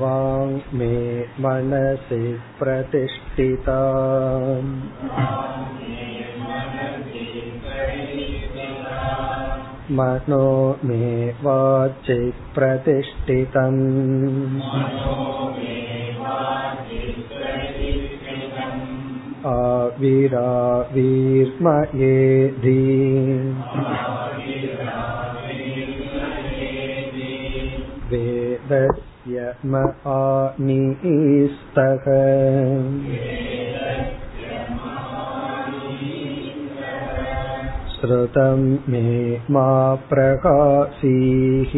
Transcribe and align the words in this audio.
वाङ्मे 0.00 1.20
मनसि 1.22 2.40
प्रतिष्ठिता। 2.58 3.80
मनो 9.90 10.78
मे 10.84 11.30
वाचि 11.42 12.32
प्रतिष्ठितम्। 12.54 13.80
आविरावीर्मयेधि 19.46 20.46
वेदस्य 28.10 29.09
म 29.29 29.75
आनीस्तः 30.13 32.03
श्रुतं 37.95 38.61
मे 38.89 39.01
मा 39.51 39.69
प्रकाशीः 40.09 41.71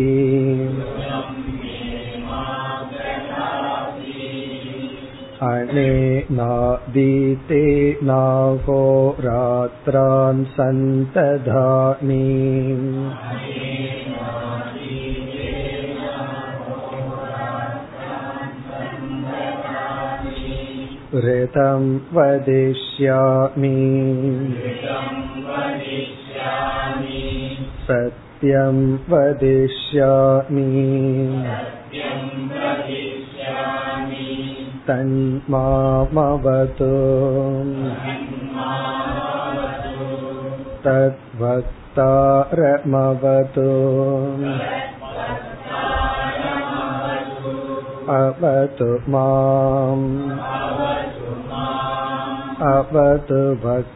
अनेनादीते 5.47 7.63
नाहोरात्रान् 8.09 10.43
सन्तधामि 10.57 12.19
ऋतं 21.25 21.83
वदिष्यामि 22.15 23.75
सत्यं 27.87 28.77
वदिष्यामि 29.11 30.65
तन्मामवतु 34.87 36.91
तद्वक्तारमवतु 40.83 41.97
अवतु 48.19 48.91
माम् 49.13 50.05
अवतु 52.71 53.41
भक्तारमवतु 53.63 53.95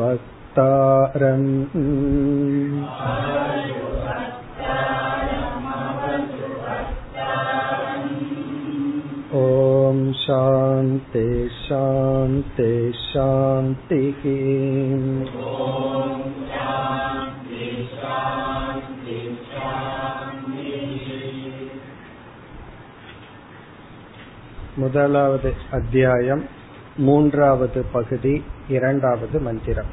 भक्तारम् 0.00 1.48
ॐ 9.38 9.98
शान्ति 10.22 11.26
शान्ति 11.54 12.70
शान्तिः 12.98 14.22
முதலாவது 24.82 25.54
அத்தியாயம் 25.70 26.44
மூன்றாவது 26.96 27.80
பகுதி 27.92 28.34
இரண்டாவது 28.68 29.38
மந்திரம் 29.40 29.92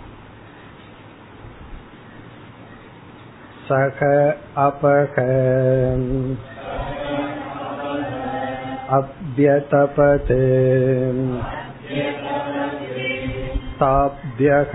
சக 3.68 4.00
அபக 4.56 5.16
अभ्यतपत् 8.88 10.31
ताभ्यः 13.80 14.74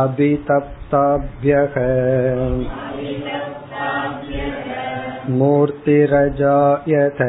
अभितप्ताभ्यः 0.00 1.76
मूर्तिरजायत 5.30 7.20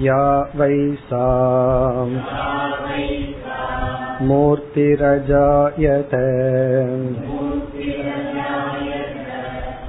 या 0.00 0.24
वै 0.54 0.76
सा 1.08 1.26
मूर्तिरजायत 4.22 6.14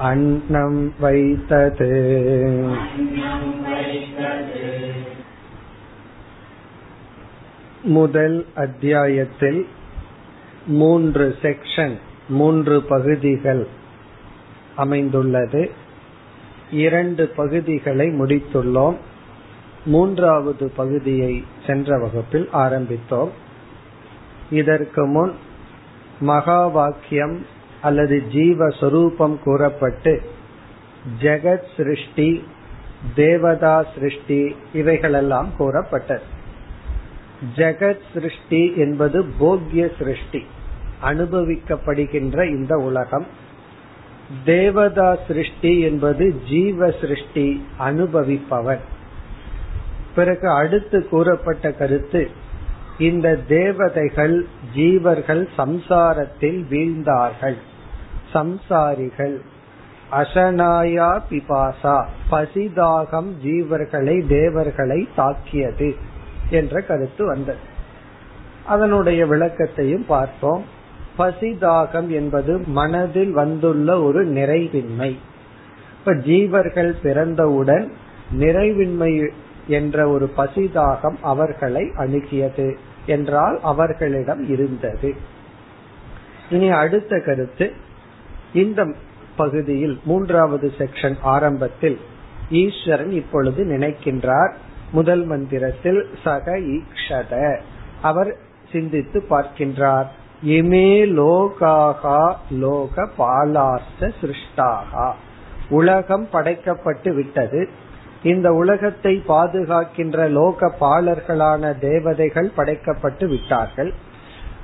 अन्नं 0.01 0.75
வைத்தது 0.99 1.93
முதல் 7.83 8.45
அத்தியாயத்தில் 8.55 9.67
மூன்று 10.67 11.25
செக்ஷன் 11.41 11.95
மூன்று 12.29 12.81
பகுதிகள் 12.81 13.67
அமைந்துள்ளது. 14.76 15.70
இரண்டு 16.70 17.28
பகுதிகளை 17.28 18.08
முடித்துள்ளோம். 18.08 18.96
மூன்றாவது 19.84 20.70
பகுதியை 20.70 21.44
சென்ற 21.66 21.98
வகுப்பில் 21.98 22.48
ஆரம்பித்தோம். 22.52 23.28
இதற்கு 24.50 25.06
முன் 25.06 25.32
மகா 26.20 26.66
வாக்கியம் 26.66 27.46
அல்லது 27.82 28.22
ஜீவஸ்வரூபம் 28.32 29.38
கூறப்பட்டு 29.38 30.30
ஜெகத் 31.20 31.76
சிருஷ்டி 31.76 32.44
தேவதா 33.14 33.86
சிருஷ்டி 33.94 34.56
இவைகளெல்லாம் 34.72 35.48
கூறப்பட்டது. 35.56 36.22
ஜெகத் 37.56 38.00
சிருஷ்டி 38.12 38.72
என்பது 38.76 39.24
போக்ய 39.40 39.90
சிருஷ்டி 39.98 40.46
அனுபவிக்கப்படுகின்ற 41.02 42.48
இந்த 42.48 42.76
உலகம். 42.76 43.26
தேவதா 44.44 45.16
சிருஷ்டி 45.26 45.80
என்பது 45.80 46.40
ஜீவ 46.48 46.90
சிருஷ்டி 46.90 47.66
அனுபவிப்பவர். 47.76 48.80
பிறகு 50.14 50.50
அடுத்து 50.50 51.08
கூறப்பட்ட 51.08 51.72
கருத்து 51.72 52.30
இந்த 52.98 53.36
தேவதைகள் 53.36 54.46
ஜீவர்கள் 54.76 55.48
சம்சாரத்தில் 55.58 56.60
வீழ்ந்தார்கள். 56.70 57.56
சம்சாரிகள் 58.34 59.40
அசனாயா 60.12 61.20
பிபாசா 61.30 62.06
பசிதாகம் 62.30 63.30
ஜீவர்களை 63.44 64.26
தேவர்களை 64.26 65.08
தாக்கியது 65.16 65.94
என்ற 66.50 66.80
கருத்து 66.80 67.26
வந்தது. 67.26 67.58
அதனுடைய 68.64 69.26
விளக்கத்தையும் 69.26 70.06
பார்த்தோம். 70.06 70.64
பசிதாகம் 71.18 72.08
என்பது 72.08 72.58
மனதில் 72.58 73.32
வந்துள்ள 73.32 74.02
ஒரு 74.02 74.26
நிறைவின்மை. 74.26 75.16
இப்ப 75.98 76.14
ஜீவர்கள் 76.14 76.92
பிறந்தவுடன் 77.02 77.92
நிறைவின்மை 78.38 79.28
என்ற 79.66 80.08
ஒரு 80.08 80.32
பசிதாகம் 80.36 81.16
அவர்களை 81.20 81.82
அணுகியது 81.82 82.76
என்றால் 83.06 83.60
அவர்களிடம் 83.62 84.48
இருந்தது. 84.48 85.14
இனி 86.50 86.70
அடுத்த 86.70 87.20
கருத்து. 87.20 87.72
இந்த 88.54 88.94
பகுதியில் 89.36 90.00
மூன்றாவது 90.04 90.72
செக்ஷன் 90.78 91.16
ஆரம்பத்தில் 91.20 92.00
ஈஸ்வரன் 92.50 93.10
இப்பொழுது 93.10 93.64
நினைக்கின்றார் 93.64 94.52
முதல் 94.92 95.24
மந்திரத்தில் 95.24 96.08
சக 96.24 96.58
ஈக்ஷத. 96.58 97.60
அவர் 98.02 98.36
சிந்தித்து 98.72 99.24
பார்க்கின்றார். 99.30 100.06
இமே 100.46 100.88
லோகாகா 101.06 102.34
லோக 102.50 103.08
பாலார்த்த 103.18 104.12
சிருஷ்டாகா. 104.20 105.12
உலகம் 105.70 106.28
படைக்கப்பட்டு 106.32 107.14
விட்டது. 107.14 107.68
இந்த 108.22 108.52
உலகத்தை 108.52 109.22
பாதுகாக்கின்ற 109.28 110.28
லோக 110.28 110.72
பாலர்களான 110.80 111.78
தேவதைகள் 111.78 112.50
படைக்கப்பட்டு 112.56 113.28
விட்டார்கள். 113.28 113.92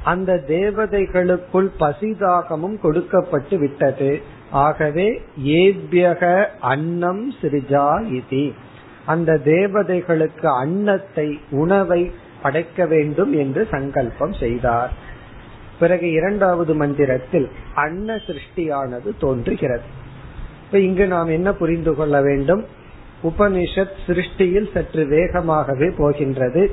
அந்த 0.05 0.43
தேவதைகளுக்குள் 0.49 1.71
பசிதாகமும் 1.81 2.81
கொடுக்கப்பட்டு 2.81 3.59
விட்டது. 3.59 4.23
ஆகவே 4.51 5.23
ஏபியக 5.45 6.47
அன்னம் 6.61 7.33
சிறிஜா 7.41 7.89
இதி. 8.19 8.55
அந்த 9.07 9.39
தேவதைகளுக்கு 9.45 10.47
அன்னத்தை 10.47 11.41
உணவை 11.51 12.13
படைக்க 12.43 12.87
வேண்டும் 12.87 13.33
என்று 13.33 13.69
சங்கல்பம் 13.71 14.33
செய்தார். 14.33 14.93
பிறகு 15.79 16.11
இரண்டாவது 16.11 16.75
மந்திரத்தில் 16.75 17.51
அன்ன 17.75 18.15
சிருஷ்டியானது 18.15 19.13
தோன்றுகிறது. 19.21 19.83
இப்ப 20.65 20.79
இங்கு 20.79 21.07
நாம் 21.07 21.29
என்ன 21.29 21.53
புரிந்து 21.53 21.95
கொள்ள 21.95 22.21
வேண்டும்? 22.21 22.65
உபனிஷத் 23.23 23.97
சிருஷ்டியில் 24.07 24.73
சற்று 24.75 25.05
வேகமாகவே 25.07 25.93
போகின்றது. 25.97 26.71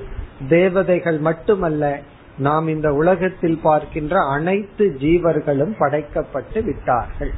தேவதைகள் 0.49 1.17
மட்டுமல்ல 1.17 1.99
நாம் 2.37 2.67
இந்த 2.67 2.93
உலகத்தில் 2.93 3.59
பார்க்கின்ற 3.63 4.15
அனைத்து 4.29 4.95
ஜீவர்களும் 4.99 5.75
படைக்கப்பட்டு 5.79 6.63
விட்டார்கள். 6.63 7.31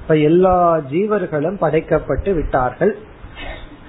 இப்ப 0.00 0.16
எல்லா 0.16 0.78
ஜீவர்களும் 0.78 1.58
படைக்கப்பட்டு 1.60 2.34
விட்டார்கள். 2.34 2.96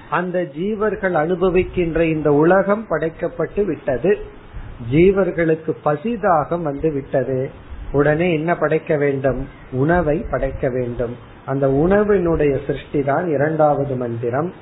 அந்த 0.10 0.42
ஜீவர்கள் 0.42 1.14
அனுபவிக்கின்ற 1.14 2.00
இந்த 2.00 2.34
உலகம் 2.34 2.86
படைக்கப்பட்டு 2.90 3.66
விட்டது. 3.66 4.18
ஜீவர்களுக்கு 4.92 5.72
பசிதாகம் 5.86 6.62
வந்து 6.62 6.92
விட்டது 6.92 7.52
உடனே 7.92 8.34
என்ன 8.34 8.56
படைக்க 8.56 8.98
வேண்டும்? 8.98 9.48
உணவை 9.72 10.26
படைக்க 10.32 10.70
வேண்டும். 10.70 11.18
அந்த 11.46 11.68
உணவினுடைய 11.68 12.66
சிருஷ்டி 12.68 13.02
தான் 13.02 13.30
இரண்டாவது 13.30 13.96
மந்திரம். 13.96 14.54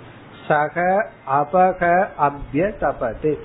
சக 0.48 1.08
அபக 1.31 2.08
அபிய 2.18 2.72
தபது 2.80 3.38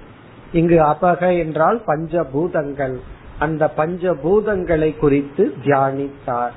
இங்கு 0.53 0.83
அபக 0.83 1.39
என்றால் 1.39 1.83
பஞ்சபூதங்கள். 1.87 2.97
அந்த 3.39 3.71
பஞ்சபூதங்களை 3.77 4.97
குறித்து 4.97 5.55
தியானித்தார். 5.65 6.51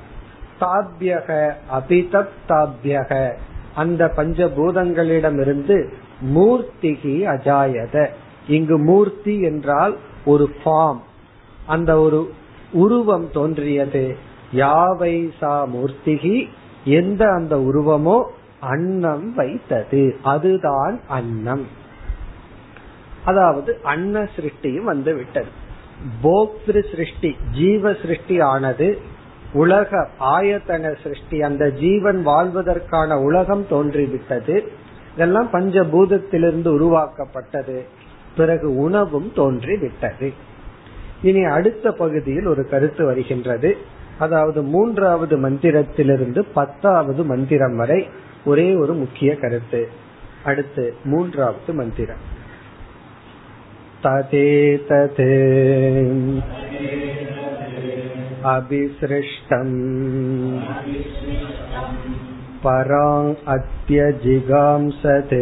தாபியக 0.60 1.52
அபிதப் 1.72 2.28
தாபியக. 2.48 3.32
அந்த 3.74 4.12
பஞ்சபூதங்களிடமிருந்து 4.16 5.92
மூர்த்திகி 6.34 7.26
அஜாயத. 7.26 8.08
இங்கு 8.50 8.78
மூர்த்தி 8.78 9.40
என்றால் 9.40 9.96
ஒரு 10.24 10.50
ஃபார்ம் 10.64 11.00
அந்த 11.66 12.00
ஒரு 12.00 12.32
உருவம் 12.72 13.30
தோன்றியது. 13.32 14.16
யாவை 14.54 15.30
சா 15.38 15.66
மூர்த்திகி? 15.66 16.48
எந்த 16.84 17.32
அந்த 17.32 17.56
உருவமோ 17.56 18.18
அன்னம் 18.60 19.34
வைத்தது. 19.34 20.16
அதுதான் 20.22 21.00
அன்னம். 21.08 21.66
அதாவது 23.24 23.80
அன்ன 23.82 24.28
சிருஷ்டியும் 24.36 24.84
வந்து 24.84 25.14
விட்டது. 25.14 25.50
போக்திரு 26.22 26.90
சிருஷ்டி 26.90 27.36
ஜீவ 27.52 27.94
சிருஷ்டி 28.02 28.40
ஆனது 28.40 28.98
உலக 29.52 30.08
ஆயத்தன 30.20 31.02
சிருஷ்டி 31.02 31.42
அந்த 31.42 31.70
ஜீவன் 31.70 32.26
வாழ்வதற்கான 32.26 33.22
உலகம் 33.22 33.66
தோன்றிவிட்டது. 33.70 34.72
இதெல்லாம் 35.14 35.48
பஞ்சபூதத்திலிருந்து 35.52 36.68
உருவாக்கப்பட்டது. 36.68 37.84
பிறகு 38.37 38.67
உணவும் 38.75 39.29
தோன்றிவிட்டது 39.35 40.29
இனி 41.21 41.43
அடுத்த 41.47 41.91
பகுதியில் 41.91 42.47
ஒரு 42.47 42.63
கருத்து 42.69 43.03
வருகின்றது 43.05 43.69
அதாவது 44.19 44.59
மூன்றாவது 44.65 45.35
மந்திரத்திலிருந்து 45.37 46.41
பத்தாவது 46.53 47.23
மந்திரம் 47.23 47.75
வரை 47.75 47.99
ஒரே 48.45 48.67
ஒரு 48.75 48.93
முக்கிய 48.93 49.31
கருத்து 49.35 49.81
அடுத்து 50.45 50.85
மூன்றாவது 51.03 51.73
மந்திரம் 51.73 52.23
तदेतत् 54.03 55.21
अभिसृष्टम् 58.45 59.73
पराङ् 62.63 63.29
अत्यजिगांसते 63.47 65.41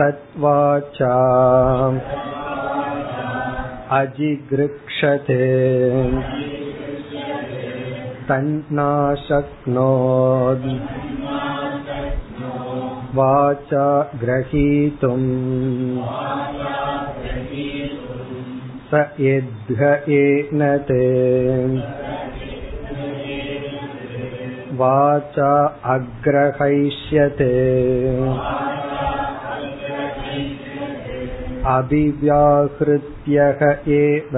तत्वाचा 0.00 1.14
अजिगृक्षते 3.98 5.46
तन्नाशक्नोत् 8.30 9.40
वाचा 13.16 13.86
ग्रहीतुम् 14.22 15.28
स 18.90 19.00
यद्घयेन 19.20 20.62
ते 20.88 21.04
वाचा 24.80 25.52
अग्रहैष्यते 25.94 27.54
अभिव्याहृत्यः 31.76 33.60
एव 33.96 34.32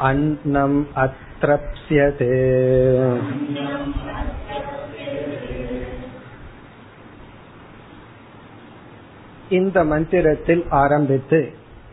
अन्नम् 0.00 0.78
अत्रप्स्यते 0.96 2.32
இந்த 9.50 9.78
மந்திரத்தில் 9.84 10.64
ஆரம்பித்து 10.74 11.40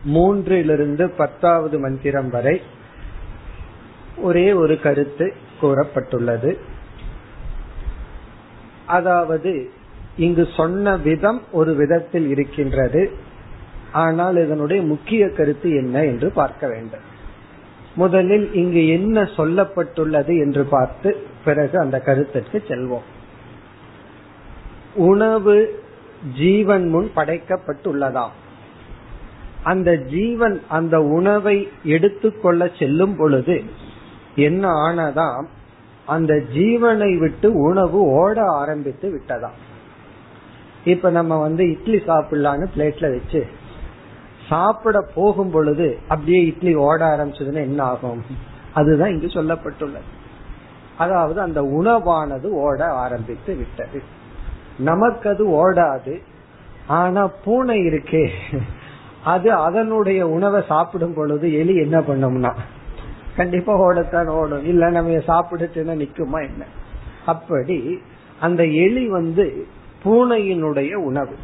மூன்றிலிருந்து 0.08 1.06
பத்தாவது 1.18 1.80
மந்திரம் 1.80 2.30
வரை 2.30 2.56
ஒரே 4.22 4.48
ஒரு 4.54 4.80
கருத்து 4.80 5.26
கூறப்பட்டுள்ளது 5.62 6.52
அதாவது 8.88 9.52
இங்கு 10.25 10.45
சொன்ன 10.57 10.97
விதம் 10.97 11.41
ஒரு 11.53 11.73
விதத்தில் 11.75 12.29
இருக்கின்றது. 12.29 13.03
ஆனால் 13.93 14.37
இதனுடைய 14.45 14.81
முக்கிய 14.83 15.23
கருத்து 15.29 15.69
என்ன 15.83 16.05
என்று 16.05 16.29
பார்க்க 16.31 16.69
வேண்டும். 16.69 17.07
முதலில் 17.95 18.47
இங்கு 18.55 18.83
என்ன 18.89 19.23
சொல்லப்பட்டுள்ளது 19.37 20.35
என்று 20.45 20.63
பார்த்து 20.65 21.11
பிறகு 21.45 21.77
அந்த 21.79 21.97
கருத்திற்கு 22.07 22.59
செல்வோம். 22.69 23.07
உணவு 25.09 25.57
ஜீவன் 26.39 26.87
முன் 26.89 27.09
படைக்கப்பட்டுள்ளதாம். 27.17 28.35
அந்த 29.63 29.91
ஜீவன் 30.13 30.57
அந்த 30.69 30.97
உணவை 31.17 31.57
எடுத்துக்கொள்ள 31.85 32.69
செல்லும் 32.79 33.17
பொழுது 33.17 33.57
என்ன 34.47 34.65
ஆனதாம்? 34.89 35.49
அந்த 36.07 36.33
ஜீவனை 36.55 37.11
விட்டு 37.19 37.49
உணவு 37.69 37.99
ஓட 38.21 38.37
ஆரம்பித்து 38.61 39.09
விட்டதாம். 39.15 39.59
இப்ப 40.85 41.11
நம்ம 41.11 41.39
வந்து 41.41 41.71
இட்லி 41.71 41.97
சாப்பிடலான்னு 41.97 42.67
பிளேட்ல 42.77 43.11
வச்சு 43.11 43.47
சாப்பிட 44.49 45.01
போகும் 45.15 45.51
பொழுது 45.51 45.99
அப்படியே 46.09 46.45
இட்லி 46.45 46.75
ஓட 46.75 47.05
ஆரம்பிச்சதுன்னா 47.05 47.55
என்ன 47.55 47.83
ஆகும்? 47.83 48.25
அதுதான் 48.75 49.11
இங்கு 49.11 49.27
சொல்லப்பட்டுள்ளது. 49.27 50.09
அதாவது 50.99 51.41
அந்த 51.41 51.63
உணவானது 51.63 52.45
ஓட 52.45 52.85
ஆரம்பித்து 52.85 53.57
விட்டது. 53.57 54.03
நமக்கு 54.79 55.29
அது 55.29 55.73
ஓடாது 55.73 56.21
ஆனா 56.87 57.27
பூனை 57.27 57.79
இருக்கே 57.79 58.31
அது 59.25 59.53
அதனுடைய 59.53 60.29
உணவை 60.29 60.63
சாப்பிடும் 60.69 61.15
பொழுது 61.15 61.55
எலி 61.55 61.77
என்ன 61.77 62.01
பண்ணும்னா 62.01 62.55
கண்டிப்பா 63.37 63.73
ஓடத்தான் 63.73 64.27
ஓடும். 64.27 64.65
இல்ல 64.65 64.91
நம்ம 64.91 65.11
சாப்பிடுச்சுன்னா 65.11 65.95
நிக்குமா 65.97 66.49
என்ன? 66.49 66.65
அப்படி 67.27 68.03
அந்த 68.41 68.65
எலி 68.65 69.09
வந்து 69.09 69.67
பூனையினுடைய 70.05 70.95
உணவு. 70.95 71.35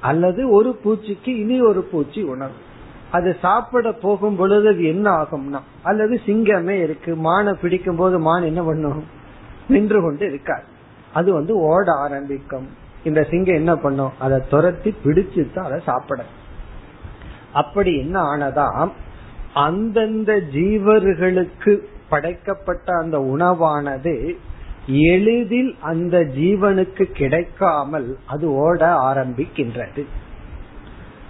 அல்லது 0.00 0.50
ஒரு 0.50 0.78
பூச்சிக்கு 0.84 1.32
இனி 1.38 1.60
ஒரு 1.60 1.82
பூச்சி 1.82 2.22
உணவு. 2.22 2.56
அது 3.10 3.36
சாப்பிட 3.40 3.92
போகும் 3.92 4.36
பொழுது 4.36 4.68
அது 4.68 4.84
என்ன 4.84 5.10
ஆகும்னா 5.10 5.60
அல்லது 5.82 6.20
சிங்கமே 6.26 6.76
இருக்கு 6.82 7.16
மானை 7.24 7.52
பிடிக்கும் 7.52 7.96
போது 7.96 8.18
மான் 8.18 8.42
என்ன 8.42 8.62
பண்ணும்? 8.62 9.04
நின்று 9.68 10.02
கொண்டு 10.02 10.26
இருக்காது 10.26 10.66
அது 11.12 11.32
வந்து 11.32 11.56
ஓட 11.58 11.92
ஆரம்பிக்கும். 11.92 12.68
இந்த 13.04 13.26
சிங்கம் 13.30 13.54
என்ன 13.54 13.76
பண்ணும்? 13.76 14.12
அதை 14.18 14.38
துரத்தி 14.50 14.94
பிடிச்சு 15.04 15.52
தான் 15.52 15.64
அதை 15.64 15.80
சாப்பிட 15.84 16.24
அப்படி 17.52 17.98
என்ன 17.98 18.22
ஆனதாம் 18.22 18.90
அந்தந்த 19.54 20.32
ஜீவர்களுக்கு 20.52 21.72
படைக்கப்பட்ட 22.08 22.96
அந்த 22.96 23.20
உணவானது 23.20 24.14
எளிதில் 24.88 25.76
அந்த 25.80 26.18
ஜீவனுக்கு 26.18 27.02
கிடைக்காமல் 27.02 28.18
அது 28.26 28.54
ஓட 28.54 28.94
ஆரம்பிக்கின்றது. 28.94 30.04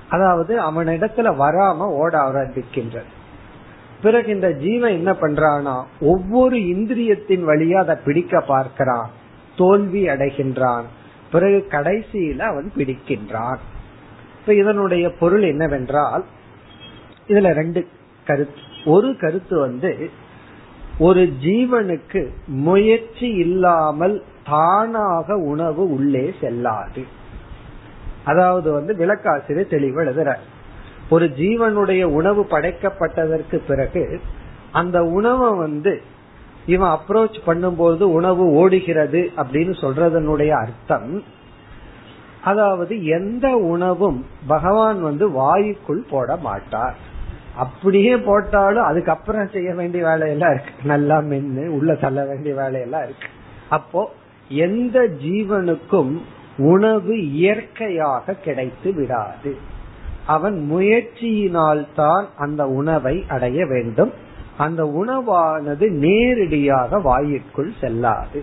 அதாவது 0.09 0.59
அவனிடத்துல 0.73 1.35
வராம 1.35 1.77
ஓட 1.77 2.19
ஆரம்பிக்கின்றது. 2.19 3.11
பிறகு 4.03 4.35
இந்த 4.35 4.53
ஜீவன் 4.53 4.93
என்ன 4.93 5.13
பண்றானா 5.13 5.85
ஒவ்வொரு 6.01 6.57
இந்திரியத்தின் 6.57 7.45
வழியா 7.47 7.75
அதை 7.75 7.97
பிடிக்க 8.05 8.41
பார்க்கிறான் 8.41 9.11
தோல்வி 9.57 10.07
அடைகின்றான். 10.07 10.85
பிறகு 11.33 11.67
கடைசியில 11.71 12.39
அவன் 12.39 12.73
பிடிக்கின்றான். 12.77 13.59
இப்ப 14.41 14.55
இதனுடைய 14.55 15.11
பொருள் 15.11 15.43
என்னவென்றால் 15.43 16.25
இதுல 17.29 17.53
ரெண்டு 17.53 17.89
கருத்து. 18.25 18.61
ஒரு 18.85 19.17
கருத்து 19.21 19.61
வந்து 19.61 20.11
ஒரு 20.99 21.33
ஜீவனுக்கு 21.43 22.27
முயற்சி 22.47 23.29
இல்லாமல் 23.29 24.25
தானாக 24.45 25.37
உணவு 25.37 25.91
உள்ளே 25.91 26.35
செல்லாது. 26.41 27.03
அதாவது 28.25 28.73
வந்து 28.73 28.95
விளக்காசிரியர் 28.95 29.73
தெளிவு 29.75 30.05
எழுதுற 30.05 30.35
ஒரு 31.11 31.27
ஜீவனுடைய 31.27 32.05
உணவு 32.05 32.47
படைக்கப்பட்டதற்கு 32.51 33.57
பிறகு 33.67 34.21
அந்த 34.73 35.05
உணவை 35.05 35.51
வந்து 35.51 36.03
இவன் 36.67 36.99
அப்ரோச் 36.99 37.39
பண்ணும்போது 37.47 38.03
உணவு 38.03 38.53
ஓடுகிறது 38.53 39.31
அப்படின்னு 39.37 39.75
சொல்றதனுடைய 39.83 40.49
அர்த்தம். 40.49 41.23
அதாவது 42.45 43.05
எந்த 43.05 43.57
உணவும் 43.57 44.27
பகவான் 44.47 45.01
வந்து 45.03 45.29
வாயுக்குள் 45.31 46.03
போட 46.11 46.37
மாட்டார். 46.37 46.97
அப்படியே 47.59 48.17
போட்டாலும் 48.17 48.85
அதுக்கப்புறம் 48.85 49.53
செய்ய 49.53 49.75
வேண்டிய 49.75 50.05
வேலையெல்லாம் 50.05 50.53
இருக்கு. 50.53 50.73
நல்லா 50.85 51.17
மென்னு 51.19 51.67
உள்ள 51.69 51.95
தள்ள 51.95 52.25
வேண்டிய 52.25 52.55
வேலையெல்லாம் 52.55 53.05
இருக்கு. 53.05 53.29
அப்போ 53.69 54.03
எந்த 54.49 54.99
ஜீவனுக்கும் 55.25 56.13
உணவு 56.57 57.15
இயற்கையாக 57.33 58.35
கிடைத்து 58.35 58.93
விடாது. 58.95 59.53
அவன் 60.27 60.57
முயற்சியினால் 60.71 61.83
தான் 61.95 62.27
அந்த 62.37 62.63
உணவை 62.69 63.25
அடைய 63.29 63.67
வேண்டும். 63.67 64.13
அந்த 64.57 64.83
உணவானது 65.01 65.87
நேரடியாக 65.91 66.99
வாயிற்குள் 66.99 67.73
செல்லாது. 67.81 68.41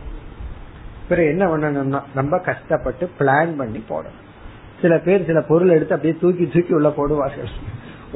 பிறகு 1.07 1.27
என்ன 1.27 1.45
பண்ணணும்னா 1.45 2.01
ரொம்ப 2.15 2.35
கஷ்டப்பட்டு 2.39 3.09
பிளான் 3.19 3.55
பண்ணி 3.57 3.81
போடணும். 3.89 4.21
சில 4.81 4.97
பேர் 4.97 5.25
சில 5.25 5.41
பொருள் 5.41 5.69
எடுத்து 5.69 5.95
அப்படியே 5.95 6.19
தூக்கி 6.21 6.45
தூக்கி 6.53 6.73
உள்ள 6.73 6.89
போடுவார்கள். 6.89 7.51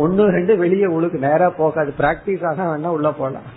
ஒன்னு 0.04 0.24
ரெண்டு 0.36 0.54
வெளியே 0.62 0.88
உழுக்கு 0.96 1.18
நேரா 1.28 1.48
போகாது 1.62 1.92
பிராக்டிஸ் 2.00 2.46
ஆக 2.50 2.64
வேணா 2.70 2.90
உள்ள 2.98 3.10
போலாம். 3.12 3.48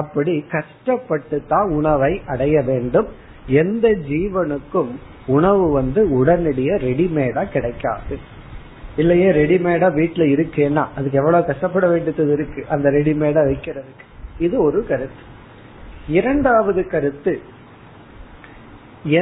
அப்படி 0.00 0.34
கஷ்டப்பட்டு 0.54 1.36
தான் 1.52 1.70
உணவை 1.78 2.12
அடைய 2.32 2.56
வேண்டும். 2.70 3.08
எந்த 3.62 3.86
ஜீவனுக்கும் 4.10 4.90
உணவு 5.36 5.64
வந்து 5.78 6.00
உடனடியா 6.18 6.74
ரெடிமேடா 6.86 7.42
கிடைக்காது. 7.54 8.16
இல்லையே 8.96 9.28
ரெடிமேடா 9.40 9.88
வீட்டுல 9.98 10.24
இருக்கேன்னா 10.36 10.84
அதுக்கு 10.96 11.18
எவ்வளவு 11.22 11.48
கஷ்டப்பட 11.50 11.86
வேண்டியது 11.92 12.32
இருக்கு 12.32 12.62
அந்த 12.74 12.86
ரெடிமேடா 12.96 13.42
வைக்கிறதுக்கு. 13.50 14.06
இது 14.46 14.56
ஒரு 14.66 14.80
கருத்து. 14.90 15.24
இரண்டாவது 16.18 16.82
கருத்து 16.94 17.32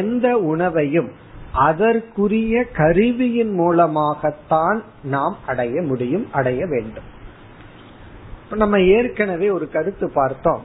எந்த 0.01 0.27
உணவையும் 0.53 1.11
அதற்குரிய 1.53 2.65
கருவியின் 2.65 3.51
மூலமாகத்தான் 3.51 4.83
நாம் 5.03 5.37
அடைய 5.47 5.83
முடியும் 5.83 6.29
அடைய 6.33 6.67
வேண்டும். 6.67 7.17
நம்ம 8.51 8.81
ஏற்கனவே 8.81 9.51
ஒரு 9.51 9.69
கருத்து 9.69 10.11
பார்த்தோம். 10.13 10.63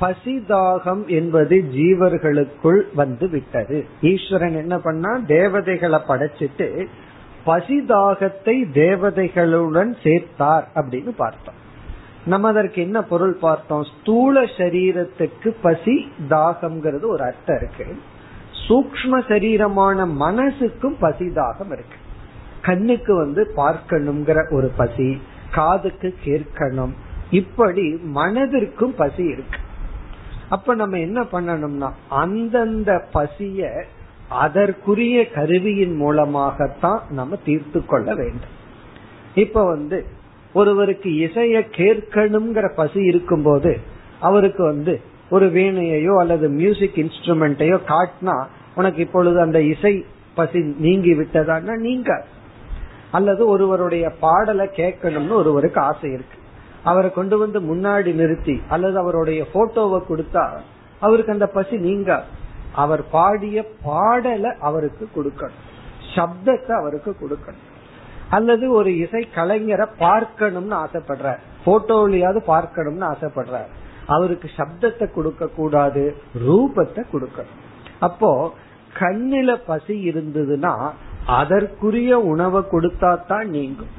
பசிதாகம் 0.00 1.06
என்பது 1.06 1.64
ஜீவர்களுக்குள் 1.74 2.82
வந்து 2.94 3.28
விட்டது. 3.28 3.86
ஈஸ்வரன் 4.00 4.54
என்ன 4.54 4.78
பண்ணா 4.78 5.18
தேவதைகளை 5.26 6.00
படைச்சிட்டு 6.08 6.86
பசிதாகத்தை 7.46 8.64
தேவதைகளுடன் 8.74 9.94
சேர்த்தார் 10.02 10.64
அப்படின்னு 10.74 11.08
பார்த்தோம். 11.08 11.60
நம்ம 12.26 12.48
அதற்கு 12.48 12.82
என்ன 12.82 13.02
பொருள் 13.02 13.34
பார்த்தோம்? 13.34 13.86
ஸ்தூல 14.00 14.42
சரீரத்துக்கு 14.42 15.54
பசி 15.62 16.12
தாகம்ங்கிறது 16.30 17.06
ஒரு 17.06 17.24
அர்த்தம் 17.24 17.56
இருக்கு. 17.56 17.98
சூக்ம 18.68 19.18
சரீரமான 19.28 20.06
மனசுக்கும் 20.20 20.96
பசிதாகம் 21.00 21.72
இருக்கு. 21.72 21.98
கண்ணுக்கு 22.62 23.14
வந்து 23.14 23.52
பார்க்கணுங்கிற 23.56 24.52
ஒரு 24.52 24.72
பசி 24.76 25.20
காதுக்கு 25.50 26.14
கேட்கணும் 26.24 26.92
இப்படி 27.30 27.94
மனதிற்கும் 27.94 28.94
பசி 28.96 29.24
இருக்கு. 29.24 29.58
அப்ப 30.48 30.74
நம்ம 30.74 30.98
என்ன 30.98 31.20
பண்ணணும்னா 31.22 31.90
அந்தந்த 32.08 33.08
பசிய 33.14 33.84
அதற்குரிய 34.28 35.30
கருவியின் 35.30 35.96
மூலமாகத்தான் 35.96 37.02
நம்ம 37.10 37.36
தீர்த்து 37.44 37.86
கொள்ள 37.86 38.14
வேண்டும். 38.14 38.60
இப்ப 39.34 39.64
வந்து 39.64 40.06
ஒருவருக்கு 40.52 41.10
இசைய 41.10 41.58
கேட்கணுங்கிற 41.76 42.74
பசி 42.74 43.00
இருக்கும்போது 43.02 43.80
அவருக்கு 44.20 44.64
வந்து 44.64 45.00
ஒரு 45.32 45.46
வீணையோ 45.46 46.14
அல்லது 46.20 46.46
மியூசிக் 46.60 46.98
இன்ஸ்ட்ருமெண்ட்டையோ 47.02 47.78
காட்டினா 47.92 48.36
உனக்கு 48.74 49.00
இப்பொழுது 49.00 49.38
அந்த 49.40 49.58
இசை 49.72 49.94
பசி 50.34 50.60
நீங்கி 50.78 51.12
விட்டதான்னா 51.12 51.74
நீங்க 51.86 52.10
அல்லது 53.10 53.42
ஒருவருடைய 53.46 54.04
பாடலை 54.20 54.66
கேட்கணும்னு 54.76 55.38
ஒருவருக்கு 55.40 55.80
ஆசை 55.80 56.10
இருக்கு. 56.12 56.36
அவரை 56.82 57.10
கொண்டு 57.10 57.36
வந்து 57.38 57.58
முன்னாடி 57.60 58.10
நிறுத்தி 58.14 58.56
அல்லது 58.68 58.96
அவருடைய 58.98 59.40
போட்டோவை 59.54 59.98
கொடுத்தா 60.08 60.44
அவருக்கு 61.00 61.32
அந்த 61.32 61.46
பசி 61.46 61.76
நீங்க 61.88 62.10
அவர் 62.84 63.02
பாடிய 63.10 63.58
பாடலை 63.82 64.50
அவருக்கு 64.60 65.04
கொடுக்கணும். 65.16 65.62
சப்தத்தை 66.14 66.72
அவருக்கு 66.80 67.12
கொடுக்கணும். 67.20 67.68
அல்லது 68.30 68.66
ஒரு 68.72 68.90
இசை 68.98 69.28
கலைஞரை 69.34 69.86
பார்க்கணும்னு 69.98 70.76
ஆசைப்படுற 70.84 71.30
போட்டோலையாவது 71.66 72.40
பார்க்கணும்னு 72.52 73.06
ஆசைப்படுற 73.06 73.58
அவருக்கு 74.06 74.48
சப்தத்தை 74.56 75.06
கொடுக்க 75.12 75.46
கூடாது 75.46 76.16
ரூபத்தை 76.46 77.02
கொடுக்கணும் 77.12 77.58
அப்போ 77.98 78.52
கண்ணில 78.98 79.50
பசி 79.66 79.94
இருந்ததுன்னா 80.10 80.92
அதற்குரிய 81.26 82.18
உணவை 82.18 82.60
கொடுத்தா 82.72 83.26
தான் 83.26 83.48
நீங்கும். 83.48 83.92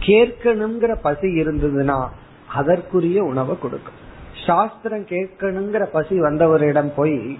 கேட்கணுங்கிற 0.00 0.94
பசி 1.00 1.28
இருந்ததுன்னா 1.42 2.08
அதற்குரிய 2.48 3.24
உணவை 3.24 3.58
கொடுக்கும். 3.58 3.98
சாஸ்திரம் 4.46 5.04
கேட்கணுங்கிற 5.04 5.84
பசி 5.84 6.20
வந்தவரிடம் 6.20 6.92
போய் 6.94 7.38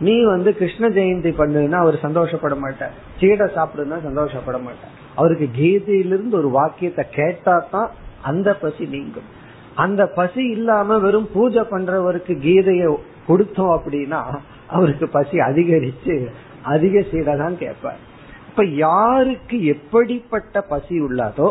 நீ 0.00 0.24
வந்து 0.24 0.54
கிருஷ்ண 0.54 0.88
ஜெயந்தி 0.88 1.30
பண்ணுன்னா 1.40 1.78
அவர் 1.84 1.96
சந்தோஷப்பட 1.98 2.54
மாட்டார். 2.54 2.94
சீடை 3.20 3.46
சாப்பிடுனா 3.56 4.02
சந்தோஷப்பட 4.02 4.58
மாட்டார். 4.58 4.92
அவருக்கு 5.14 5.48
கீதையிலிருந்து 5.50 6.36
ஒரு 6.36 6.50
வாக்கியத்தை 6.50 7.04
கேட்டா 7.10 7.66
தான் 7.70 7.90
அந்த 8.22 8.54
பசி 8.54 8.86
நீங்கும். 8.86 9.28
அந்த 9.74 10.06
பசி 10.06 10.42
இல்லாம 10.48 10.98
வெறும் 10.98 11.28
பூஜை 11.32 11.62
பண்றவருக்கு 11.70 12.34
கீதைய 12.46 12.96
கொடுத்தோம் 13.28 13.74
அப்படின்னா 13.76 14.20
அவருக்கு 14.66 15.08
பசி 15.08 15.36
அதிகரிச்சு 15.38 16.26
அதிக 16.62 17.00
சீடை 17.00 17.36
தான் 17.36 17.56
கேட்பார். 17.58 18.00
இப்ப 18.48 18.64
யாருக்கு 18.64 19.64
எப்படிப்பட்ட 19.64 20.60
பசி 20.60 21.00
உள்ளதோ 21.00 21.50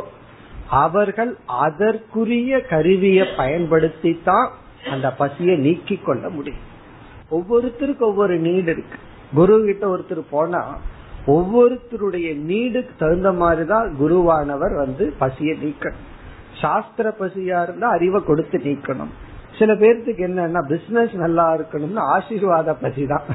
அவர்கள் 0.69 1.37
அதற்குரிய 1.45 2.61
கருவியை 2.61 3.25
பயன்படுத்தி 3.37 4.19
தான் 4.23 4.51
அந்த 4.91 5.11
பசியை 5.11 5.57
நீக்கி 5.57 5.95
கொள்ள 5.97 6.29
முடியும். 6.29 6.63
ஒவ்வொருத்தருக்கு 7.31 7.99
ஒவ்வொரு 7.99 8.39
நீடு 8.39 8.71
இருக்கு. 8.71 8.97
குரு 9.33 9.65
கிட்ட 9.65 9.87
ஒருத்தர் 9.87 10.23
போனா 10.29 10.63
ஒவ்வொருத்தருடைய 11.27 12.29
நீடுக்கு 12.49 12.93
தகுந்த 12.97 13.31
மாதிரிதான் 13.31 13.95
குருவானவர் 13.99 14.75
வந்து 14.75 15.13
பசியை 15.17 15.57
நீக்கணும். 15.63 16.09
சாஸ்திர 16.63 17.07
பசியா 17.19 17.59
இருந்தா 17.65 17.87
அறிவை 17.97 18.19
கொடுத்து 18.23 18.57
நீக்கணும். 18.67 19.13
சில 19.59 19.71
பேர்த்துக்கு 19.81 20.21
என்னன்னா 20.27 20.61
பிசினஸ் 20.67 21.13
நல்லா 21.23 21.45
இருக்கணும்னு 21.55 22.01
ஆசீர்வாத 22.13 22.73
பசி 22.83 23.03
தான் 23.11 23.27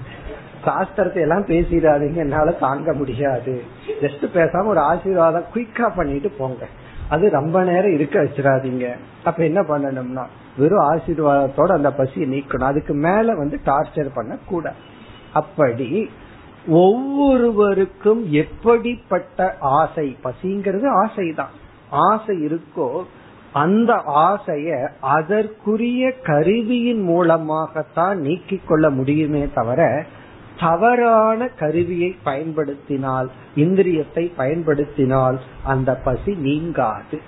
சாஸ்திரத்தை 0.64 1.20
எல்லாம் 1.24 1.44
பேசிடாதீங்க 1.50 2.18
என்னால 2.24 2.50
தாங்க 2.62 2.92
முடியாது. 2.92 3.52
ஜஸ்ட் 4.00 4.24
பேசாம 4.36 4.70
ஒரு 4.72 4.80
ஆசீர்வாதம் 4.80 5.50
குயிக்கா 5.54 5.86
பண்ணிட்டு 5.96 6.30
போங்க. 6.38 6.64
அது 7.08 7.24
ரொம்ப 7.30 7.58
நேரம் 7.68 7.94
இருக்க 7.96 8.16
வச்சிடாதீங்க. 8.22 8.86
அப்ப 9.24 9.40
என்ன 9.50 9.60
பண்ணணும்னா 9.68 10.24
வெறும் 10.56 10.86
ஆசீர்வாதத்தோட 10.92 11.70
அந்த 11.78 11.90
பசியை 12.00 12.26
நீக்கணும். 12.32 12.70
அதுக்கு 12.72 12.94
மேல 13.06 13.36
வந்து 13.42 13.58
டார்ச்சர் 13.66 14.10
பண்ண 14.14 14.34
கூட 14.46 14.66
அப்படி 15.40 15.88
ஒவ்வொருவருக்கும் 16.82 18.22
எப்படிப்பட்ட 18.42 19.48
ஆசை? 19.78 20.06
பசிங்கிறது 20.24 20.86
ஆசைதான். 21.02 21.54
ஆசை 21.90 22.46
இருக்கோ 22.46 23.02
அந்த 23.52 23.94
ஆசைய 24.06 24.88
அதற்குரிய 25.00 26.12
கருவியின் 26.12 27.00
மூலமாகத்தான் 27.00 28.18
நீக்கிக் 28.18 28.66
கொள்ள 28.66 28.90
முடியுமே 28.90 29.48
தவிர 29.54 30.04
தவறான 30.60 31.48
கருவியை 31.48 32.16
பயன்படுத்தினால் 32.24 33.30
இந்திரியத்தை 33.56 34.32
பயன்படுத்தினால் 34.36 35.40
அந்த 35.64 35.94
பசி 35.94 36.32
நீங்காது. 36.32 37.20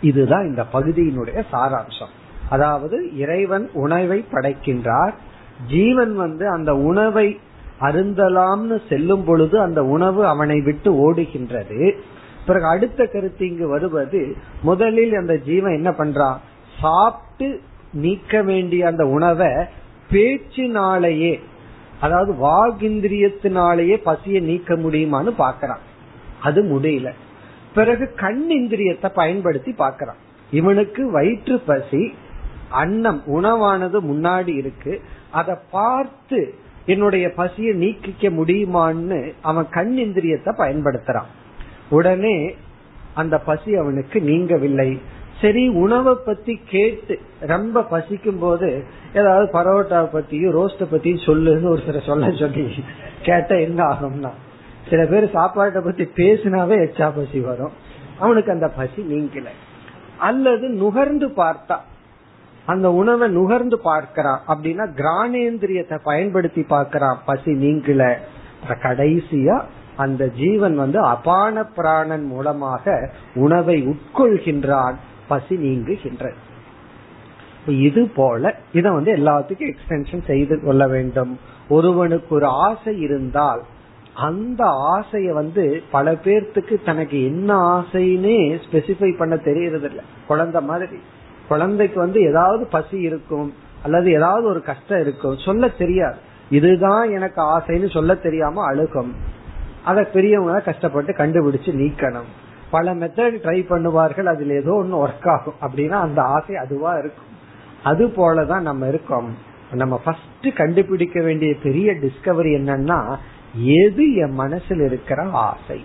இதுதான் 0.00 0.46
இந்த 0.46 0.64
பகுதியினுடைய 0.72 1.42
சாராம்சம். 1.52 2.12
அதாவது 2.50 3.16
இறைவன் 3.16 3.70
உணவை 3.72 4.24
படைக்கின்றார். 4.32 5.12
ஜீவன் 5.66 6.14
வந்து 6.14 6.48
அந்த 6.48 6.74
உணவை 6.74 7.40
அருந்தலாம்னு 7.80 8.80
செல்லும் 8.88 9.24
பொழுது 9.24 9.60
அந்த 9.60 9.84
உணவு 9.84 10.26
அவனை 10.26 10.60
விட்டு 10.60 11.12
ஓடுகின்றது. 11.12 11.92
பிறகு 12.46 12.66
அடுத்த 12.66 13.06
கருத்து 13.06 13.48
இங்கு 13.48 13.68
வருவது 13.68 14.36
முதலில் 14.62 15.14
அந்த 15.14 15.36
ஜீவன் 15.36 15.74
என்ன 15.74 15.90
பண்றான் 15.90 16.38
சாப்பிட்டு 16.80 17.60
நீக்க 17.92 18.42
வேண்டிய 18.42 18.86
அந்த 18.86 19.06
உணவை 19.06 19.50
பேச்சினாலேயே 20.10 21.40
அதாவது 22.00 22.32
வாகிந்திரியத்தினாலேயே 22.32 23.96
பசியை 24.02 24.40
நீக்க 24.40 24.74
முடியுமான்னு 24.74 25.30
பாக்கிறான் 25.30 25.82
அது 26.40 26.62
முடியல. 26.62 27.10
பிறகு 27.74 28.14
கண் 28.14 28.46
இந்திரியத்தை 28.50 29.08
பயன்படுத்தி 29.14 29.72
பாக்கிறான் 29.72 30.20
இவனுக்கு 30.50 31.10
வயிற்று 31.10 31.60
பசி 31.60 32.14
அன்னம் 32.70 33.22
உணவானது 33.26 33.98
முன்னாடி 34.02 34.56
இருக்கு. 34.56 35.00
அதை 35.30 35.54
பார்த்து 35.70 36.54
என்னுடைய 36.86 37.32
பசியை 37.32 37.74
நீக்கிக்க 37.74 38.28
முடியுமான்னு 38.40 39.32
அவன் 39.42 39.68
கண் 39.70 39.96
இந்திரியத்தை 39.98 40.52
பயன்படுத்துறான். 40.58 41.30
உடனே 41.94 42.36
அந்த 43.14 43.38
பசி 43.38 43.70
அவனுக்கு 43.76 44.18
நீங்கவில்லை. 44.20 44.90
சரி 45.40 45.62
உணவை 45.68 46.14
பத்தி 46.26 46.54
கேட்டு 46.68 47.14
ரொம்ப 47.40 47.82
பசிக்கும் 47.82 48.38
போது 48.38 48.68
ஏதாவது 49.14 49.46
பரோட்டா 49.52 50.00
பத்தியும் 50.14 50.56
ரோஸ்ட 50.58 50.84
பத்தியும் 50.92 51.26
சொல்லுன்னு 51.26 51.68
ஒரு 51.68 51.82
சில 51.86 51.98
சொல்ல 52.00 52.30
சொல்லி 52.30 52.84
கேட்ட 53.22 53.60
என்ன 53.60 53.80
ஆகும்னா 53.84 54.32
சில 54.90 55.04
பேர் 55.06 55.26
சாப்பாட்டை 55.30 55.80
பத்தி 55.84 56.04
பேசினாவே 56.04 56.76
எச்சா 56.86 57.06
பசி 57.16 57.40
வரும். 57.40 57.74
அவனுக்கு 58.18 58.52
அந்த 58.52 58.68
பசி 58.68 59.02
நீங்கல. 59.12 59.48
அல்லது 60.18 60.68
நுகர்ந்து 60.68 61.28
பார்த்தா 61.36 61.76
அந்த 62.66 62.92
உணவை 62.92 63.28
நுகர்ந்து 63.30 63.78
பார்க்கிறான் 63.78 64.40
அப்படின்னா 64.48 64.84
கிரானேந்திரியத்தை 64.98 65.98
பயன்படுத்தி 66.04 66.62
பார்க்கிறான் 66.62 67.18
பசி 67.26 67.52
நீங்கல. 67.52 68.14
கடைசியா 68.82 69.56
அந்த 69.96 70.28
ஜீவன் 70.28 70.76
வந்து 70.76 71.00
அபான 71.00 71.64
பிராணன் 71.64 72.24
மூலமாக 72.24 73.10
உணவை 73.34 73.88
உட்கொள்கின்றான் 73.88 74.94
பசி 75.28 75.56
நீங்குகின்ற 75.56 76.32
இது 77.66 78.08
போல 78.08 78.54
இத 78.72 78.90
வந்து 78.90 79.16
எல்லாத்துக்கும் 79.16 79.72
எக்ஸ்டென்ஷன் 79.72 80.24
செய்து 80.24 80.62
கொள்ள 80.64 80.86
வேண்டும். 80.86 81.38
ஒருவனுக்கு 81.68 82.34
ஒரு 82.34 82.46
ஆசை 82.46 83.00
இருந்தால் 83.00 83.62
அந்த 84.14 84.64
ஆசைய 84.66 85.32
வந்து 85.32 85.82
பல 85.90 86.12
பேர்த்துக்கு 86.12 86.84
தனக்கு 86.84 87.24
என்ன 87.24 87.80
ஆசைன்னே 87.80 88.60
ஸ்பெசிஃபை 88.70 89.16
பண்ண 89.16 89.36
தெரியறது 89.36 89.88
இல்ல 89.88 90.02
குழந்தை 90.26 90.62
மாதிரி. 90.62 90.98
குழந்தைக்கு 91.48 92.00
வந்து 92.00 92.20
ஏதாவது 92.20 92.66
பசி 92.66 93.00
இருக்கும் 93.00 93.54
அல்லது 93.82 94.12
ஏதாவது 94.12 94.48
ஒரு 94.48 94.62
கஷ்டம் 94.62 95.00
இருக்கும் 95.00 95.36
சொல்ல 95.36 95.68
தெரியாது. 95.68 96.16
இதுதான் 96.50 97.10
எனக்கு 97.10 97.42
ஆசைன்னு 97.42 97.92
சொல்ல 97.92 98.14
தெரியாம 98.14 98.72
அழுகும். 98.72 99.12
அதை 99.84 100.04
பெரியவங்க 100.04 100.60
கஷ்டப்பட்டு 100.60 101.12
கண்டுபிடிச்சு 101.12 101.72
நீக்கணும். 101.82 102.30
பல 102.70 102.94
மெத்தட் 102.94 103.38
ட்ரை 103.44 103.60
பண்ணுவார்கள் 103.68 104.24
அதுல 104.24 104.52
ஏதோ 104.52 104.72
ஒன்னு 104.72 105.06
ஒர்க் 105.06 105.28
ஆகும் 105.28 105.54
அப்படின்னா 105.62 105.90
அந்த 105.90 106.22
ஆசை 106.22 106.56
அதுவா 106.56 106.94
இருக்கும். 106.94 107.32
அது 107.84 108.06
போலதான் 108.06 108.60
நம்ம 108.60 108.88
இருக்கோம். 108.88 109.36
நம்ம 109.72 110.00
ஃபர்ஸ்ட் 110.04 110.56
கண்டுபிடிக்க 110.56 111.22
வேண்டிய 111.22 111.54
பெரிய 111.62 111.92
டிஸ்கவரி 111.92 112.52
என்னன்னா 112.60 113.16
எது 113.62 114.14
என் 114.14 114.38
மனசுல 114.38 114.84
இருக்கிற 114.84 115.22
ஆசை? 115.22 115.84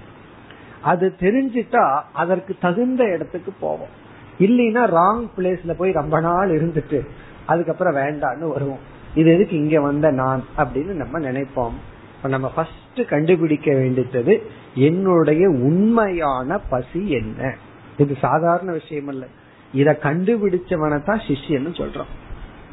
அது 0.82 1.16
தெரிஞ்சிட்டா 1.20 2.02
அதற்கு 2.14 2.56
தகுந்த 2.62 3.04
இடத்துக்கு 3.04 3.52
போவோம். 3.60 3.94
இல்லைன்னா 4.40 4.84
ராங் 4.96 5.28
பிளேஸ்ல 5.38 5.72
போய் 5.74 5.92
ரொம்ப 5.92 6.20
நாள் 6.20 6.50
இருந்துட்டு 6.50 7.08
அதுக்கப்புறம் 7.46 7.96
வேண்டான்னு 7.96 8.52
வருவோம். 8.52 8.80
இது 9.16 9.34
எதுக்கு 9.34 9.58
இங்க 9.58 9.82
வந்த 9.82 10.12
நான் 10.12 10.44
அப்படின்னு 10.58 10.94
நம்ம 10.94 11.20
நினைப்போம். 11.20 11.78
நம்ம 12.28 12.52
ஃபர்ஸ்ட் 12.56 13.06
கண்டுபிடிக்க 13.08 13.74
வேண்டியது 13.74 14.48
என்னுடைய 14.76 15.50
உண்மையான 15.50 16.58
பசி 16.70 17.10
என்ன? 17.10 17.56
இது 17.98 18.16
சாதாரண 18.22 18.72
விஷயம் 18.72 19.08
இல்ல 19.08 19.28
இத 19.74 20.00
கண்டுபிடிச்சவனை 20.04 21.04
தான் 21.04 21.22
சிஷ்யன்னு 21.28 21.72
சொல்றோம். 21.82 22.12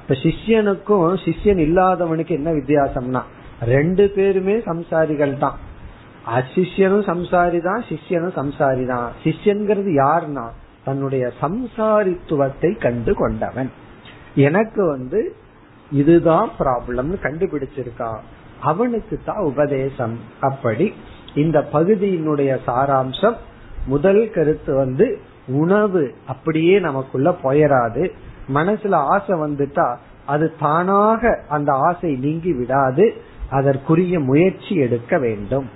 இப்ப 0.03 0.15
சிஷ்யனுக்கும் 0.23 1.15
சிஷ்யன் 1.25 1.59
இல்லாதவனுக்கு 1.59 2.29
என்ன 2.29 2.51
வித்தியாசம்னா 2.51 3.23
ரெண்டு 3.61 4.11
பேருமே 4.11 4.57
சம்சாரிகள் 4.59 5.39
தான். 5.39 5.59
அசிஷ்யனும் 6.27 7.07
சம்சாரி 7.07 7.61
தான் 7.61 7.85
சிஷ்யனும் 7.89 8.37
சம்சாரி 8.37 8.87
தான். 8.87 9.13
சிஷ்யன்கிறது 9.25 9.91
யாருன்னா 10.05 10.47
தன்னுடைய 10.85 11.33
சம்சாரித்துவத்தை 11.41 12.79
கண்டு 12.79 13.15
கொண்டவன். 13.15 13.71
எனக்கு 14.35 14.87
வந்து 14.87 15.37
இதுதான் 15.91 16.51
ப்ராப்ளம்னு 16.59 17.19
கண்டுபிடிச்சிருக்கான் 17.23 18.21
அவனுக்கு 18.67 19.15
தான் 19.25 19.45
உபதேசம். 19.51 20.17
அப்படி 20.41 20.87
இந்த 21.35 21.59
பகுதியினுடைய 21.73 22.51
சாராம்சம் 22.67 23.37
முதல் 23.87 24.23
கருத்து 24.31 24.73
வந்து 24.75 25.07
உணவு. 25.47 26.03
அப்படியே 26.27 26.75
நமக்குள்ள 26.79 27.29
போயராது. 27.43 28.05
மனசுல 28.55 28.95
ஆசை 29.15 29.35
வந்துட்டா 29.39 29.89
அது 30.27 30.47
தானாக 30.61 31.23
அந்த 31.49 31.71
ஆசை 31.73 32.11
நீங்கி 32.17 32.53
விடாது. 32.53 33.07
அதற்குரிய 33.51 34.21
முயற்சி 34.21 34.75
எடுக்க 34.87 35.19
வேண்டும். 35.19 35.69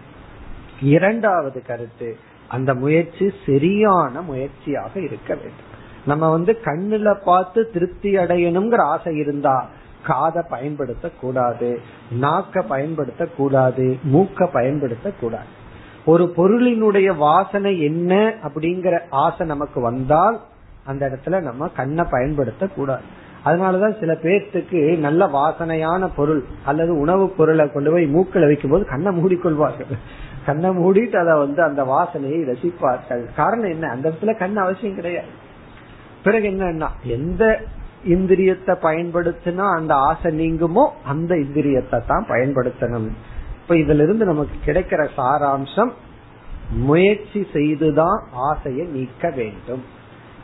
இரண்டாவது 0.83 1.59
கருத்து 1.67 2.09
அந்த 2.49 2.71
முயற்சி 2.75 3.27
சரியான 3.47 4.15
முயற்சியாக 4.23 4.95
இருக்க 5.01 5.31
வேண்டும். 5.35 5.69
நம்ம 6.07 6.31
வந்து 6.31 6.53
கண்ணுல 6.65 7.09
பார்த்து 7.25 7.71
திருப்தி 7.73 8.11
அடையணுங்கிற 8.17 8.81
ஆசை 8.95 9.13
இருந்தா 9.17 9.57
காதை 10.05 10.43
பயன்படுத்த 10.49 11.11
கூடாது 11.21 11.81
நாக்க 12.21 12.63
பயன்படுத்த 12.63 13.27
கூடாது 13.27 13.99
மூக்க 14.13 14.47
பயன்படுத்த 14.53 15.13
கூடாது 15.21 15.59
ஒரு 16.05 16.33
பொருளினுடைய 16.37 17.17
வாசனை 17.17 17.81
என்ன 17.81 18.35
அப்படிங்கிற 18.43 19.01
ஆசை 19.11 19.47
நமக்கு 19.47 19.81
வந்தால் 19.81 20.41
அந்த 20.85 21.07
இடத்துல 21.07 21.43
நம்ம 21.43 21.69
கண்ணை 21.69 22.05
பயன்படுத்த 22.11 22.67
கூடாது 22.67 23.03
அதனாலதான் 23.45 23.99
சில 24.01 24.13
பேர்த்துக்கு 24.13 24.99
நல்ல 24.99 25.27
வாசனையான 25.27 26.11
பொருள் 26.17 26.45
அல்லது 26.65 26.99
உணவு 26.99 27.29
பொருளை 27.29 27.73
கொண்டு 27.73 27.91
போய் 27.91 28.07
மூக்கில் 28.07 28.47
வைக்கும் 28.47 28.71
போது 28.71 28.87
கண்ணை 28.87 29.17
மூடிக்கொள்வார்கள். 29.17 29.99
கண்ணை 30.47 30.71
மூடிட்டு 30.71 31.17
அதை 31.17 31.39
வந்து 31.39 31.63
அந்த 31.63 31.85
வாசனையை 31.85 32.55
ரசிப்பார்கள். 32.55 33.35
காரணம் 33.37 33.71
என்ன? 33.71 33.89
அந்த 33.89 34.09
இடத்துல 34.09 34.39
கண் 34.39 34.57
அவசியம் 34.57 34.95
கிடையாது. 34.95 35.27
பிறகு 36.25 36.49
என்னன்னா 36.49 36.89
எந்த 37.03 37.61
இந்திரியத்தை 38.05 38.75
பயன்படுத்தினா 38.83 39.75
அந்த 39.77 39.95
ஆசை 39.95 40.39
நீங்குமோ 40.39 40.89
அந்த 41.05 41.35
இந்திரியத்தை 41.35 42.07
தான் 42.07 42.27
பயன்படுத்தணும். 42.29 43.09
இப்ப 43.61 43.75
இதுல 43.75 44.03
இருந்து 44.03 44.25
நமக்கு 44.25 44.73
கிடைக்கிற 44.73 45.09
சாராம்சம் 45.17 45.91
முயற்சி 46.71 47.47
செய்துதான் 47.53 48.23
ஆசையை 48.33 48.87
நீக்க 48.87 49.31
வேண்டும். 49.31 49.85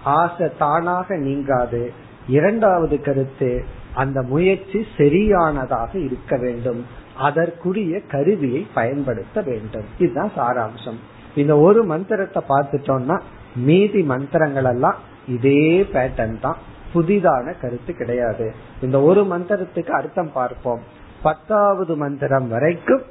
ஆசை 0.04 0.48
தானாக 0.58 1.16
நீங்காது. 1.16 1.92
இரண்டாவது 2.28 3.00
கருத்து 3.00 3.64
அந்த 3.94 4.22
முயற்சி 4.22 4.86
சரியானதாக 4.96 5.98
இருக்க 5.98 6.36
வேண்டும். 6.36 6.86
அதற்குரிய 7.16 8.00
கருவியை 8.00 8.66
பயன்படுத்த 8.74 9.40
வேண்டும். 9.40 9.84
இதுதான் 9.98 10.32
சாராம்சம். 10.36 10.96
இந்த 11.34 11.58
ஒரு 11.58 11.84
மந்திரத்தை 11.84 12.42
பார்த்துட்டோம்னா 12.48 13.20
மீதி 13.56 14.02
மந்திரங்கள் 14.02 14.64
எல்லாம் 14.64 14.96
இதே 15.28 15.86
பேட்டர்ன் 15.92 16.40
தான். 16.40 16.56
புதிதான 16.96 17.60
கருத்து 17.60 17.94
கிடையாது. 17.94 18.54
இந்த 18.82 19.00
ஒரு 19.00 19.22
மந்திரத்துக்கு 19.22 19.90
அர்த்தம் 19.90 20.32
பார்ப்போம். 20.32 20.80
பத்தாவது 21.22 21.96
மந்திரம் 21.96 22.48
வரைக்கும் 22.48 23.02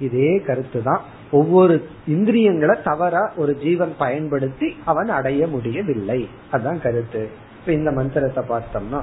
இதே 0.00 0.40
கருத்து 0.40 0.82
தான் 0.82 1.00
ஒவ்வொரு 1.30 1.88
இந்திரியங்களை 2.06 2.82
தவறா 2.84 3.32
ஒரு 3.36 3.56
ஜீவன் 3.56 3.94
பயன்படுத்தி 3.98 4.76
அவன் 4.84 5.08
அடைய 5.08 5.46
முடியவில்லை. 5.46 6.28
அதான் 6.52 6.80
கருத்து. 6.80 7.28
இப்ப 7.60 7.72
இந்த 7.72 7.90
மந்திரத்தை 7.90 8.44
பார்த்தோம்னா 8.48 9.02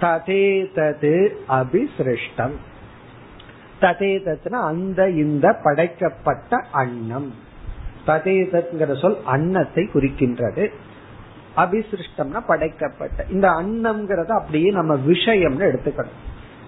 ததே 0.00 0.66
தது 0.74 1.14
அபிசிருஷ்டம். 1.48 2.56
ததே 3.80 4.12
தத்னா 4.26 4.60
அந்த 4.62 5.08
இந்த 5.08 5.58
படைக்கப்பட்ட 5.62 6.56
அன்னம். 6.72 7.34
ததே 8.06 8.36
தத்ங்கிற 8.52 9.00
சொல் 9.00 9.16
அன்னத்தை 9.24 9.88
குறிக்கின்றது. 9.94 10.68
அபிசிருஷ்டம்னா 11.56 12.40
படைக்கப்பட்ட. 12.46 13.24
இந்த 13.30 13.48
அன்னம்ங்கிறத 13.48 14.26
அப்படியே 14.26 14.70
நம்ம 14.70 14.94
விஷயம்னு 14.94 15.66
எடுத்துக்கணும். 15.70 16.18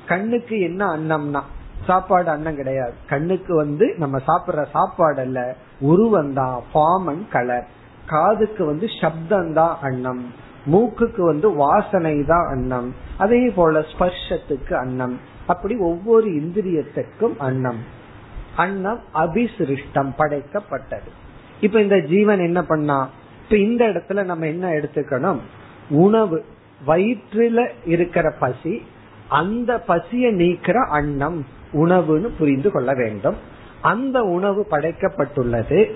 கண்ணுக்கு 0.06 0.60
என்ன 0.60 0.86
அன்னம்னா 0.86 1.40
சாப்பாடு 1.86 2.30
அன்னம் 2.30 2.56
கிடையாது. 2.56 2.92
கண்ணுக்கு 3.08 3.54
வந்து 3.54 3.94
நம்ம 3.98 4.20
சாப்பிடுற 4.26 4.66
சாப்பாடு 4.70 5.20
அல்ல 5.20 5.56
உருவம் 5.80 6.32
தான் 6.32 6.62
ஃபார்ம் 6.74 7.04
அண்ட் 7.06 7.28
கலர் 7.28 7.66
காதுக்கு 8.06 8.64
வந்து 8.64 8.86
சப்தம் 9.00 9.52
தான் 9.52 9.78
அன்னம். 9.82 10.24
மூக்குக்கு 10.72 11.20
வந்து 11.20 11.54
வாசனை 11.54 12.24
தான் 12.24 12.46
அன்னம். 12.46 12.94
அதே 13.18 13.48
போல 13.48 13.80
ஸ்பர்ஷத்துக்கு 13.80 14.76
அன்னம். 14.76 15.18
அப்படி 15.46 15.76
ஒவ்வொரு 15.76 16.28
இந்திரியத்துக்கும் 16.30 17.36
அன்னம். 17.38 17.78
அன்னம் 18.56 19.00
அபிசிருஷ்டம் 19.14 20.12
படைக்கப்பட்டது. 20.18 21.10
இப்ப 21.60 21.80
இந்த 21.80 21.98
ஜீவன் 21.98 22.38
என்ன 22.38 22.62
பண்ணா 22.62 23.08
இப்ப 23.42 23.56
இந்த 23.56 23.84
இடத்துல 23.84 24.24
நம்ம 24.24 24.46
என்ன 24.46 24.70
எடுத்துக்கணும்? 24.70 25.38
உணவு. 25.90 26.44
வயிற்றுல 26.86 27.68
இருக்கிற 27.84 28.30
பசி 28.30 28.82
அந்த 29.28 29.78
பசியை 29.78 30.34
நீக்கிற 30.34 30.86
அன்னம் 30.86 31.46
உணவுன்னு 31.72 32.30
புரிந்து 32.38 32.70
கொள்ள 32.70 32.94
வேண்டும். 32.94 33.36
அந்த 33.82 34.22
உணவு 34.22 34.66
படைக்கப்பட்டுள்ளது. 34.70 35.90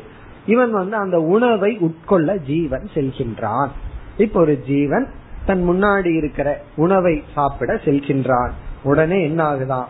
இவன் 0.47 0.71
வந்து 0.71 0.97
அந்த 0.97 1.21
உணவை 1.21 1.79
உட்கொள்ள 1.79 2.37
ஜீவன் 2.37 2.89
செல்கின்றான். 2.95 3.69
இப்ப 4.17 4.41
ஒரு 4.41 4.61
ஜீவன் 4.61 5.09
தன் 5.47 5.69
முன்னாடி 5.69 6.17
இருக்கிற 6.17 6.61
உணவை 6.77 7.23
சாப்பிட 7.35 7.75
செல்கின்றான். 7.75 8.51
உடனே 8.83 9.23
என்ன 9.23 9.55
ஆகுதான் 9.55 9.85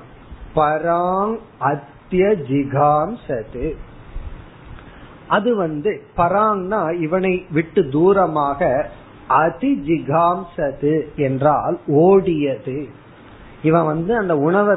பராங் 0.57 1.39
அத்திய 1.59 2.27
ஜிகாம் 2.27 3.17
சது 3.29 3.75
அது 5.29 5.57
வந்து 5.57 6.03
பராங்னா 6.17 7.01
இவனை 7.01 7.47
விட்டு 7.51 7.83
தூரமாக 7.83 8.85
அதிஜிகாம்சது 9.29 11.15
என்றால் 11.17 11.79
ஓடியது. 11.87 12.89
இவன் 13.63 13.85
வந்து 13.85 14.17
அந்த 14.17 14.37
உணவை 14.37 14.77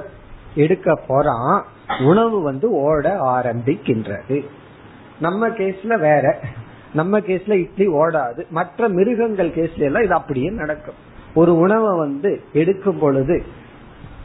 எடுக்க 0.56 0.96
போறான். 0.96 1.66
உணவு 2.04 2.42
வந்து 2.42 2.72
ஓட 2.72 3.18
ஆரம்பிக்கின்றது. 3.22 4.46
நம்ம 5.20 5.48
கேஸ்ல 5.48 6.00
வேற. 6.00 6.40
நம்ம 6.94 7.20
கேஸ்ல 7.20 7.52
இட்லி 7.52 7.88
ஓடாது. 7.88 8.50
மற்ற 8.50 8.88
மிருகங்கள் 8.88 9.50
கேஸ்ல 9.50 9.80
எல்லாம் 9.80 10.04
இது 10.04 10.14
அப்படியே 10.14 10.50
நடக்கும். 10.50 10.96
ஒரு 11.36 11.58
உணவை 11.58 11.98
வந்து 11.98 12.42
எடுக்கும் 12.54 13.00
பொழுது 13.00 13.44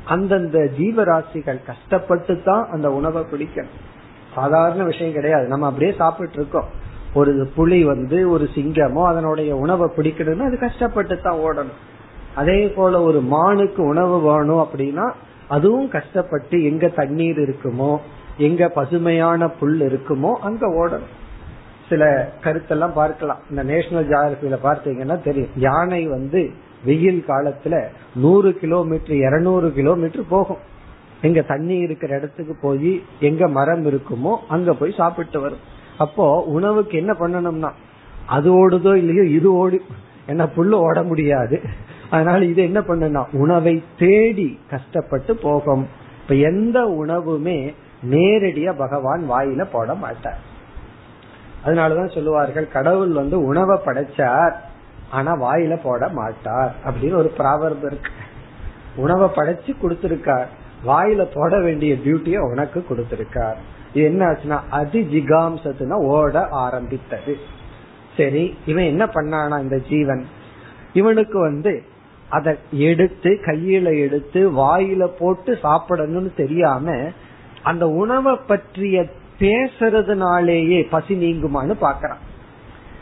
அந்தந்த 0.04 0.70
ஜீவராசிகள் 0.78 1.64
கஷ்டப்பட்டு 1.64 2.42
தான் 2.42 2.68
அந்த 2.70 2.92
உணவை 2.92 3.22
பிடிக்கணும் 3.22 3.92
சாதாரண 4.35 4.85
விஷயம் 4.85 5.16
கிடையாது. 5.18 5.47
நம்ம 5.49 5.66
அப்படியே 5.66 5.92
சாப்பிட்டு 6.03 6.38
இருக்கோம் 6.40 6.70
ஒரு 7.14 7.33
புலி 7.57 7.81
வந்து 7.85 8.18
ஒரு 8.31 8.44
சிங்கமோ 8.55 9.03
அதனுடைய 9.11 9.51
உணவை 9.57 9.87
பிடிக்கணும்னா 9.97 10.49
அது 10.51 10.59
கஷ்டப்பட்டு 10.59 11.16
தான் 11.20 11.42
ஓடணும். 11.47 11.81
அதே 12.35 12.61
போல 12.77 13.03
ஒரு 13.03 13.20
மானுக்கு 13.35 13.81
உணவு 13.83 14.16
வேணும் 14.20 14.62
அப்படின்னா 14.64 15.07
அதுவும் 15.49 15.88
கஷ்டப்பட்டு 15.88 16.57
எங்க 16.64 16.87
தண்ணீர் 16.88 17.40
இருக்குமோ 17.47 17.92
எங்க 18.38 18.68
பசுமையான 18.68 19.49
புல் 19.59 19.81
இருக்குமோ 19.81 20.33
அங்க 20.49 20.66
ஓடணும். 20.81 21.12
சில 21.88 22.05
கருத்தெல்லாம் 22.44 22.94
பார்க்கலாம். 22.94 23.40
இந்த 23.51 23.62
நேஷனல் 23.62 24.09
ஜியாகிரபியில 24.11 24.59
பார்த்தீங்கன்னா 24.68 25.16
தெரியும். 25.23 25.55
யானை 25.57 26.03
வந்து 26.07 26.40
வெயில் 26.85 27.25
காலத்துல 27.29 27.75
நூறு 28.14 28.51
கிலோமீட்டர் 28.62 29.16
இருநூறு 29.16 29.68
கிலோமீட்டர் 29.73 30.25
போகும். 30.29 30.62
எங்க 31.26 31.40
தண்ணி 31.50 31.76
இருக்கிற 31.87 32.10
இடத்துக்கு 32.18 32.54
போய் 32.62 32.92
எங்க 33.28 33.48
மரம் 33.56 33.84
இருக்குமோ 33.90 34.32
அங்க 34.48 34.70
போய் 34.80 34.98
சாப்பிட்டு 35.00 35.40
வரும். 35.40 35.62
அப்போ 36.04 36.24
உணவுக்கு 36.56 36.94
என்ன 37.02 37.12
பண்ணணும்னா 37.20 37.70
அது 38.26 38.48
ஓடுதோ 38.60 38.92
இல்லையோ 39.02 39.24
இது 39.38 39.48
ஓடி 39.62 39.78
என்ன 40.26 40.42
புல்லு 40.56 40.76
ஓட 40.87 40.98
முடியாது. 41.02 41.56
அதனால 42.10 42.40
இது 42.44 42.60
என்ன 42.62 42.80
பண்ணுனா 42.80 43.22
உணவை 43.42 43.74
தேடி 43.98 44.48
கஷ்டப்பட்டு 44.70 45.32
போகும். 45.37 45.84
இப்ப 46.22 46.34
எந்த 46.50 46.78
உணவுமே 47.02 47.58
நேரடியா 48.10 48.72
பகவான் 48.76 49.22
வாயில 49.30 49.62
போட 49.72 49.94
மாட்டார். 49.94 50.40
அதனாலதான் 51.64 52.14
சொல்லுவார்கள் 52.14 52.66
கடவுள் 52.76 53.12
வந்து 53.12 53.37
உணவை 53.50 53.76
படைச்சார் 53.87 54.54
ஆனா 55.10 55.32
வாயில 55.44 55.74
போட 55.82 56.02
மாட்டார் 56.08 56.72
அப்படின்னு 56.87 57.16
ஒரு 57.22 57.30
ப்ராவர்பம் 57.38 57.88
இருக்கு. 57.90 58.12
உணவை 58.96 59.28
படைச்சு 59.37 59.72
கொடுத்திருக்கார். 59.82 60.50
வாயில 60.87 61.23
போட 61.35 61.61
வேண்டிய 61.61 61.94
டியூட்டிய 61.94 62.38
உனக்கு 62.51 62.85
கொடுத்திருக்கார். 62.88 63.59
இது 63.94 64.05
என்ன 64.05 64.27
ஆச்சுன்னா 64.27 64.61
அதி 64.70 65.01
ஜிகாம்சத்துனா 65.12 65.97
ஓட 66.14 66.49
ஆரம்பித்தது. 66.49 67.37
சரி 68.16 68.44
இவன் 68.66 68.85
என்ன 68.85 69.05
பண்ணானா 69.07 69.61
இந்த 69.61 69.79
ஜீவன்? 69.88 70.25
இவனுக்கு 70.92 71.38
வந்து 71.38 71.83
அதை 72.29 72.53
எடுத்து 72.70 73.31
கையில 73.47 73.99
எடுத்து 73.99 74.40
வாயில 74.51 75.05
போட்டு 75.18 75.59
சாப்பிடணும்னு 75.62 76.35
தெரியாம 76.35 76.97
அந்த 77.62 77.88
உணவை 77.88 78.35
பற்றிய 78.47 79.07
பேசுறதுனாலேயே 79.38 80.87
பசி 80.90 81.14
நீங்குமான்னு 81.14 81.75
பாக்கிறான். 81.81 82.23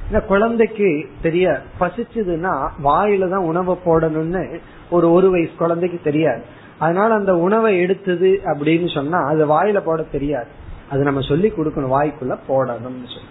இந்த 0.06 0.20
குழந்தைக்கு 0.20 0.88
தெரிய 1.22 1.62
பசிச்சதுன்னா 1.80 2.52
வாயில 2.84 3.28
தான் 3.28 3.48
உணவை 3.50 3.74
போடணும்னு 3.84 4.42
ஒரு 4.90 5.12
ஒரு 5.12 5.30
வயசு 5.30 5.52
குழந்தைக்கு 5.58 6.00
தெரியாது. 6.04 6.42
அதனால 6.84 7.10
அந்த 7.20 7.32
உணவை 7.46 7.72
எடுத்தது 7.84 8.30
அப்படின்னு 8.52 8.88
சொன்னா 8.96 9.18
அது 9.30 9.42
வாயில 9.54 9.80
போட 9.88 10.02
தெரியாது. 10.16 10.50
அது 10.92 11.02
நம்ம 11.08 11.20
சொல்லி 11.30 11.48
கொடுக்கணும் 11.56 11.94
வாய்க்குள்ள 11.96 12.34
போடணும்னு 12.48 13.10
சொல்லி. 13.14 13.30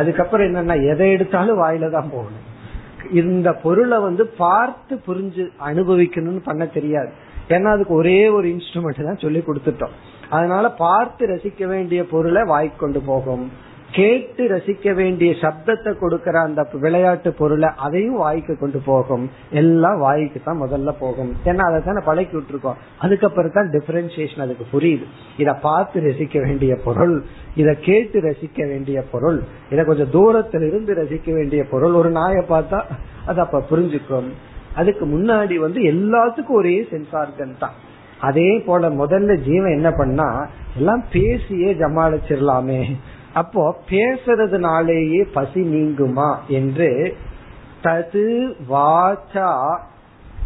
அதுக்கப்புறம் 0.00 0.48
என்னன்னா 0.48 0.76
எதை 0.92 1.06
எடுத்தாலும் 1.16 1.60
வாயில 1.62 1.90
தான் 1.96 2.12
போகணும் 2.14 2.46
இந்த 3.20 3.48
பொருளை 3.64 3.98
வந்து 4.06 4.24
பார்த்து 4.42 4.94
புரிஞ்சு 5.06 5.44
அனுபவிக்கணும்னு 5.68 6.42
பண்ண 6.48 6.64
தெரியாது. 6.76 7.10
ஏன்னா 7.54 7.70
அதுக்கு 7.76 7.94
ஒரே 7.94 8.18
ஒரு 8.36 8.46
இன்ஸ்ட்ருமெண்ட் 8.54 9.08
தான் 9.08 9.22
சொல்லி 9.24 9.40
கொடுத்துட்டோம். 9.46 9.94
அதனால 10.36 10.64
பார்த்து 10.84 11.26
ரசிக்க 11.26 11.66
வேண்டிய 11.66 12.00
பொருளை 12.12 12.42
வாய்க்கொண்டு 12.52 13.00
போகும். 13.10 13.46
கேட்டு 13.90 14.42
ரசிக்க 14.48 14.94
வேண்டிய 14.94 15.32
சப்தத்தை 15.42 15.92
கொடுக்கற 16.00 16.36
அந்த 16.46 16.60
விளையாட்டு 16.72 17.30
பொருளை 17.32 17.68
அதையும் 17.76 18.16
வாய்க்கு 18.16 18.54
கொண்டு 18.58 18.78
போகும். 18.78 19.24
எல்லாம் 19.50 19.98
வாய்க்கு 19.98 20.40
தான் 20.44 20.60
முதல்ல 20.62 20.90
போகும். 20.98 21.30
ஏன்னா 21.44 21.62
அதை 21.68 21.78
தானே 21.82 22.00
பழக்கி 22.04 22.34
விட்டுருக்கோம். 22.36 22.78
அதுக்கப்புறம் 22.98 23.52
தான் 23.52 23.70
டிஃபரன்சியேஷன் 23.70 24.44
அதுக்கு 24.44 24.64
புரியுது. 24.74 25.06
இத 25.36 25.54
பார்த்து 25.54 26.00
ரசிக்க 26.00 26.38
வேண்டிய 26.46 26.76
பொருள் 26.76 27.24
இத 27.54 27.74
கேட்டு 27.74 28.20
ரசிக்க 28.20 28.68
வேண்டிய 28.68 29.02
பொருள் 29.02 29.42
இத 29.70 29.84
கொஞ்சம் 29.84 30.10
தூரத்தில் 30.10 30.62
இருந்து 30.62 30.94
ரசிக்க 30.94 31.32
வேண்டிய 31.32 31.64
பொருள் 31.64 31.94
ஒரு 31.94 32.10
நாயை 32.10 32.44
பார்த்தா 32.48 32.80
அது 33.26 33.40
அப்ப 33.40 33.64
புரிஞ்சுக்கும் 33.70 34.30
அதுக்கு 34.74 35.04
முன்னாடி 35.06 35.56
வந்து 35.58 35.80
எல்லாத்துக்கும் 35.82 36.60
ஒரே 36.62 36.86
சென்சார்கன் 36.90 37.54
தான். 37.58 37.76
அதே 38.20 38.50
போல 38.66 38.88
முதல்ல 38.90 39.32
ஜீவன் 39.42 39.76
என்ன 39.78 39.90
பண்ணா 39.90 40.48
எல்லாம் 40.76 41.02
பேசியே 41.12 41.70
ஜமாளிச்சிடலாமே 41.74 42.96
அப்போ 43.38 43.64
பேசுறதுனாலேயே 43.90 45.22
பசி 45.32 45.60
நீங்குமா 45.60 46.30
என்று 46.48 47.16
தது 47.82 48.24
வாச்சா 48.70 49.50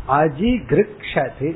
அஜிகிருக்ஷது. 0.09 1.51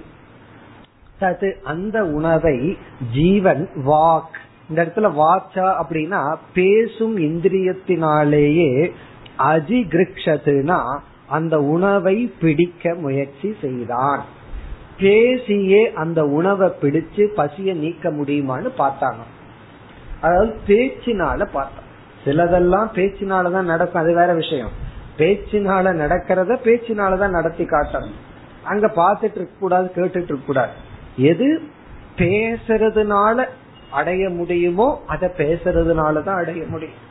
தது 1.20 1.48
அந்த 1.62 2.04
உணவை 2.04 2.78
ஜீவன் 3.12 3.68
வாக். 3.86 4.36
இந்த 4.68 4.84
இடத்துல 4.84 5.08
வாச்சா 5.22 5.66
அப்படின்னா 5.82 6.22
பேசும் 6.54 7.16
இந்திரியத்தினாலேயே 7.18 8.92
அஜிகிருக்ஷதுனா 9.38 10.80
அந்த 11.26 11.58
உணவை 11.58 12.32
பிடிக்க 12.40 12.94
முயற்சி 12.94 13.56
செய்தான். 13.60 14.24
பேசியே 14.98 15.92
அந்த 15.92 16.24
உணவை 16.24 16.68
பிடிச்சு 16.82 17.24
பசிய 17.36 17.74
நீக்க 17.74 18.10
முடியுமான்னு 18.10 18.70
பார்த்தாங்க. 18.78 19.24
அதாவது 20.26 20.56
பேச்சினால 20.66 21.48
பார்த்தோம். 21.52 21.84
சிலதெல்லாம் 22.24 22.88
பேச்சினாலதான் 22.94 23.62
நடக்கும். 23.62 24.02
அது 24.02 24.14
வேற 24.14 24.34
விஷயம். 24.34 24.70
பேச்சினால 25.18 25.92
நடக்கிறத 26.02 26.56
பேச்சினாலதான் 26.64 27.28
நடத்தி 27.28 27.64
காட்டணும். 27.64 28.16
அங்க 28.64 28.86
பாத்துட்டு 28.86 29.36
இருக்க 29.36 29.58
கூடாது 29.60 29.92
கேட்டுட்டு 29.94 30.22
இருக்க 30.22 30.34
கூடாது. 30.46 30.70
எது 31.16 31.62
பேசுறதுனால 32.16 33.44
அடைய 33.90 34.28
முடியுமோ 34.28 35.02
அத 35.06 35.32
பேசுறதுனாலதான் 35.36 36.36
அடைய 36.36 36.64
முடியும். 36.66 37.04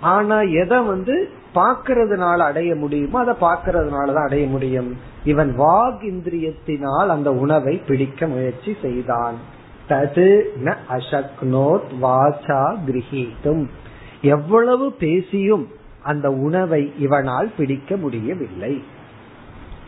ஆனா 0.00 0.40
எதை 0.40 0.78
வந்து 0.78 1.30
பாக்குறதுனால 1.54 2.36
அடைய 2.36 2.74
முடியுமோ 2.74 3.18
அதை 3.18 3.34
பாக்குறதுனாலதான் 3.40 4.24
அடைய 4.24 4.46
முடியும். 4.46 4.96
இவன் 5.24 5.58
வாக் 5.58 6.02
இந்திரியத்தினால் 6.02 7.06
அந்த 7.06 7.32
உணவை 7.32 7.76
பிடிக்க 7.76 8.26
முயற்சி 8.26 8.76
செய்தான். 8.82 9.34
தது 9.88 10.42
ந 10.64 10.74
அசக்னோத் 10.88 11.82
வாசா 12.02 12.76
கிரகித்தும். 12.86 13.66
எவ்வளவு 14.22 14.92
பேசியும் 14.92 15.68
அந்த 16.02 16.30
உணவை 16.30 16.92
இவனால் 16.98 17.50
பிடிக்க 17.56 17.96
முடியவில்லை. 17.96 18.84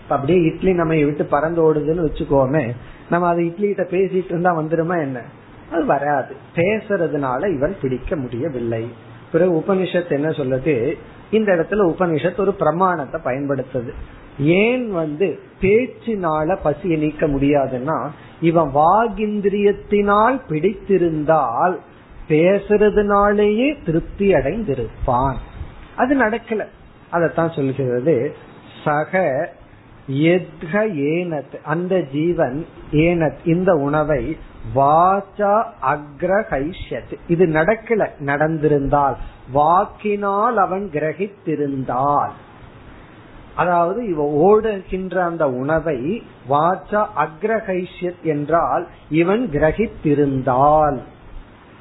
அப்படியே 0.09 0.41
இட்லி 0.41 0.73
நம்ம 0.73 0.95
விட்டு 0.95 1.25
பறந்து 1.25 1.75
ஓடுதுன்னு 1.75 2.09
வச்சுக்கோமே 2.09 2.73
நம்ம 3.11 3.29
அது 3.29 3.45
இட்லி 3.45 3.73
கிட்ட 3.73 3.97
பேசிட்டு 3.97 4.25
இருந்தா 4.25 4.59
வந்துருமா 4.59 4.99
என்ன? 5.01 5.23
அது 5.73 5.85
வராது. 5.85 6.37
பேசுறதுனால 6.55 7.55
இவன் 7.55 7.77
பிடிக்க 7.83 8.17
முடியவில்லை. 8.17 8.89
பிறகு 9.33 9.53
உபனிஷத் 9.53 10.11
என்ன 10.11 10.29
சொல்லுது? 10.29 10.99
இந்த 11.31 11.53
இடத்துல 11.55 11.75
உபனிஷத் 11.75 12.41
ஒரு 12.41 12.55
பிரமாணத்தை 12.55 13.21
பயன்படுத்துது. 13.25 13.91
ஏன் 14.39 14.93
வந்து 14.93 15.39
பேச்சினால 15.61 16.59
பசியை 16.63 16.99
நீக்க 16.99 17.27
முடியாதுன்னா 17.27 18.09
இவன் 18.41 18.71
வாகிந்திரியத்தினால் 18.75 20.41
பிடித்திருந்தால் 20.49 21.77
பேசுறதுனாலேயே 22.29 23.77
திருப்தி 23.85 24.33
அடைந்திருப்பான். 24.33 25.35
அது 25.97 26.17
நடக்கல. 26.17 26.65
அதத்தான் 27.13 27.55
சொல்கிறது 27.55 28.35
சக 28.85 29.49
எத்க 30.11 30.73
ஏனத் 30.73 31.61
அந்த 31.63 32.01
ஜீவன் 32.01 32.67
ஏனத் 32.93 33.37
இந்த 33.45 33.75
உணவை 33.75 34.37
வாச்சா 34.75 35.65
அக்ரஹைஷ்யத். 35.83 37.15
இது 37.29 37.47
நடக்கல 37.47 38.09
நடந்திருந்தால். 38.27 39.15
வாக்கினால் 39.53 40.57
அவன் 40.57 40.91
கிரகித்திருந்தால். 40.93 42.31
அதாவது 43.57 44.09
இவ 44.09 44.47
ஓடுகின்ற 44.47 45.25
அந்த 45.25 45.51
உணவை 45.51 46.23
வாச்சா 46.51 47.07
அக்ரஹைஷ்யத் 47.17 48.23
என்றால் 48.23 48.87
இவன் 49.11 49.49
கிரகித்திருந்தால். 49.53 50.99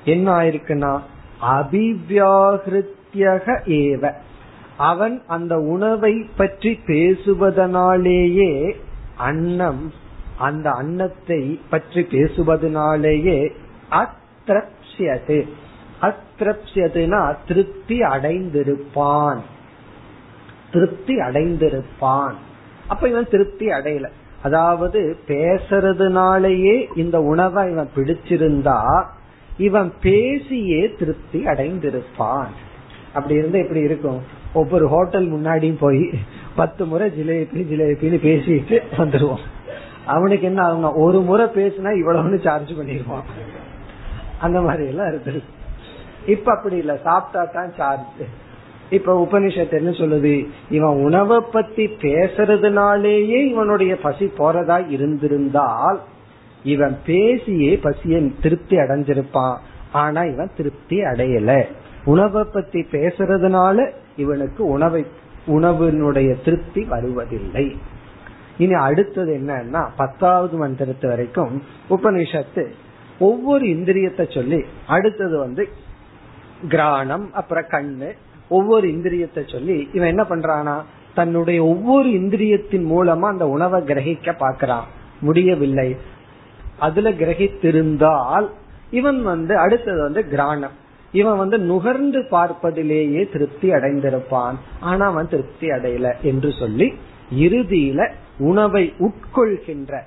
என்ன 0.05 0.35
ஆயிருக்குன்னா 0.35 0.99
அபிவியாகிருத்தியக 1.41 3.61
ஏவ. 3.79 4.11
அவன் 4.77 5.21
அந்த 5.27 5.59
உணவை 5.59 6.25
பற்றி 6.38 6.79
பேசுவதனாலேயே 6.88 8.75
அன்னம் 9.17 9.93
அந்த 10.38 10.71
அன்னத்தை 10.71 11.59
பற்றி 11.69 12.01
பேசுவதனாலேயே 12.01 13.51
அத்திரப்சியது 13.91 15.47
அத்திரப்சியதுனா 16.01 17.35
திருப்தி 17.47 17.99
அடைந்திருப்பான். 17.99 19.41
திருப்தி 20.75 21.15
அடைந்திருப்பான். 21.15 22.35
அப்ப 22.88 23.09
இவன் 23.09 23.31
திருப்தி 23.31 23.67
அடையல. 23.67 24.07
அதாவது 24.43 25.17
பேசுறதுனாலேயே 25.27 26.75
இந்த 26.95 27.21
உணவை 27.21 27.71
இவன் 27.71 27.89
பிடிச்சிருந்தா 27.95 29.03
இவன் 29.57 29.93
பேசியே 30.01 30.81
திருப்தி 30.99 31.45
அடைந்திருப்பான். 31.45 32.51
அப்படி 33.13 33.35
இருந்தா 33.35 33.57
எப்படி 33.57 33.79
இருக்கும்? 33.79 34.21
ஒவ்வொரு 34.53 34.88
ஹோட்டல் 34.88 35.31
முன்னாடியும் 35.31 35.79
போய் 35.79 36.09
பத்து 36.55 36.85
முறை 36.85 37.09
ஜிலேபி 37.09 37.61
ஜிலேபின்னு 37.71 38.19
பேசிட்டு 38.27 38.81
வந்துருவோம். 38.97 39.43
அவனுக்கு 40.05 40.45
என்ன 40.45 40.61
அவங்க 40.61 40.91
ஒரு 40.93 41.19
முறை 41.21 41.45
பேசினா 41.45 41.89
இவ்வளவுன்னு 42.01 42.43
சார்ஜ் 42.43 42.71
பண்ணிடுவான். 42.71 43.27
அந்த 44.39 44.61
மாதிரி 44.61 44.88
எல்லாம் 44.88 45.07
இருக்குது 45.07 45.43
இப்ப 46.25 46.51
அப்படி 46.51 46.77
இல்ல. 46.77 46.97
சாப்பிட்டா 47.03 47.51
தான் 47.53 47.73
சார்ஜ் 47.77 48.27
இப்ப 48.95 49.13
உபனிஷத்து 49.23 49.71
என்ன 49.71 49.89
சொல்லுது 49.89 50.34
இவன் 50.69 51.03
உணவை 51.03 51.39
பத்தி 51.51 51.86
பேசுறதுனாலேயே 52.01 53.39
இவனுடைய 53.45 53.97
பசி 53.97 54.25
போறதா 54.38 54.77
இருந்திருந்தால் 54.89 55.99
இவன் 56.63 56.97
பேசியே 57.05 57.79
பசிய 57.84 58.31
திருப்தி 58.41 58.77
அடைஞ்சிருப்பான். 58.77 59.58
ஆனா 59.91 60.21
இவன் 60.23 60.51
திருப்தி 60.58 60.97
அடையல. 61.01 61.63
உணவை 62.05 62.43
பத்தி 62.43 62.79
பேசுறதுனால 62.91 63.91
இவனுக்கு 64.17 64.65
உணவை 64.65 65.05
உணவினுடைய 65.47 66.29
திருப்தி 66.45 66.84
வருவதில்லை. 66.84 67.65
இனி 68.58 68.73
அடுத்தது 68.73 69.31
என்னன்னா 69.41 69.88
பத்தாவது 69.97 70.67
மந்திரத்து 70.67 71.08
வரைக்கும் 71.08 71.63
உபனிஷத்து 71.89 72.63
ஒவ்வொரு 73.19 73.65
இந்திரியத்தை 73.65 74.34
சொல்லி 74.34 74.60
அடுத்தது 74.88 75.36
வந்து 75.39 75.67
கிராணம் 76.69 77.34
அப்புறம் 77.34 77.67
கண்ணு 77.69 78.10
ஒவ்வொரு 78.49 78.88
இந்திரியத்தை 78.88 79.51
சொல்லி 79.51 79.89
இவன் 79.93 80.08
என்ன 80.08 80.23
பண்றானா 80.23 80.81
தன்னுடைய 81.13 81.63
ஒவ்வொரு 81.63 82.10
இந்திரியத்தின் 82.10 82.86
மூலமா 82.91 83.19
அந்த 83.19 83.47
உணவை 83.47 83.81
கிரகிக்க 83.81 84.31
பாக்குறான் 84.39 84.88
முடியவில்லை. 85.21 85.95
அதுல 86.79 87.10
கிரகித்திருந்தால் 87.10 88.47
இவன் 88.91 89.23
வந்து 89.23 89.58
அடுத்தது 89.58 90.01
வந்து 90.01 90.27
கிராணம். 90.27 90.71
இவன் 91.12 91.38
வந்து 91.38 91.58
நுகர்ந்து 91.58 92.25
பார்ப்பதிலேயே 92.31 93.29
திருப்தி 93.29 93.69
அடைந்திருப்பான். 93.69 94.55
ஆனா 94.79 95.05
அவன் 95.05 95.29
திருப்தி 95.29 95.67
அடையல 95.67 96.21
என்று 96.21 96.51
சொல்லி 96.51 96.93
இறுதியில 97.36 98.10
உணவை 98.38 98.93
உட்கொள்கின்ற 98.99 100.01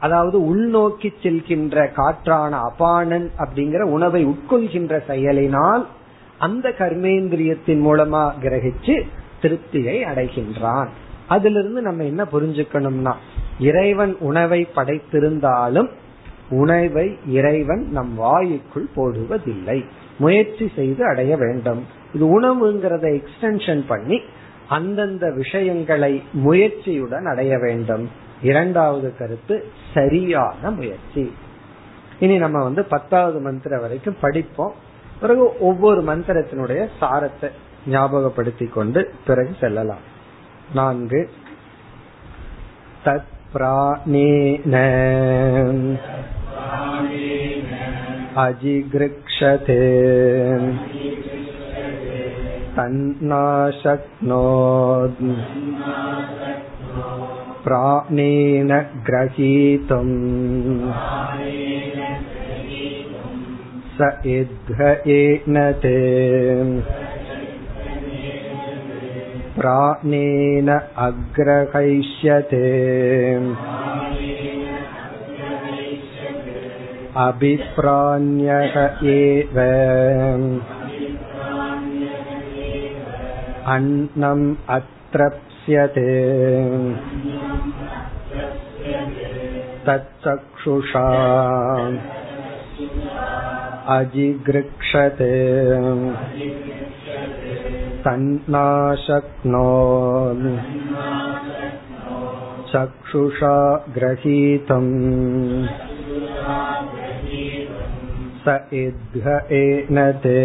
அதாவது 0.00 0.54
உள்நோக்கி 0.54 1.10
செல்கின்ற 1.22 1.90
காற்றான 1.92 2.52
அபானன் 2.68 3.28
அப்படிங்கிற 3.38 3.82
உணவை 3.82 4.26
உட்கொள்கின்ற 4.26 5.00
செயலினால் 5.06 5.86
அந்த 6.38 6.74
கர்மேந்திரியத்தின் 6.78 7.82
மூலமா 7.82 8.32
கிரகிச்சு 8.42 9.02
திருப்தியை 9.42 10.04
அடைகின்றான். 10.04 10.88
அதிலிருந்து 11.28 11.82
நம்ம 11.82 12.04
என்ன 12.04 12.24
புரிஞ்சுக்கணும்னா 12.32 13.14
இறைவன் 13.58 14.16
உணவை 14.18 14.68
படைத்திருந்தாலும் 14.76 15.88
உணவை 16.50 17.18
இறைவன் 17.28 17.88
நம் 17.90 18.20
வாயுக்குள் 18.20 18.90
போடுவதில்லை. 18.96 19.84
முயற்சி 20.18 20.70
செய்து 20.76 21.06
அடைய 21.06 21.36
வேண்டும். 21.36 21.86
இது 22.14 22.40
உணவுங்கிறத 22.40 23.22
எக்ஸ்டென்ஷன் 23.22 23.84
பண்ணி 23.86 24.20
அந்தந்த 24.68 25.30
விஷயங்களை 25.30 26.22
முயற்சியுடன் 26.44 27.24
அடைய 27.24 27.58
வேண்டும். 27.58 28.10
இரண்டாவது 28.42 29.16
கருத்து 29.16 29.64
சரியான 29.94 30.70
முயற்சி. 30.70 31.32
இனி 32.20 32.38
நம்ம 32.38 32.62
வந்து 32.62 32.84
பத்தாவது 32.84 33.40
மந்திர 33.40 33.78
வரைக்கும் 33.78 34.16
படிப்போம். 34.20 34.74
பிறகு 35.23 35.43
ஒவ்வொரு 35.59 36.01
மந்திரத்தினுடைய 36.03 36.81
சாரத்தை 36.99 37.49
ஞாபகப்படுத்தி 37.87 38.67
கொண்டு 38.67 39.01
பிறகு 39.27 39.53
செல்லலாம் 39.59 40.05
நான்கு 40.73 41.21
தத் 43.05 43.29
பிராணேன 43.53 44.75
अजिगृक्षते 48.35 49.77
तन्नाशक्नोत् 52.75 54.11
प्राणेन 57.65 58.71
ग्रहीतुम् 59.07 60.13
स 63.97 64.09
इद्घयेन 64.37 65.57
ते 65.83 65.97
प्राणेन 69.57 70.69
अग्रहैष्यते 71.05 72.65
अभिप्राण्यः 77.25 78.75
एव 79.13 79.57
अन्नम् 83.75 84.45
अत्रप्स्यते 84.77 86.07
तच्चक्षुषा 89.87 91.07
अजिगृक्षते 93.97 95.33
तन्नाशक्नो 98.05 99.67
चक्षुषा 102.71 103.55
ग्रहीतम् 103.95 104.91
स 108.43 108.57
इद्घ 108.83 109.25
एन 109.61 110.01
ते 110.23 110.39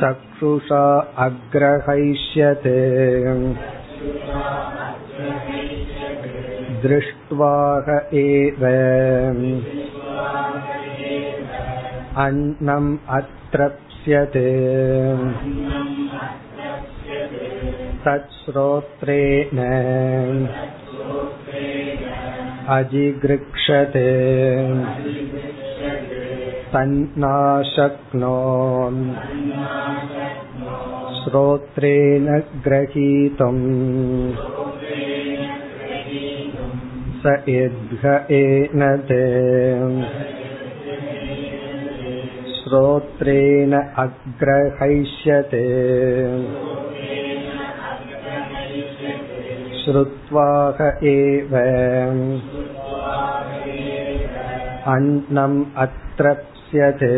चक्षुषा 0.00 0.84
अग्रहैष्यते 1.26 2.78
दृष्ट्वाह 6.82 7.88
एव 8.18 8.64
अन्नम् 12.17 12.97
अत्रप्स्यते। 13.09 14.49
तच्छ्रोत्रेण 18.05 19.57
अजिगृक्षते 22.67 24.11
तन्नाशक्नो 26.73 28.37
श्रोत्रेण 31.23 32.39
ग्रहीतुम्। 32.63 33.63
स 37.23 37.49
इद्घ 37.49 38.05
एन 38.31 38.97
ते। 38.97 40.32
श्रोत्रेण 42.72 43.72
अग्रहैष्यते 44.02 45.62
श्रुत्वाह 49.82 50.82
एव 51.10 51.54
अन्नम् 54.94 55.58
अत्रप्स्यते 55.84 57.12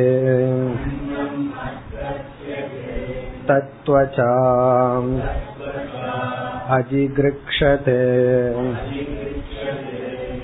तत्त्वचा 3.49 4.31
अजिगृक्षते 6.77 7.99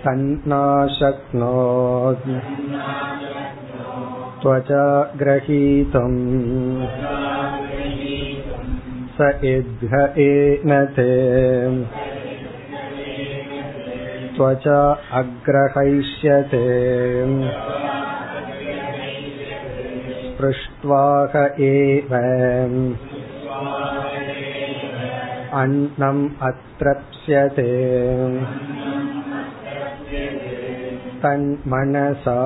तन्नाशक्नोत् 0.07 0.65
त्वचा 4.43 4.87
ग्रहीतुम् 5.21 6.19
स 9.19 9.29
इद्घ 9.51 9.93
एन 10.25 10.73
ते 10.97 11.11
त्वचा 14.37 14.81
अग्रहैष्यते 15.21 16.65
स्पृष्ट्वाह 20.25 21.37
एव 21.69 22.13
अन्नम् 25.63 26.25
अत्रप्स्यते 26.49 27.71
तन्मनसा 31.23 32.39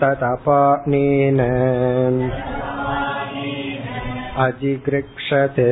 तदपानेन 0.00 1.40
अजिगृक्षते 4.46 5.70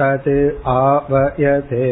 तत् 0.00 0.28
आवयते 0.76 1.88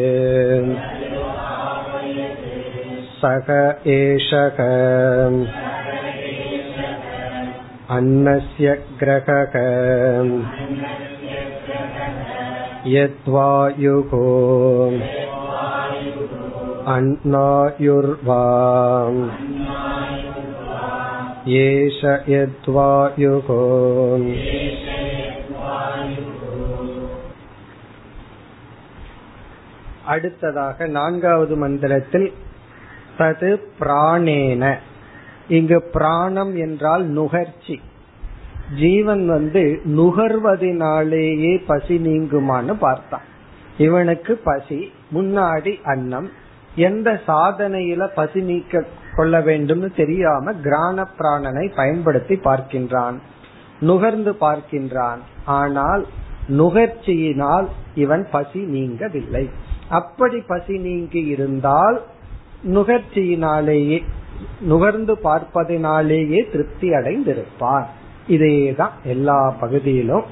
सः 3.25 3.49
एषः 3.93 4.59
अन्नस्य 7.97 8.67
ग्रहक 9.01 9.55
यद्वायुः 12.95 14.11
अन्नायुर्वा 16.95 18.43
एष 21.63 21.99
यद्वायुः 22.35 23.49
அடுத்ததாக 30.05 30.85
நான்காவது 30.87 31.55
மந்திரத்தில் 31.55 32.27
தது 33.18 33.50
பிராணேன. 33.80 34.74
இங்கு 35.48 35.78
பிராணம் 35.92 36.56
என்றால் 36.56 37.04
நுகர்ச்சி. 37.10 37.76
ஜீவன் 38.78 39.24
வந்து 39.26 39.62
நுகர்வதனாலேயே 39.96 41.52
பசி 41.66 41.96
நீங்குமான்னு 41.98 42.74
பார்த்தான் 42.78 43.26
இவனுக்கு 43.78 44.32
பசி 44.44 44.92
முன்னாடி 45.14 45.72
அன்னம் 45.84 46.28
எந்த 46.74 47.08
சாதனையில 47.26 48.06
பசி 48.14 48.40
நீக்க 48.40 48.84
கொள்ள 49.14 49.40
வேண்டும்னு 49.40 49.88
தெரியாம 49.96 50.52
கிரான 50.52 51.06
பிராணனை 51.18 51.64
பயன்படுத்தி 51.76 52.34
பார்க்கின்றான். 52.34 53.16
நுகர்ந்து 53.80 54.32
பார்க்கின்றான். 54.40 55.20
ஆனால் 55.44 56.06
நுகர்ச்சியினால் 56.48 57.66
இவன் 57.94 58.26
பசி 58.30 58.60
நீங்கவில்லை. 58.60 59.44
அப்படி 59.88 60.38
பசி 60.46 60.78
நீங்கி 60.78 61.22
இருந்தால் 61.26 62.02
நுகர்ச்சியினாலேயே 62.64 64.02
நுகர்ந்து 64.60 65.18
பார்ப்பதினாலேயே 65.24 66.50
திருப்தி 66.50 66.90
அடைந்திருப்பார். 66.90 67.86
இதேதான் 68.28 68.90
எல்லா 69.04 69.50
பகுதியிலும். 69.50 70.24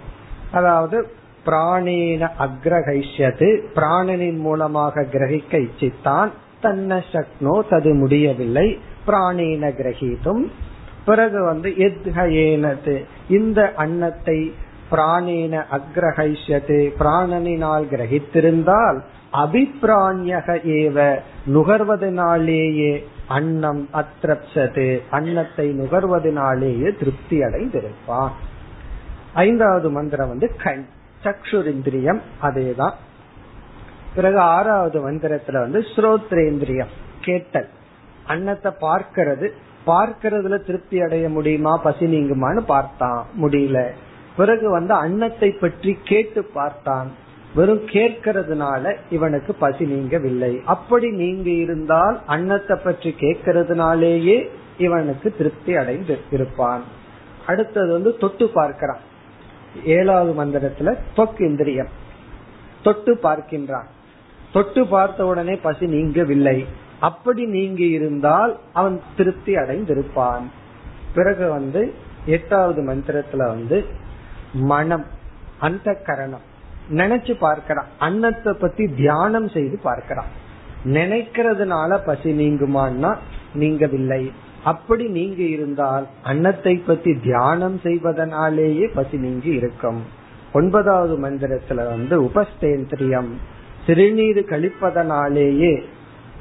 அதாவது 0.53 1.11
பிராணேன 1.47 2.29
அக்ரகைஷ்யது 2.39 3.61
பிராணனின் 3.75 4.39
மூலமாக 4.39 5.07
கிரகிக்க 5.13 5.69
இச்சித்தான். 5.69 6.31
தன்ன 6.61 7.03
சக்னோ 7.13 7.61
தது 7.71 7.95
முடியவில்லை. 7.95 8.79
பிராணேன 9.07 9.71
கிரகித்தும் 9.71 10.51
பிறகு 11.05 11.43
வந்து 11.43 11.71
எத்ஹயேனது 11.71 13.05
இந்த 13.29 13.73
அன்னத்தை 13.77 14.55
பிராணேன 14.91 15.65
அக்ரஹைஷ்யது 15.71 16.93
பிராணனினால் 16.99 17.85
கிரகித்திருந்தால் 17.91 19.01
அபிப்பிராணியக 19.35 20.59
ஏவ 20.65 21.19
நுகர்வதனாலேயே 21.47 23.05
அன்னம் 23.29 23.89
அத்திரப்சது 23.93 25.03
அன்னத்தை 25.11 25.81
நுகர்வதனாலேயே 25.81 26.99
திருப்தி 26.99 27.39
அடைந்திருப்பான் 27.39 28.31
ஐந்தாவது 29.35 29.91
மந்திரம் 29.91 30.29
வந்து 30.29 30.57
கண். 30.63 30.87
சக்ஷுரிந்திரியம் 31.25 32.21
அதேதான். 32.43 32.93
பிறகு 34.15 34.39
ஆறாவது 34.39 35.11
மந்திரத்துல 35.11 35.53
வந்து 35.53 35.81
ஸ்ரோத்ரேந்திரியம் 35.81 36.93
கேட்டல். 37.21 37.69
அன்னத்தை 38.27 38.73
பார்க்கிறது. 38.81 39.51
பார்க்கறதுல 39.87 40.65
திருப்தி 40.65 41.01
அடைய 41.01 41.29
முடியுமா? 41.29 41.77
பசி 41.77 42.07
நீங்குமான்னு 42.07 42.61
பார்த்தான். 42.61 43.27
முடியல. 43.43 43.91
பிறகு 44.37 44.71
வந்து 44.71 44.95
அன்னத்தை 44.95 45.51
பற்றி 45.51 45.99
கேட்டு 46.05 46.45
பார்த்தான். 46.45 47.11
வெறும் 47.55 47.87
கேட்கறதுனால 47.87 48.97
இவனுக்கு 49.11 49.55
பசி 49.55 49.85
நீங்கவில்லை. 49.85 50.63
அப்படி 50.65 51.11
நீங்க 51.11 51.51
இருந்தால் 51.51 52.21
அன்னத்தை 52.27 52.79
பற்றி 52.85 53.15
கேட்கறதுனாலேயே 53.21 54.49
இவனுக்கு 54.79 55.35
திருப்தி 55.37 55.77
அடைந்து 55.77 56.19
இருப்பான். 56.33 56.83
அடுத்தது 57.47 57.93
வந்து 57.93 58.17
தொட்டு 58.17 58.49
பார்க்கிறான். 58.49 58.99
ஏழாவது 59.85 60.45
மந்திரத்துல 60.45 60.97
தொக்கு 61.17 61.43
இந்திரியம். 61.43 61.89
தொட்டு 62.83 63.19
பார்க்கின்றான். 63.23 63.87
தொட்டு 64.53 64.87
பார்த்த 64.87 65.27
உடனே 65.27 65.55
பசி 65.57 65.87
நீங்கவில்லை. 65.87 66.67
அப்படி 67.01 67.45
நீங்கி 67.47 67.89
இருந்தால் 67.89 68.59
அவன் 68.73 69.01
திருப்தி 69.17 69.55
அடைந்திருப்பான். 69.55 70.43
பிறகு 71.15 71.51
வந்து 71.51 71.95
எட்டாவது 72.27 72.83
மந்திரத்துல 72.83 73.37
வந்து 73.37 73.85
மனம் 74.53 75.07
அந்த 75.59 75.95
கரணம் 75.95 76.53
நினைச்சு 76.91 77.37
பார்க்கிறான். 77.39 77.87
அன்னத்தை 77.99 78.53
பத்தி 78.53 78.87
தியானம் 78.87 79.49
செய்து 79.49 79.79
பார்க்கிறான். 79.83 80.27
நினைக்கிறதுனால 80.85 82.01
பசி 82.07 82.33
நீங்குமான்னா 82.33 83.17
நீங்கவில்லை. 83.55 84.31
அப்படி 84.65 85.07
நீங்க 85.07 85.43
இருந்தால் 85.43 86.07
அன்னத்தை 86.23 86.77
பத்தி 86.77 87.15
தியானம் 87.15 87.81
செய்வதனாலேயே 87.83 88.87
பசி 88.87 89.17
நீங்கி 89.17 89.49
இருக்கும். 89.49 90.03
ஒன்பதாவது 90.53 91.17
மந்திரத்துல 91.17 91.75
வந்து 91.75 92.23
உபஸ்தேந்திரியம் 92.23 93.29
சிறுநீர் 93.87 94.37
கழிப்பதனாலேயே 94.37 95.83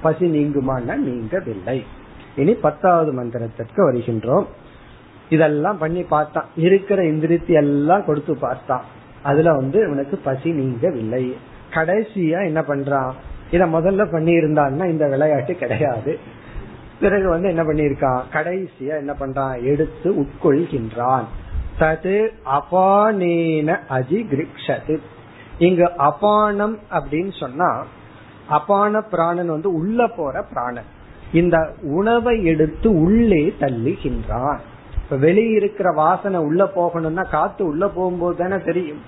பசி 0.02 0.26
நீங்குமான்னா 0.26 0.98
நீங்கவில்லை. 1.06 1.84
இனி 2.36 2.54
பத்தாவது 2.54 3.24
மந்திரத்திற்கு 3.24 3.78
வருகின்றோம். 3.78 4.46
இதெல்லாம் 5.30 5.78
பண்ணி 5.78 6.04
பார்த்தான். 6.04 6.46
இருக்கிற 6.56 7.04
இந்திரித்தி 7.04 7.48
எல்லாம் 7.48 8.06
கொடுத்து 8.06 8.36
பார்த்தான். 8.36 8.84
அதுல 9.24 9.52
வந்து 9.54 9.86
இவனுக்கு 9.86 10.18
பசி 10.18 10.52
நீங்கவில்லை. 10.52 11.34
கடைசியா 11.72 12.46
என்ன 12.46 12.62
பண்றான்? 12.62 13.12
இத 13.52 13.66
முதல்ல 13.66 14.12
பண்ணி 14.12 14.34
இருந்தான்னா 14.34 14.86
இந்த 14.86 15.08
விளையாட்டு 15.08 15.56
கிடையாது. 15.56 16.20
பிறகு 17.00 17.30
வந்து 17.30 17.48
என்ன 17.48 17.64
பண்ணிருக்கான் 17.64 18.22
கடைசியா 18.34 18.98
என்ன 18.98 19.14
பண்றான்? 19.20 19.64
எடுத்து 19.64 20.14
உட்கொள்கின்றான். 20.14 21.24
தது 21.80 22.30
அபானேன 22.46 23.78
அஜிகிரிக்ஷது. 23.90 24.98
இங்கு 25.58 25.90
அபானம் 25.98 26.78
அப்படின்னு 26.92 27.40
சொன்னா 27.40 27.86
அபான 28.48 29.02
பிராணன் 29.02 29.48
வந்து 29.48 29.74
உள்ள 29.74 30.08
போற 30.08 30.44
பிராணன். 30.44 30.84
இந்த 31.34 31.74
உணவை 31.82 32.46
எடுத்து 32.46 33.00
உள்ளே 33.00 33.56
தள்ளுகின்றான். 33.60 34.58
இப்ப 35.04 35.16
வெளியே 35.16 35.50
இருக்கிற 35.50 35.92
வாசனை 35.92 36.40
உள்ள 36.40 36.64
போகணும்னா 36.76 37.30
காத்து 37.30 37.66
உள்ள 37.66 37.88
போகும்போது 37.88 38.36
தானே 38.38 38.64
தெரியும். 38.64 39.02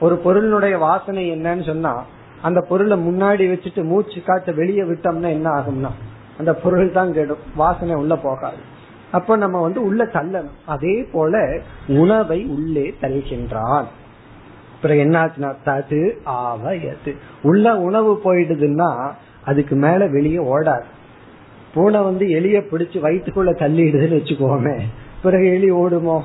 ஒரு 0.00 0.20
பொருளினுடைய 0.24 0.78
வாசனை 0.78 1.32
என்னன்னு 1.32 1.66
சொன்னா 1.66 2.04
அந்த 2.42 2.60
பொருளை 2.60 2.96
முன்னாடி 3.08 3.44
வச்சுட்டு 3.50 3.84
மூச்சு 3.84 4.22
காத்த 4.26 4.52
வெளியே 4.52 4.82
விட்டோம்னா 4.82 5.28
என்ன 5.28 5.50
ஆகும்னா 5.50 5.90
அந்த 6.38 6.54
பொருள் 6.54 6.92
தான் 6.92 7.12
கெடும். 7.12 7.42
வாசனை 7.54 7.94
உள்ள 7.94 8.16
போகாது. 8.16 8.56
அப்ப 9.10 9.36
நம்ம 9.36 9.60
வந்து 9.60 9.84
உள்ள 9.84 10.04
தள்ளணும். 10.04 10.56
அதே 10.66 11.08
போல 11.12 11.60
உணவை 11.88 12.44
உள்ளே 12.44 12.94
தருகின்றான் 13.00 13.84
பிறகு 14.82 15.02
என்னாச்சுன்னா 15.02 15.54
தது 15.64 16.00
ஆவயது. 16.26 17.12
உள்ள 17.42 17.76
உணவு 17.76 18.20
போயிடுதுன்னா 18.24 19.10
அதுக்கு 19.44 19.76
மேல 19.76 20.06
வெளியே 20.06 20.36
ஓடாது. 20.36 20.88
பூனை 21.74 22.00
வந்து 22.00 22.26
எலிய 22.26 22.58
பிடிச்சு 22.70 22.98
வயிற்றுக்குள்ள 23.04 23.52
தள்ளிடுதுன்னு 23.62 24.18
வச்சுக்கோமே. 24.18 24.76
பிறகு 25.22 25.46
எலி 25.46 25.70
ஓடுமோ? 25.70 26.20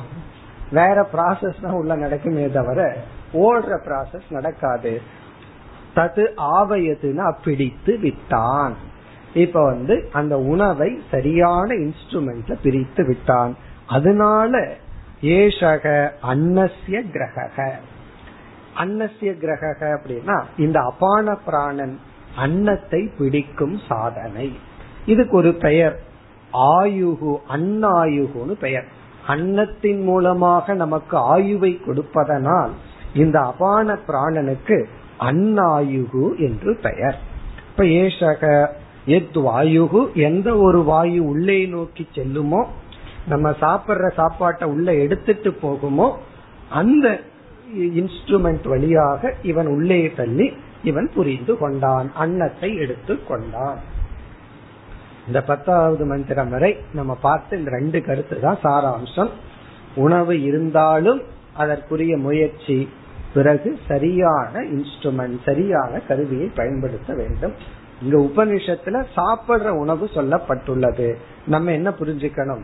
வேற 0.71 1.09
ப்ராசஸ் 1.13 1.61
தான் 1.61 1.71
உள்ள 1.71 1.95
நடக்குமே 1.95 2.51
தவிர 2.51 2.97
ஓடுற 3.33 3.77
ப்ராசஸ் 3.85 4.29
நடக்காது. 4.29 5.01
தது 5.95 6.27
ஆவயதுன்னா 6.57 7.33
பிடித்து 7.43 7.97
விட்டான். 7.97 8.75
இப்ப 9.33 9.65
வந்து 9.65 10.09
அந்த 10.11 10.39
உணவை 10.39 11.01
சரியான 11.11 11.75
இன்ஸ்ட்ருமெண்ட்ல 11.75 12.55
பிரித்து 12.63 13.05
விட்டான். 13.05 13.57
அதனால 13.87 14.73
ஏஷக 15.21 16.09
அன்னசிய 16.21 17.01
கிரக 17.11 17.75
அன்னசிய 18.77 19.37
கிரக 19.37 19.75
அப்படின்னா 19.79 20.43
இந்த 20.57 20.79
அபான 20.79 21.35
பிராணன் 21.45 21.99
அன்னத்தை 22.35 23.11
பிடிக்கும் 23.17 23.79
சாதனை. 23.87 24.59
இதுக்கு 25.05 25.37
ஒரு 25.37 25.53
பெயர். 25.53 25.99
ஆயுகு 26.53 27.37
அன்னாயுகுன்னு 27.49 28.51
பெயர். 28.51 28.87
அன்னத்தின் 29.27 30.03
மூலமாக 30.03 30.73
நமக்கு 30.73 31.17
ஆயுவை 31.17 31.79
கொடுப்பதனால் 31.85 32.71
இந்த 33.13 33.39
அபான 33.39 33.99
பிராணனுக்கு 34.07 34.85
அன்னாயுகு 35.19 36.37
என்று 36.37 36.77
பெயர். 36.81 37.17
இப்ப 37.69 37.83
ஏஷக 37.83 38.67
எத் 39.05 39.37
வாயுகு 39.37 40.13
எந்த 40.13 40.57
ஒரு 40.57 40.83
வாயு 40.83 41.27
உள்ளே 41.27 41.65
நோக்கி 41.65 42.07
செல்லுமோ 42.15 42.65
நம்ம 43.27 43.49
சாப்பிடுற 43.49 44.13
சாப்பாட்டை 44.13 44.69
உள்ள 44.69 44.93
எடுத்துட்டு 44.93 45.57
போகுமோ 45.61 46.15
அந்த 46.69 47.19
இன்ஸ்ட்ருமெண்ட் 47.75 48.67
வழியாக 48.67 49.33
இவன் 49.43 49.67
உள்ளே 49.67 50.11
தள்ளி 50.15 50.53
இவன் 50.83 51.09
புரிந்து 51.15 51.57
கொண்டான் 51.57 52.11
அன்னத்தை 52.15 52.75
எடுத்து 52.75 53.25
கொண்டான். 53.25 53.77
இந்த 55.27 55.41
பத்தாவது 55.41 56.05
மந்திரம் 56.05 56.49
வரை 56.49 56.77
நம்ம 56.93 57.15
பார்த்த 57.15 57.55
இந்த 57.55 57.69
ரெண்டு 57.69 58.03
கருத்து 58.03 58.39
தான் 58.39 58.59
சாராம்சம். 58.63 59.29
உணவு 59.95 60.41
இருந்தாலும் 60.41 61.21
அதற்குரிய 61.53 62.17
முயற்சி 62.17 62.89
பிறகு 63.33 63.79
சரியான 63.87 64.59
இன்ஸ்ட்ருமெண்ட் 64.59 65.37
சரியான 65.45 65.99
கருவியை 65.99 66.51
பயன்படுத்த 66.55 67.13
வேண்டும். 67.13 67.53
இங்க 68.01 68.17
உபனிஷத்துல 68.17 69.03
சாப்பிடுற 69.15 69.67
உணவு 69.67 70.09
சொல்லப்பட்டுள்ளது. 70.13 71.13
நம்ம 71.47 71.71
என்ன 71.71 71.89
புரிஞ்சுக்கணும்? 71.89 72.63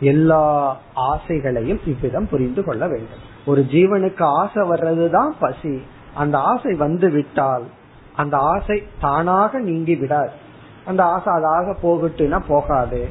எல்லா 0.00 0.76
ஆசைகளையும் 0.96 1.80
இவ்விதம் 1.86 2.28
புரிந்து 2.28 2.64
கொள்ள 2.64 2.88
வேண்டும். 2.88 3.22
ஒரு 3.46 3.66
ஜீவனுக்கு 3.70 4.22
ஆசை 4.22 4.68
வர்றதுதான் 4.68 5.30
பசி. 5.40 5.82
அந்த 6.14 6.38
ஆசை 6.38 6.74
வந்து 6.74 7.10
விட்டால் 7.10 7.64
அந்த 8.16 8.36
ஆசை 8.36 8.82
தானாக 9.00 9.58
நீங்கி 9.58 9.94
விடாது. 9.94 10.48
அந்த 10.89 11.01
ஆசை 11.05 11.29
அதாக 11.33 11.75
போகட்டுனா 11.83 12.39
போகாது 12.47 13.01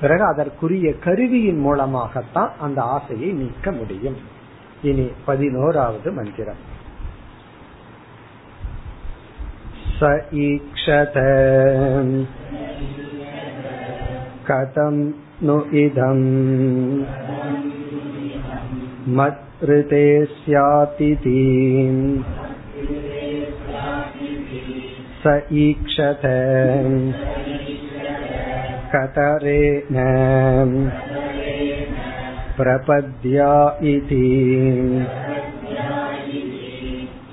பிறகு 0.00 0.24
அதற்குரிய 0.24 0.90
கருவியின் 0.98 1.60
மூலமாகத்தான் 1.60 2.52
அந்த 2.60 2.80
ஆசையை 2.96 3.30
நீக்க 3.32 3.70
முடியும் 3.70 4.18
இனி 4.82 5.06
பதினோராவது 5.24 6.10
மந்திரம் 6.12 6.62
स 9.94 10.08
ईक्षत 10.42 11.16
कथं 14.46 14.94
नु 15.42 15.56
इदम् 15.80 16.22
मत्कृते 19.16 20.04
स्यातिति 20.32 21.42
स 25.24 25.32
ईक्षत 25.62 26.22
कतरेण 28.94 29.96
प्रपद्या 32.56 33.52
इति 33.90 34.26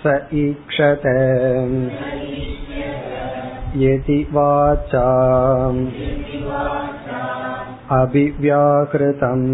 स 0.04 0.18
ईक्षत 0.44 1.08
यदि 3.84 4.20
वाचा 4.34 5.08
अभिव्याकृतम् 8.02 9.48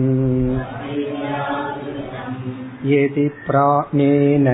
यदि 2.92 3.28
प्राणेन 3.48 4.48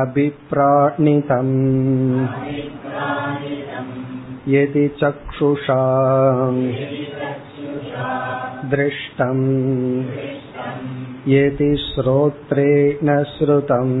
अभिप्राणितम् 0.00 1.54
यदि 4.54 4.86
चक्षुषा 5.00 5.82
दृष्टम् 8.72 9.44
यदि 11.28 11.70
श्रोत्रेण 11.84 13.08
श्रुतम् 13.32 13.94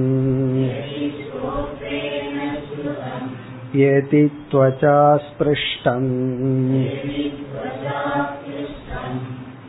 यदि 3.80 4.26
त्वचा 4.50 4.98
स्पृष्टम् 5.26 6.10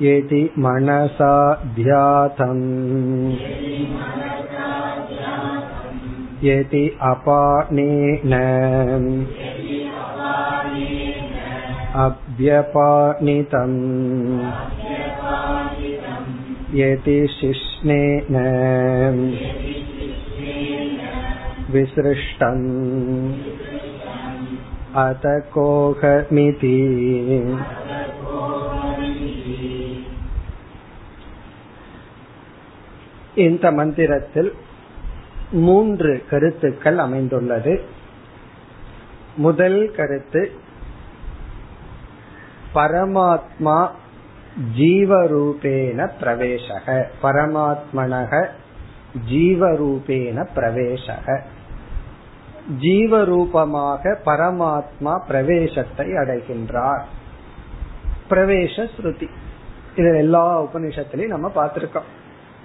यदि 0.02 0.44
मनसा 0.66 1.34
ध्यातम् 1.80 2.66
यदि 6.44 6.84
अपानेन 7.02 8.34
अभ्यपानितम् 12.06 13.78
यदि 16.80 17.18
शिष्णेन 17.40 18.36
विसृष्टम् 21.72 22.66
अत 25.06 25.26
कोहमिति 25.54 26.78
இந்த 33.46 33.66
மந்திரத்தில் 33.70 34.50
மூன்று 35.53 36.25
கருத்துக்கள் 36.31 36.99
அமைந்துள்ளது. 36.99 37.83
முதல் 39.37 39.93
கருத்து 39.97 40.53
பரமாத்மா 42.75 43.91
ஜீவரூபேன 44.77 46.11
பிரவேசக. 46.21 47.05
பரமாத்மனக 47.23 48.47
ஜீவரூபேன 49.31 50.49
பிரவேசக. 50.57 51.41
ஜீவரூபமாக 52.81 54.17
பரமாத்மா 54.25 55.21
பிரவேசத்தை 55.29 56.07
அடைகின்றார். 56.07 57.03
பிரவேச 58.31 58.89
ஸ்ருதி. 58.97 59.29
இது 59.97 60.17
எல்லா 60.17 60.63
உபனிஷத்திலையும் 60.63 61.27
நம்ம 61.27 61.53
பார்த்திருக்கோம். 61.55 62.11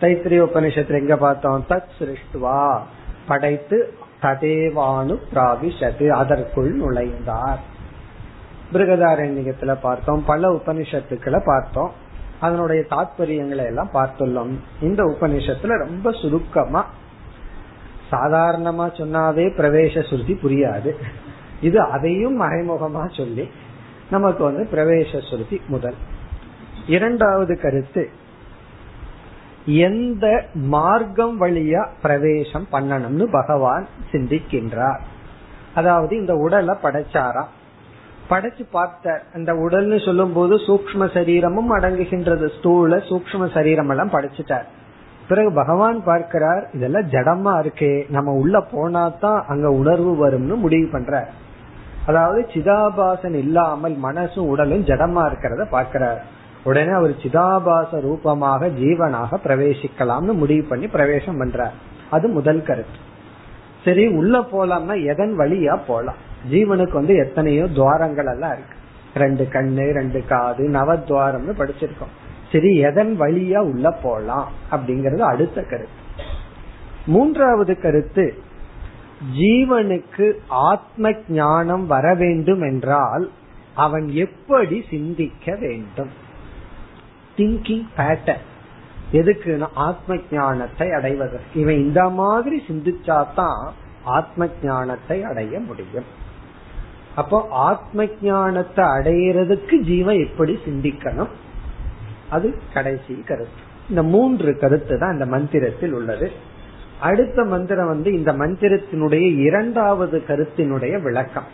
தைத்திரிய 0.02 0.48
உபனிஷத்துல 0.48 1.00
எங்க 1.00 1.18
பார்த்தோம்? 1.18 1.66
தத் 1.70 1.88
சிருஷ்டுவா. 2.00 2.80
படைத்து 3.28 3.94
ததேவானு 4.22 5.20
பிராவிஷது 5.34 6.08
அதற்குள் 6.08 6.80
நுழைந்தார். 6.80 7.58
பிருகதாரண்யத்துல 8.74 9.78
பார்த்தோம் 9.82 10.26
பல 10.26 10.52
உபனிஷத்துக்களை 10.52 11.42
பார்த்தோம். 11.46 11.92
அதனுடைய 12.40 12.84
தாத்பரியங்களை 12.90 13.66
எல்லாம் 13.66 13.90
பார்த்துள்ளோம். 13.94 14.56
இந்த 14.82 15.04
உபனிஷத்துல 15.04 15.78
ரொம்ப 15.78 16.12
சுருக்கமா. 16.12 16.86
சாதாரணமா 18.12 18.92
சொன்னாவே 18.92 19.52
பிரவேச 19.58 20.08
சுருதி 20.08 20.34
புரியாது. 20.34 20.92
இது 21.62 21.82
அதையும் 21.82 22.42
மறைமுகமா 22.42 23.18
சொல்லி 23.18 23.50
நமக்கு 24.12 24.44
வந்து 24.44 24.68
பிரவேச 24.72 25.30
சுருதி 25.30 25.62
முதல். 25.68 25.96
இரண்டாவது 26.88 27.60
கருத்து 27.60 28.10
எந்த 29.68 30.26
மார்க்கம் 30.54 31.42
வழியா 31.42 31.88
பிரவேசம் 32.02 32.68
பண்ணணும்னு 32.72 33.26
பகவான் 33.32 33.88
சிந்திக்கின்றார். 34.12 35.00
அதாவது 35.76 36.18
இந்த 36.18 36.36
உடலை 36.36 36.76
படைச்சாரா 36.84 37.44
படைச்சு 38.30 38.64
பார்த்த 38.72 39.24
அந்த 39.34 39.54
உடல்னு 39.54 40.06
சொல்லும் 40.06 40.34
போது 40.34 40.56
சூக்ம 40.56 41.14
சரீரமும் 41.14 41.72
அடங்குகின்றது. 41.72 42.46
ஸ்தூல 42.48 42.98
சூக்ம 42.98 43.54
சரீரம் 43.54 43.90
எல்லாம் 43.90 44.14
படைச்சிட்டார். 44.14 44.66
பிறகு 45.28 45.52
பகவான் 45.52 46.04
பார்க்கிறார் 46.04 46.70
இதெல்லாம் 46.74 47.10
ஜடமா 47.10 47.54
இருக்கே. 47.64 48.06
நம்ம 48.10 48.32
உள்ள 48.32 48.62
போனா 48.62 49.10
தான் 49.10 49.46
அங்க 49.48 49.72
உணர்வு 49.72 50.28
வரும்னு 50.28 50.56
முடிவு 50.56 50.88
பண்ற 50.92 51.28
அதாவது 52.06 52.42
சிதாபாசன் 52.54 53.34
இல்லாமல் 53.34 53.96
மனசும் 54.04 54.48
உடலும் 54.48 54.86
ஜடமா 54.86 55.24
இருக்கிறத 55.30 55.64
பாக்கிறார் 55.70 56.22
உடனே 56.68 56.92
அவர் 56.92 57.14
சிதாபாச 57.24 58.00
ரூபமாக 58.02 58.68
ஜீவனாக 58.68 59.38
பிரவேசிக்கலாம்னு 59.44 60.34
முடிவு 60.42 60.64
பண்ணி 60.70 60.88
பிரவேசம் 60.88 61.40
பண்றார். 61.42 61.76
அது 62.10 62.28
முதல் 62.28 62.64
கருத்து. 62.64 63.00
சரி 63.84 64.06
உள்ள 64.20 64.40
போலாம்னா 64.52 64.96
எதன் 65.06 65.34
வழியா 65.40 65.76
போலாம்? 65.88 66.20
ஜீவனுக்கு 66.52 66.94
வந்து 66.94 67.16
எத்தனையோ 67.16 67.66
துவாரங்கள் 67.68 68.26
எல்லாம் 68.26 68.54
இருக்கு. 68.54 68.76
ரெண்டு 69.14 69.44
கண்ணு 69.54 69.86
ரெண்டு 70.00 70.20
காது 70.26 70.64
நவத்வாரம்னு 70.70 71.54
படிச்சிருக்கோம். 71.62 72.14
சரி 72.52 72.72
எதன் 72.90 73.14
வழியா 73.22 73.62
உள்ள 73.72 73.88
போலாம் 74.04 74.52
அப்படிங்கறது 74.72 75.24
அடுத்த 75.32 75.58
கருத்து. 75.62 76.04
மூன்றாவது 77.06 77.74
கருத்து 77.80 78.26
ஜீவனுக்கு 79.40 80.26
ஆத்ம 80.68 81.12
ஞானம் 81.28 81.86
வர 81.88 82.08
வேண்டும் 82.14 82.62
என்றால் 82.62 83.26
அவன் 83.76 84.08
எப்படி 84.26 84.78
சிந்திக்க 84.90 85.56
வேண்டும்? 85.60 86.26
திங்கிங் 87.38 87.86
பேட்டர்ன் 87.98 88.46
எதுக்குன்னா 89.12 89.68
ஆத்ம 89.74 90.16
ஞானத்தை 90.32 90.92
அடைவதற்கு 90.92 91.60
இவன் 91.60 91.76
இந்த 91.76 92.10
மாதிரி 92.10 92.64
சிந்திச்சாதான் 92.68 93.68
ஆத்ம 94.04 94.48
ஞானத்தை 94.64 95.24
அடைய 95.24 95.60
முடியும். 95.60 96.08
அப்போ 97.16 97.48
ஆத்ம 97.50 98.08
ஞானத்தை 98.22 98.86
அடையிறதுக்கு 98.86 99.76
ஜீவன் 99.80 100.20
எப்படி 100.20 100.60
சிந்திக்கணும்? 100.66 101.34
அது 102.30 102.60
கடைசி 102.74 103.24
கருத்து. 103.26 103.66
இந்த 103.90 104.04
மூன்று 104.04 104.58
கருத்து 104.58 105.00
தான் 105.00 105.14
இந்த 105.14 105.26
மந்திரத்தில் 105.26 105.94
உள்ளது. 105.94 106.32
அடுத்த 107.00 107.44
மந்திரம் 107.44 107.88
வந்து 107.88 108.14
இந்த 108.14 108.32
மந்திரத்தினுடைய 108.34 109.38
இரண்டாவது 109.38 110.24
கருத்தினுடைய 110.28 111.02
விளக்கம். 111.02 111.48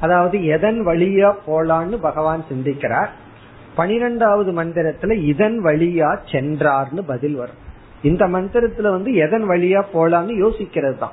அதாவது 0.00 0.44
எதன் 0.44 0.86
வழியா 0.86 1.34
போலான்னு 1.46 1.96
பகவான் 2.00 2.44
சிந்திக்கிறார். 2.52 3.08
பனிரெண்டாவது 3.76 4.52
மந்திரத்துல 4.52 5.12
இதன் 5.12 5.64
வழியா 5.64 6.18
சென்றார்னு 6.32 7.00
பதில் 7.00 7.34
வரும். 7.34 7.68
இந்த 8.02 8.26
மந்திரத்துல 8.26 8.90
வந்து 8.90 9.14
எதன் 9.14 9.48
வழியா 9.48 9.84
போலான்னு 9.94 10.34
யோசிக்கிறது 10.44 10.98
தான் 10.98 11.12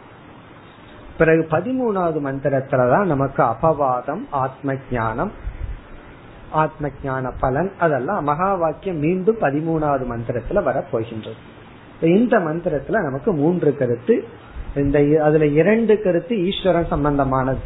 பிறகு 1.17 1.47
பதிமூணாவது 1.51 2.19
மந்திரத்துலதான் 2.19 3.05
நமக்கு 3.05 3.43
அபவாதம் 3.43 4.21
ஆத்ம 4.29 4.73
ஞானம் 4.91 5.31
ஆத்ம 6.51 6.89
ஞான 7.03 7.31
பலன் 7.39 7.71
அதெல்லாம் 7.79 8.23
மகா 8.23 8.55
வாக்கியம் 8.55 8.97
மீண்டும் 8.97 9.37
பதிமூணாவது 9.41 10.05
மந்திரத்துல 10.09 10.63
வரப்போகின்றது. 10.63 12.05
இந்த 12.05 12.37
மந்திரத்துல 12.37 13.03
நமக்கு 13.03 13.33
மூன்று 13.33 13.77
கருத்து. 13.77 14.23
இந்த 14.75 15.23
அதுல 15.23 15.45
இரண்டு 15.45 16.01
கருத்து 16.01 16.45
ஈஸ்வரன் 16.45 16.91
சம்பந்தமானது. 16.91 17.57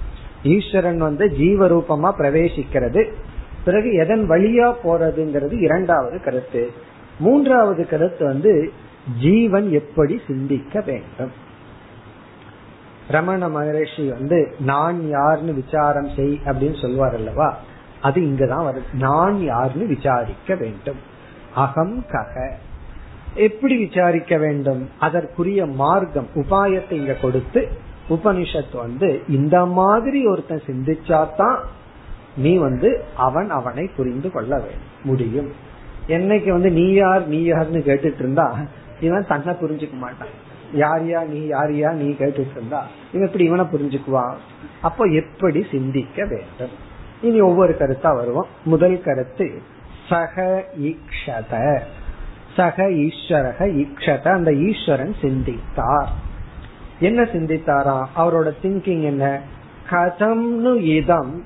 ஈஸ்வரன் 0.44 0.98
வந்து 0.98 1.26
ஜீவரூபமா 1.28 2.12
பிரவேசிக்கிறது. 2.18 3.14
பிறகு 3.66 3.93
எதன் 3.93 4.30
வழியா 4.30 4.76
போறதுங்கிறது 4.84 5.62
இரண்டாவது 5.62 6.22
கருத்து. 6.22 6.72
மூன்றாவது 7.20 7.88
கருத்து 7.88 8.26
வந்து 8.26 8.72
ஜீவன் 9.20 9.72
எப்படி 9.72 10.22
சிந்திக்க 10.28 10.82
வேண்டும். 10.82 11.32
ரமண 13.07 13.49
மகரிஷி 13.49 14.09
வந்து 14.09 14.55
நான் 14.59 15.07
யாருன்னு 15.07 15.53
விசாரம் 15.53 16.09
செய் 16.16 16.39
அப்படின்னு 16.45 16.82
சொல்வார் 16.82 17.16
அல்லவா? 17.16 17.57
அது 18.01 18.22
இங்கதான் 18.22 18.74
வருது. 18.74 18.93
நான் 18.93 19.41
யாருன்னு 19.41 19.86
விசாரிக்க 19.86 20.55
வேண்டும். 20.55 20.97
அகம் 21.55 22.05
கக. 22.09 22.51
எப்படி 23.36 23.78
விசாரிக்க 23.78 24.38
வேண்டும்? 24.38 24.89
அதற்குரிய 24.99 25.66
மார்க்கம் 25.66 26.28
உபாயத்தை 26.36 26.91
இங்க 26.91 27.14
கொடுத்து 27.14 27.68
உபனிஷத் 28.09 28.78
வந்து 28.78 29.22
இந்த 29.28 29.66
மாதிரி 29.66 30.26
ஒருத்தன் 30.26 30.62
சிந்திச்சாதான் 30.66 31.57
நீ 32.36 32.57
வந்து 32.57 33.03
அவன் 33.15 33.49
அவனை 33.49 33.89
புரிந்து 33.95 34.32
கொள்ள 34.32 34.61
முடியும். 35.03 35.51
என்னைக்கு 36.07 36.49
வந்து 36.49 36.71
நீ 36.71 36.93
யார் 36.93 37.27
நீ 37.27 37.51
யார்னு 37.51 37.82
கேட்டுட்டு 37.86 38.19
இருந்தா 38.19 38.59
இவன் 39.01 39.25
தன்னை 39.27 39.53
புரிஞ்சுக்க 39.53 39.93
மாட்டான். 39.93 40.49
யார் 40.73 41.05
யா 41.05 41.25
நீ 41.25 41.45
யார் 41.45 41.71
யா 41.71 41.91
நீ 41.91 42.09
கேட்டுட்டு 42.09 42.51
இருந்தா 42.51 42.86
இவன் 43.13 43.27
எப்படி 43.27 43.43
இவனை 43.43 43.65
புரிஞ்சுக்குவான் 43.65 44.34
அப்போ 44.82 45.05
எப்படி 45.05 45.65
சிந்திக்க 45.71 46.25
வேண்டும்? 46.25 46.89
இனி 47.21 47.41
ஒவ்வொரு 47.41 47.75
கருத்தா 47.79 48.15
வருவோம். 48.15 48.47
முதல் 48.63 49.01
கருத்து 49.01 49.61
சக 50.09 50.65
ஈக்ஷத. 50.82 51.79
சக 52.55 52.88
ஈஸ்வரக 52.88 53.59
ஈக்ஷத. 53.59 54.32
அந்த 54.32 54.53
ஈஸ்வரன் 54.53 55.15
சிந்தித்தார். 55.21 56.09
என்ன 56.99 57.23
சிந்தித்தாரா? 57.23 58.05
அவரோட 58.17 58.51
திங்கிங் 58.63 59.01
என்ன? 59.01 59.41
கதம்னு 59.89 60.82
இதம் 60.82 61.43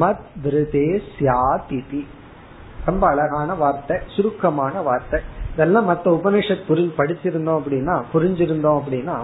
மத் 0.00 0.26
விருதே 0.42 1.02
சியாதிதி 1.18 2.06
ரொம்ப 2.84 3.06
அழகான 3.06 3.54
வார்த்தை 3.54 3.98
சுருக்கமான 4.06 4.80
வார்த்தை. 4.80 5.20
இதெல்லாம் 5.52 5.88
மத்த 5.88 6.06
உபனிஷத் 6.06 6.66
புரி 6.68 6.90
படிச்சிருந்தோம் 6.98 7.60
அப்படின்னா 7.60 8.02
புரிஞ்சிருந்தோம் 8.14 8.80
அப்படின்னா 8.80 9.16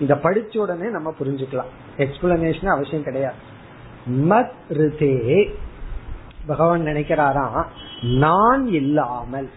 இத 0.00 0.14
படிச்ச 0.14 0.58
உடனே 0.58 0.90
நம்ம 0.90 1.14
புரிஞ்சுக்கலாம். 1.20 1.70
எக்ஸ்பிளனேஷன் 1.96 2.66
அவசியம் 2.66 3.02
கிடையாது. 3.02 3.34
மத் 4.08 4.50
ரிதே 4.70 5.50
பகவான் 6.46 6.82
நினைக்கிறாராம் 6.82 7.64
நான் 8.02 8.66
இல்லாமல். 8.66 9.50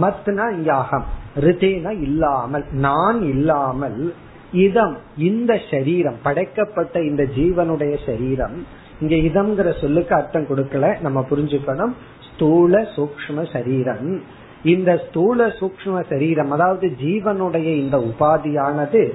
மத்னா 0.00 0.52
இங்க 0.52 0.74
அகம் 0.74 1.04
ரிதேனா 1.36 2.00
இல்லாமல். 2.00 2.64
நான் 2.72 3.22
இல்லாமல் 3.22 4.14
இதம் 4.52 4.96
இந்த 5.16 5.60
சரீரம் 5.70 6.16
படைக்கப்பட்ட 6.22 7.02
இந்த 7.02 7.22
ஜீவனுடைய 7.22 8.06
சரீரம் 8.06 8.66
இங்க 9.00 9.16
இதம்ங்கிற 9.16 9.80
சொல்லுக்கு 9.80 10.14
அர்த்தம் 10.14 10.46
கொடுக்கல. 10.46 11.00
நம்ம 11.00 11.26
புரிஞ்சுக்கணும். 11.30 11.92
ஸ்தூல 12.34 12.82
சூக்ம 12.82 13.52
சரீரம். 13.52 14.22
இந்த 14.64 15.02
ஸ்தூல 15.08 15.46
சூக்ம 15.46 16.04
சரீரம் 16.08 16.50
அதாவது 16.50 16.96
ஜீவனுடைய 17.02 17.64
இந்த 17.64 17.98
உபாதியானது 17.98 19.12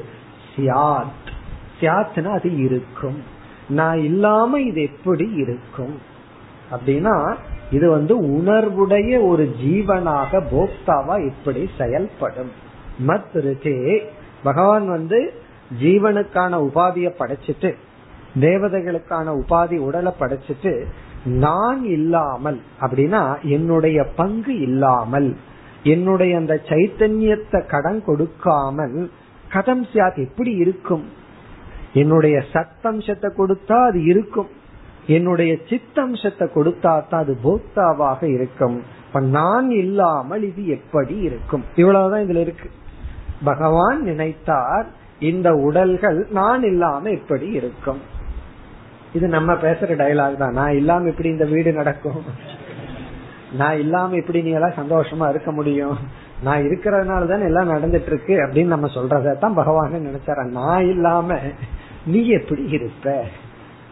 சியாத் 0.55 1.27
சியாத்னா 1.81 2.27
அது 2.27 2.57
இருக்கும். 2.57 3.23
நான் 3.69 3.99
இல்லாம 3.99 4.59
இது 4.61 4.81
எப்படி 4.81 5.31
இருக்கும்? 5.31 6.01
அப்படின்னா 6.71 7.35
இது 7.71 7.89
வந்து 7.89 8.21
உணர்வுடைய 8.21 9.27
ஒரு 9.27 9.55
ஜீவனாக 9.63 10.43
போக்தாவா 10.51 11.25
இப்படி 11.25 11.69
செயல்படும். 11.77 12.51
மத் 13.07 13.33
இருக்கே 13.33 14.03
பகவான் 14.43 14.87
வந்து 14.87 15.33
ஜீவனுக்கான 15.81 16.69
உபாதியை 16.69 17.11
படைச்சிட்டு 17.19 17.75
தேவதைகளுக்கான 18.39 19.33
உபாதி 19.41 19.77
உடலை 19.77 20.11
படைச்சிட்டு 20.19 20.85
நான் 21.23 21.85
இல்லாமல் 21.85 22.59
அப்படின்னா 22.81 23.41
என்னுடைய 23.41 24.03
பங்கு 24.15 24.59
இல்லாமல் 24.59 25.35
என்னுடைய 25.83 26.37
அந்த 26.37 26.61
சைத்தன்யத்தை 26.67 27.67
கடன் 27.67 28.03
கொடுக்காமல் 28.05 29.11
கதம் 29.53 29.83
சாத் 29.93 30.17
எப்படி 30.27 30.51
இருக்கும்? 30.55 31.05
என்னுடைய 31.93 32.43
சத்தம்சத்தை 32.53 33.29
கொடுத்தா 33.37 33.87
அது 33.87 34.03
இருக்கும். 34.03 34.49
என்னுடைய 35.07 35.57
சித்தம்சத்தை 35.69 36.45
கொடுத்தா 36.55 36.91
தான் 37.07 37.21
அது 37.21 37.37
போக்தாவாக 37.43 38.23
இருக்கும். 38.23 38.83
இப்ப 39.07 39.19
நான் 39.19 39.69
இல்லாமல் 39.71 40.43
இது 40.43 40.67
எப்படி 40.67 41.17
இருக்கும்? 41.17 41.63
இவ்வளவுதான் 41.75 42.21
இதுல 42.21 42.37
இருக்கு. 42.37 42.69
பகவான் 43.43 43.99
நினைத்தார் 44.03 44.85
இந்த 45.19 45.53
உடல்கள் 45.53 46.27
நான் 46.29 46.63
இல்லாம 46.63 47.09
எப்படி 47.09 47.47
இருக்கும்? 47.51 48.01
இது 49.13 49.27
நம்ம 49.27 49.53
பேசுற 49.53 49.93
டயலாக் 49.95 50.37
தான். 50.37 50.53
நான் 50.53 50.75
இல்லாம 50.75 51.07
எப்படி 51.07 51.29
இந்த 51.29 51.45
வீடு 51.45 51.71
நடக்கும். 51.71 52.23
நான் 53.57 53.79
இல்லாம 53.79 54.15
இப்படி 54.15 54.41
நீ 54.41 54.49
எல்லாம் 54.49 54.71
சந்தோஷமா 54.71 55.29
இருக்க 55.29 55.51
முடியும். 55.51 55.97
நான் 56.43 56.61
இருக்கிறதுனால 56.61 57.27
தானே 57.27 57.43
எல்லாம் 57.43 57.69
நடந்துட்டு 57.69 58.05
இருக்கு 58.05 58.33
அப்படின்னு 58.33 58.65
நம்ம 58.65 58.87
சொல்றதான் 58.87 59.53
பகவான் 59.53 59.91
நினைச்சார. 59.91 60.45
நான் 60.45 60.89
இல்லாம 60.89 61.37
நீ 62.05 62.27
எப்படி 62.27 62.63
இருப்ப? 62.63 63.23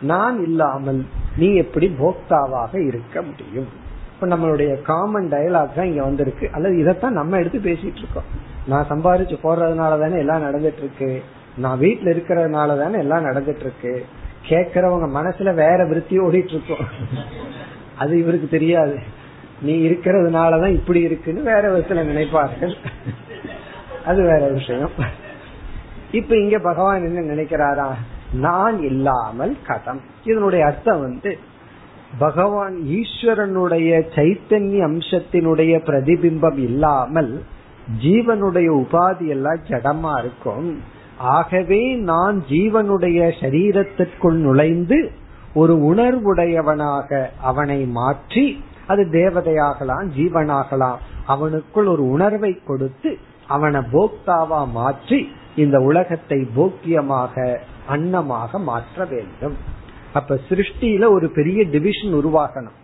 நான் 0.01 0.43
இல்லாமல் 0.43 1.05
நீ 1.37 1.53
எப்படி 1.53 1.95
போக்தாவாக 1.99 2.87
இருக்க 2.87 3.21
முடியும்? 3.21 3.67
இப்ப 4.13 4.27
நம்மளுடைய 4.27 4.81
காமன் 4.81 5.29
டயலாக் 5.29 5.75
தான் 5.75 5.85
இங்க 5.85 6.03
வந்திருக்கு. 6.03 6.49
அல்லது 6.51 6.77
இதைத்தான் 6.77 7.13
நம்ம 7.13 7.37
எடுத்து 7.37 7.59
பேசிட்டு 7.59 7.95
இருக்கோம். 7.95 8.45
நான் 8.67 8.87
சம்பாரிச்சு 8.89 9.37
போடுறதுனால 9.43 9.99
தானே 9.99 10.17
எல்லாம் 10.17 10.43
நடந்துட்டு 10.43 10.77
இருக்கு. 10.77 11.23
நான் 11.57 11.79
வீட்டுல 11.79 12.07
இருக்கிறதுனால 12.07 12.79
தானே 12.79 12.97
எல்லாம் 12.97 13.25
நடந்துட்டு 13.25 13.59
இருக்கு. 13.59 14.05
கேக்குறவங்க 14.49 15.07
மனசுல 15.19 15.53
வேற 15.53 15.85
விருத்தி 15.87 16.19
ஓடிட்டு 16.19 16.53
இருக்கோம். 16.53 16.87
அது 17.97 18.19
இவருக்கு 18.19 18.47
தெரியாது. 18.47 18.99
நீ 19.61 19.89
இருக்கிறதுனாலதான் 19.89 20.73
இப்படி 20.73 21.01
இருக்குன்னு 21.01 21.41
வேற 21.41 21.77
விதத்துல 21.77 21.91
நினைப்பார்கள். 21.91 22.73
அது 24.05 24.21
வேற 24.21 24.47
விஷயம். 24.47 24.89
இப்ப 26.11 26.37
இங்க 26.37 26.59
பகவான் 26.59 27.03
என்ன 27.03 27.33
நினைக்கிறாரா? 27.33 27.87
நான் 28.33 28.83
இல்லாமல் 28.83 29.57
கதம். 29.67 29.99
இதனுடைய 30.23 30.65
அர்த்தம் 30.65 31.01
வந்து 31.01 31.37
பகவான் 32.17 32.75
ஈஸ்வரனுடைய 32.75 34.01
சைத்தன்ய 34.15 34.79
அம்சத்தினுடைய 34.83 35.73
பிரதிபிம்பம் 35.85 36.57
இல்லாமல் 36.57 37.43
ஜீவனுடைய 38.03 38.69
உபாதி 38.81 39.27
எல்லாம் 39.27 39.59
ஜடமா 39.67 40.19
இருக்கும். 40.19 40.81
ஆகவே 41.19 41.95
நான் 41.95 42.43
ஜீவனுடைய 42.49 43.19
சரீரத்திற்குள் 43.39 44.37
நுழைந்து 44.37 45.11
ஒரு 45.53 45.73
உணர்வுடையவனாக 45.75 47.29
அவனை 47.41 47.85
மாற்றி 47.85 48.63
அது 48.87 49.03
தேவதையாகலாம் 49.03 50.07
ஜீவனாகலாம் 50.15 50.97
அவனுக்குள் 51.27 51.87
ஒரு 51.87 52.09
உணர்வை 52.09 52.63
கொடுத்து 52.63 53.17
அவனை 53.47 53.79
போக்தாவா 53.79 54.71
மாற்றி 54.71 55.31
இந்த 55.55 55.79
உலகத்தை 55.79 56.47
போக்கியமாக 56.55 57.59
அன்னமாக 57.89 58.59
மாற்ற 58.59 59.05
வேண்டும். 59.05 59.55
அப்ப 60.13 60.39
சிருஷ்டியில 60.49 61.09
ஒரு 61.09 61.29
பெரிய 61.29 61.65
டிவிஷன் 61.65 62.13
உருவாகணும். 62.13 62.77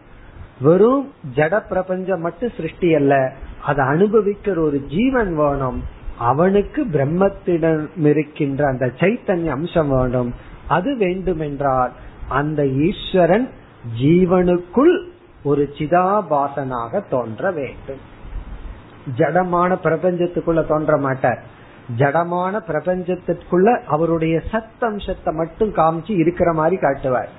வெறும் 0.61 1.11
ஜட 1.35 1.59
பிரபஞ்சம் 1.67 2.21
மட்டும் 2.21 2.55
சிருஷ்டி 2.57 2.95
அல்ல 2.95 3.33
அதை 3.65 3.85
அனுபவிக்கிற 3.85 4.57
ஒரு 4.57 4.79
ஜீவன் 4.87 5.35
வேணும். 5.35 5.83
அவனுக்கு 6.19 6.85
பிரம்மத்திடம் 6.85 7.87
இருக்கின்ற 7.97 8.67
அந்த 8.67 8.85
சைத்தன்ய 8.85 9.47
அம்சம் 9.47 9.89
வேணும் 9.89 10.33
அது 10.67 10.97
வேண்டுமென்றால் 10.97 11.91
அந்த 12.27 12.65
ஈஸ்வரன் 12.65 13.49
ஜீவனுக்குள் 14.01 15.07
ஒரு 15.43 15.69
சிதாபாசனாக 15.77 17.09
தோன்ற 17.09 17.51
வேண்டும். 17.51 18.11
ஜடமான 19.17 19.77
பிரபஞ்சத்துக்குள்ள 19.83 20.67
தோன்ற 20.67 20.97
மாட்டார். 20.97 21.43
ஜடமான 21.97 22.59
பிரபஞ்சத்திற்குள்ள 22.67 23.83
அவருடைய 23.83 24.41
சத்தம்சத்தை 24.51 25.31
மட்டும் 25.33 25.73
காமிச்சு 25.73 26.11
இருக்கிற 26.11 26.53
மாதிரி 26.53 26.77
காட்டுவார். 26.77 27.29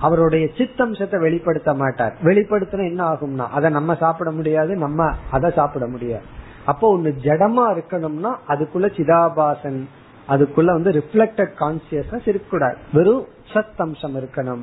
அவருடைய 0.00 0.48
சித்தம்சத்தை 0.56 1.20
வெளிப்படுத்த 1.20 1.74
மாட்டார். 1.74 2.16
வெளிப்படுத்தின 2.22 2.86
என்ன 2.86 3.12
ஆகும்னா 3.12 3.48
அதை 3.48 3.70
நம்ம 3.70 3.94
சாப்பிட 3.94 4.30
முடியாது 4.30 4.76
நம்ம 4.76 5.12
அதை 5.30 5.50
சாப்பிட 5.54 5.86
முடியாது. 5.86 6.42
அப்போ 6.66 6.96
ஒண்ணு 6.96 7.12
ஜடமா 7.22 7.64
இருக்கணும்னா 7.74 8.34
அதுக்குள்ள 8.48 8.86
சிதாபாசன் 8.96 9.84
அதுக்குள்ள 10.28 10.64
வந்து 10.64 10.90
ரிஃப்ளெக்டட் 10.92 11.52
கான்சியஸ்னஸ் 11.58 12.28
இருக்கக்கூடாது. 12.28 12.76
வெறும் 12.92 13.26
சத்தம்சம் 13.54 14.16
இருக்கணும். 14.16 14.62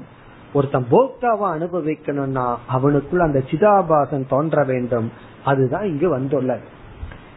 ஒருத்தன் 0.54 0.86
போக்தாவா 0.91 1.47
அனுபவிக்கணும்னா 1.56 2.56
அவனுக்குள்ள 2.74 3.18
அந்த 3.18 3.41
சிதாபாசன் 3.52 4.28
தோன்ற 4.30 4.64
வேண்டும். 4.64 5.12
அதுதான் 5.45 5.86
இங்கு 5.86 6.10
வந்துள்ளது. 6.10 6.80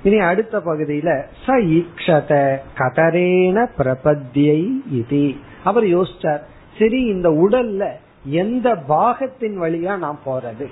இனி 0.02 0.18
அடுத்த 0.18 0.58
பகுதியில 0.58 1.22
ச 1.46 1.46
ஈக்ஷத 1.46 2.56
கதரேன 2.78 3.66
பிரபத்தியை 3.78 4.70
இது. 4.90 5.34
அவர் 5.64 5.84
யோசிச்சார் 5.84 6.40
சரி 6.78 7.02
இந்த 7.02 7.28
உடல்ல 7.28 7.88
எந்த 8.24 8.76
பாகத்தின் 8.76 9.60
வழியா 9.60 9.98
நான் 9.98 10.18
போறது? 10.26 10.66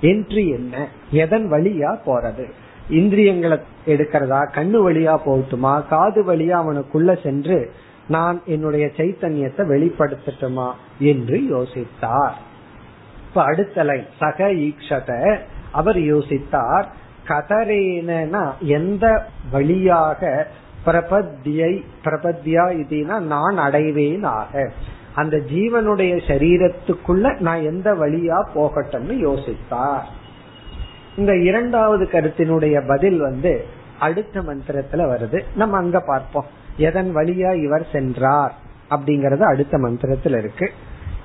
என்ட்ரி 0.00 0.48
என்ன? 0.54 0.88
எதன் 1.10 1.52
வழியா 1.52 1.98
போறது? 2.06 2.50
இந்திரியங்களை 2.90 3.58
எடுக்கிறதா? 3.86 4.40
கண்ணு 4.54 4.90
வழியா 4.90 5.16
போகட்டுமா? 5.26 5.86
காது 5.88 6.34
வழியா 6.34 6.58
அவனுக்குள்ள 6.60 7.22
சென்று 7.22 7.72
நான் 8.08 8.42
என்னுடைய 8.44 8.90
சைத்தன்யத்தை 8.96 9.62
வெளிப்படுத்தட்டுமா 9.66 10.72
என்று 10.98 11.38
யோசித்தார். 11.38 12.32
இப்ப 13.28 13.42
அடுத்த 13.42 13.82
லைன் 13.82 14.06
சக 14.18 14.48
ஈக்ஷத. 14.48 15.38
அவர் 15.72 15.96
யோசித்தார் 15.96 16.84
கதரேனா 17.28 18.50
எந்த 18.60 19.26
வழியாக 19.50 20.46
பிரபத்தியை 20.86 21.84
பிரபத்தியா 22.04 22.64
இதுனா 22.72 23.20
நான் 23.20 23.56
அடைவேன் 23.58 24.24
ஆக 24.24 24.72
அந்த 25.14 25.36
ஜீவனுடைய 25.36 26.20
சரீரத்துக்குள்ள 26.26 27.40
நான் 27.40 27.62
எந்த 27.62 27.94
வழியா 27.94 28.44
போகட்டும்னு 28.54 29.14
யோசித்தார். 29.26 30.02
இந்த 31.16 31.36
இரண்டாவது 31.36 32.04
கருத்தினுடைய 32.04 32.86
பதில் 32.86 33.18
வந்து 33.18 33.64
அடுத்த 33.98 34.40
மந்திரத்துல 34.40 34.92
வருது. 34.92 35.44
நம்ம 35.56 35.76
அங்க 35.76 36.00
பார்ப்போம். 36.00 36.46
எதன் 36.76 37.16
வழியா 37.16 37.64
இவர் 37.64 37.86
சென்றார் 37.92 38.54
அப்படிங்கறது 38.90 39.40
அடுத்த 39.40 39.78
மந்திரத்துல 39.78 40.38
இருக்கு. 40.38 40.70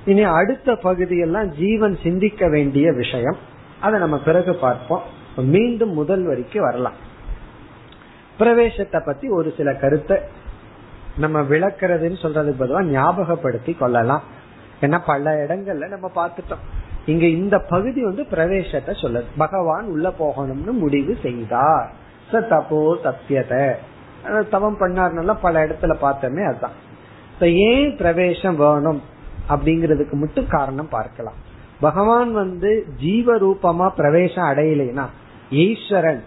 இனி 0.04 0.22
அடுத்த 0.22 0.74
பகுதியெல்லாம் 0.74 1.48
ஜீவன் 1.48 1.98
சிந்திக்க 2.02 2.48
வேண்டிய 2.48 2.92
விஷயம். 2.92 3.36
அதை 3.80 3.98
நம்ம 3.98 4.18
பிறகு 4.18 4.54
பார்ப்போம். 4.54 5.02
மீண்டும் 5.36 5.92
முதல் 5.92 6.24
வரைக்கும் 6.24 6.64
வரலாம். 6.64 7.08
பிரவேசத்தை 8.38 9.00
பத்தி 9.04 9.28
ஒரு 9.28 9.54
சில 9.56 9.74
கருத்தை 9.74 10.18
நம்ம 11.16 11.40
விளக்குறதுன்னு 11.40 12.16
சொல்றதுக்கு 12.22 12.58
பதிலாக 12.58 12.82
ஞாபகப்படுத்தி 12.82 13.72
கொள்ளலாம். 13.72 14.22
ஏன்னா 14.80 15.00
பல 15.06 15.46
இடங்கள்ல 15.46 15.88
நம்ம 15.88 16.10
பார்த்துட்டோம். 16.14 16.79
இங்க 17.10 17.24
இந்த 17.40 17.56
பகுதி 17.72 18.00
வந்து 18.04 18.22
பிரவேசத்தை 18.32 18.92
சொல்லுது. 19.02 19.28
பகவான் 19.36 19.86
உள்ள 19.94 20.08
போகணும்னு 20.18 20.72
முடிவு 20.82 21.12
செய்தார். 21.22 21.88
ச 22.30 22.42
தபோ 22.52 22.80
சத்தியத 23.04 23.52
தவம் 24.50 24.80
பண்ணார்னால 24.80 25.34
பல 25.40 25.62
இடத்துல 25.66 25.92
பார்த்தோமே 26.02 26.42
அதுதான். 26.48 26.76
இப்ப 27.34 27.48
ஏன் 27.68 27.92
பிரவேசம் 27.96 28.56
வேணும் 28.56 29.00
அப்படிங்கறதுக்கு 29.48 30.16
மட்டும் 30.22 30.48
காரணம் 30.48 30.90
பார்க்கலாம். 30.90 31.38
பகவான் 31.80 32.30
வந்து 32.32 32.70
ஜீவ 32.98 33.36
ரூபமா 33.38 33.86
பிரவேசம் 33.96 34.48
அடையலைனா 34.48 35.06
ஈஸ்வரன் 35.64 36.20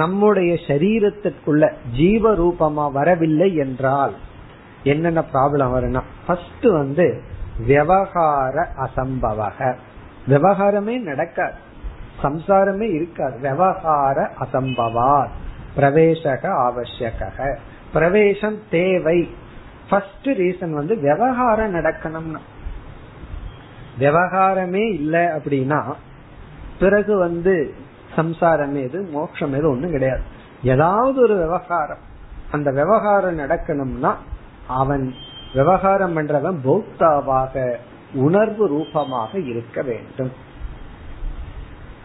நம்முடைய 0.00 0.52
சரீரத்திற்குள்ள 0.68 1.64
ஜீவ 1.96 2.32
ரூபமா 2.34 2.84
வரவில்லை 2.92 3.48
என்றால் 3.56 4.14
என்னென்ன 4.84 5.22
ப்ராப்ளம் 5.32 5.72
வரும்னா 5.74 6.02
ஃபர்ஸ்ட் 6.26 6.66
வந்து 6.78 7.06
விவகார 7.66 8.54
அசம்பவக. 8.84 9.58
விவகாரமே 10.28 11.00
நடக்காது. 11.00 11.54
சம்சாரமே 12.22 12.94
இருக்காது. 12.94 13.38
விவகார 13.40 14.30
அசம்பவா 14.40 15.28
பிரவேசக 15.76 16.48
ஆவசியக 16.48 17.56
பிரவேசம் 17.92 18.58
தேவை. 18.70 19.34
ஃபர்ஸ்ட் 19.90 20.26
ரீசன் 20.26 20.70
வந்து 20.70 20.96
விவகாரம் 20.96 21.74
நடக்கணும்னா. 21.74 22.38
விவகாரமே 23.98 24.92
இல்லை 24.92 25.20
அப்படின்னா 25.20 25.92
பிறகு 26.80 27.18
வந்து 27.18 27.74
சம்சாரம் 28.16 28.74
எது 28.74 29.00
மோட்சம் 29.02 29.52
எது 29.52 29.70
ஒண்ணும் 29.70 29.90
கிடையாது. 29.90 30.22
ஏதாவது 30.62 31.22
ஒரு 31.22 31.36
விவகாரம். 31.36 32.08
அந்த 32.50 32.70
விவகாரம் 32.70 33.38
நடக்கணும்னா 33.38 34.14
அவன் 34.68 35.14
விவகாரம் 35.54 36.16
பண்றவன் 36.16 36.56
போக்தாவாக. 36.64 37.74
உணர்வு 38.26 38.64
ரூபமாக 38.68 39.32
இருக்க 39.38 39.82
வேண்டும். 39.82 40.32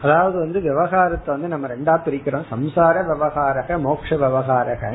அதாவது 0.04 0.38
வந்து 0.40 0.60
விவகாரத்தை 0.62 1.30
வந்து 1.34 1.48
நம்ம 1.48 1.68
ரெண்டா 1.68 1.94
பிரிக்கிறோம். 2.08 2.50
சம்சார 2.54 2.96
விவகாரக 3.12 3.78
மோக்ஷ 3.88 4.10
விவகாரக 4.26 4.94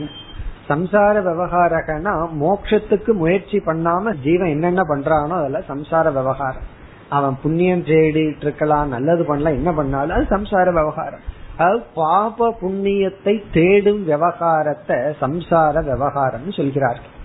சம்சார 0.71 1.15
விவகாரகனா 1.29 2.13
மோக்ஷத்துக்கு 2.43 3.13
முயற்சி 3.13 3.59
பண்ணாம 3.59 4.13
ஜீவன் 4.27 4.53
என்னென்ன 4.57 4.83
பண்றானோ 4.91 5.35
அதெல்லாம் 5.41 5.71
சம்சார 5.71 6.13
விவகாரம். 6.19 6.67
அவன் 7.09 7.37
புண்ணியம் 7.43 7.85
தேடிட்டு 7.91 8.45
இருக்கலாம் 8.47 8.89
நல்லது 8.89 9.25
பண்ணலாம் 9.25 9.59
என்ன 9.61 9.71
பண்ணாலும் 9.73 10.17
அது 10.17 10.27
சம்சார 10.37 10.67
விவகாரம். 10.79 11.25
அதாவது 11.57 11.83
பாப 11.95 12.51
புண்ணியத்தை 12.61 13.35
தேடும் 13.57 14.03
விவகாரத்தை 14.03 14.99
சம்சார 15.23 15.83
விவகாரம் 15.91 16.47
சொல்கிறார்கள். 16.59 17.17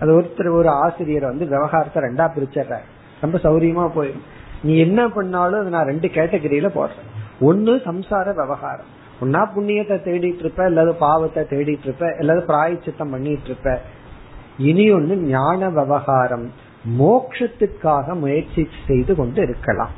அது 0.00 0.10
ஒருத்தர் 0.18 0.56
ஒரு 0.58 0.68
ஆசிரியர் 0.68 1.30
வந்து 1.30 1.46
விவகாரத்தை 1.54 2.02
ரெண்டா 2.02 2.26
பிரிச்சிடுறாரு. 2.36 2.86
ரொம்ப 3.20 3.38
சௌரியமா 3.38 3.84
போயிடும் 3.98 4.26
நீ 4.62 4.78
என்ன 4.78 5.08
பண்ணாலும் 5.08 5.60
அது 5.60 5.70
நான் 5.70 5.84
ரெண்டு 5.84 6.08
கேட்டகரியில 6.08 6.68
போடுறேன். 6.74 7.10
ஒன்னு 7.40 7.82
சம்சார 7.84 8.24
விவகாரம். 8.24 8.90
ஒன்னா 9.20 9.40
புண்ணியத்தை 9.56 9.96
தேடிட்டு 10.06 10.38
இருப்ப 10.38 10.64
அல்லது 10.64 10.94
பாவத்தை 10.94 11.42
தேடிட்டு 11.42 11.82
இருப்ப 11.82 12.14
அல்லது 12.18 12.40
பிராயச்சித்தம் 12.40 13.10
பண்ணிட்டு 13.10 13.44
இருப்ப. 13.44 13.80
இனி 14.58 14.90
ஒன்னு 14.90 15.16
ஞான 15.16 15.68
விவகாரம். 15.68 16.52
மோக்ஷத்துக்காக 16.98 18.14
முயற்சி 18.14 18.68
செய்து 18.86 19.14
கொண்டு 19.14 19.42
இருக்கலாம். 19.42 19.90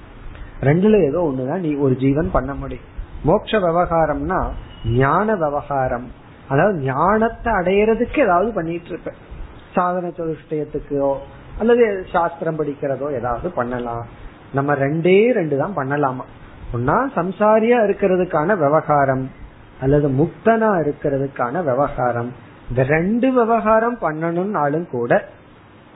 ரெண்டுல 0.61 1.07
ஏதோ 1.07 1.33
ஒண்ணுதான் 1.33 1.59
நீ 1.59 1.75
ஒரு 1.75 1.97
ஜீவன் 1.97 2.31
பண்ண 2.31 2.55
முடியும். 2.55 2.85
மோட்ச 3.27 3.59
விவகாரம்னா 3.59 4.49
ஞான 4.85 5.35
விவகாரம். 5.35 6.11
அதாவது 6.49 6.79
ஞானத்தை 6.79 7.53
அடையறதுக்கு 7.53 8.19
ஏதாவது 8.19 8.53
பண்ணிட்டு 8.53 8.89
இருப்ப. 8.89 9.13
சாதன 9.75 10.09
சதுஷ்டயத்துக்கோ 10.09 11.17
அல்லது 11.59 12.07
சாஸ்திரம் 12.13 12.59
படிக்கிறதோ 12.59 13.13
ஏதாவது 13.13 13.51
பண்ணலாம். 13.51 14.07
நம்ம 14.53 14.75
ரெண்டே 14.75 15.33
ரெண்டு 15.33 15.57
தான் 15.57 15.77
பண்ணலாமா? 15.77 16.25
ஒன்னா 16.73 17.01
சம்சாரியா 17.17 17.79
இருக்கிறதுக்கான 17.87 18.47
விவகாரம் 18.47 19.31
அல்லது 19.81 20.09
முக்தனா 20.09 20.89
இருக்கிறதுக்கான 20.89 21.65
விவகாரம். 21.65 22.33
இந்த 22.69 22.83
ரெண்டு 22.83 23.33
விவகாரம் 23.33 23.99
பண்ணணும்னாலும் 24.01 24.87
கூட 24.87 25.29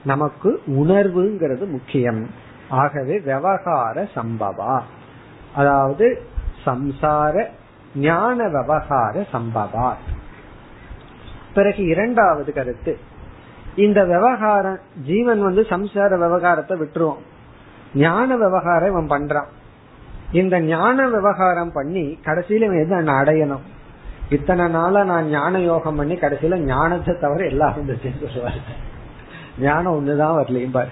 நமக்கு 0.05 0.61
உணர்வுங்கிறது 0.67 1.67
முக்கியம். 1.67 2.29
ஆகவே 2.69 3.19
விவகார 3.19 4.07
சம்பவா. 4.15 4.81
அதாவது 5.55 6.21
சம்சார 6.65 7.45
ஞான 7.95 8.47
விவகார 8.47 9.25
சம்பவா. 9.33 9.93
பிறகு 11.53 11.85
இரண்டாவது 11.85 12.53
கருத்து. 12.53 12.97
இந்த 13.75 14.05
விவகாரம் 14.05 14.79
ஜீவன் 15.05 15.41
வந்து 15.41 15.61
சம்சார 15.61 16.17
விவகாரத்தை 16.17 16.79
விட்டுருவோம் 16.79 17.21
ஞான 17.93 18.35
விவகாரம் 18.35 18.89
இவன் 18.89 19.09
பண்றான். 19.09 19.45
இந்த 20.31 20.61
ஞான 20.61 21.07
விவகாரம் 21.09 21.71
பண்ணி 21.71 22.19
கடைசியில 22.25 22.61
இவன் 22.61 22.83
எது 22.83 22.95
அடையணும்? 22.95 23.61
இத்தனை 24.29 24.67
நாளா 24.67 25.03
நான் 25.03 25.29
ஞான 25.29 25.59
யோகம் 25.59 25.95
பண்ணி 25.95 26.15
கடைசியில 26.15 26.57
ஞானத்தை 26.57 27.15
தவிர 27.19 27.45
எல்லாம் 27.45 27.73
இருந்துச்சுன்னு 27.73 28.33
சொல்லுவாரு 28.35 28.61
ஞானம் 29.59 29.93
ஒண்ணுதான் 29.93 30.37
வரலையும் 30.37 30.71
பாரு 30.71 30.89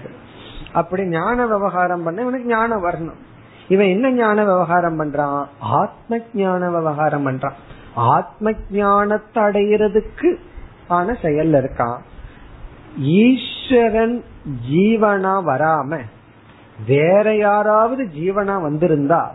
அப்படி 0.72 1.06
ஞான 1.06 1.46
விவகாரம் 1.46 2.02
பண்ண 2.02 2.20
இவனுக்கு 2.20 2.46
ஞானம் 2.46 2.84
வரணும். 2.84 3.20
இவன் 3.68 3.86
என்ன 3.86 4.10
ஞான 4.10 4.44
விவகாரம் 4.44 5.00
பண்றான்? 5.00 5.46
ஆத்ம 5.58 6.18
ஞான 6.34 6.70
விவகாரம் 6.70 7.26
பண்றான். 7.26 7.52
ஆத்ம 7.94 8.52
ஞானத்தை 8.70 9.42
அடையிறதுக்கு 9.42 10.36
ஆன 10.88 11.14
செயல் 11.22 11.52
இருக்கான். 11.52 11.98
ஈஸ்வரன் 13.00 14.22
ஜீவனா 14.70 15.34
வராம 15.46 15.98
வேற 16.86 17.36
யாராவது 17.36 18.04
ஜீவனா 18.04 18.62
வந்திருந்தா 18.62 19.28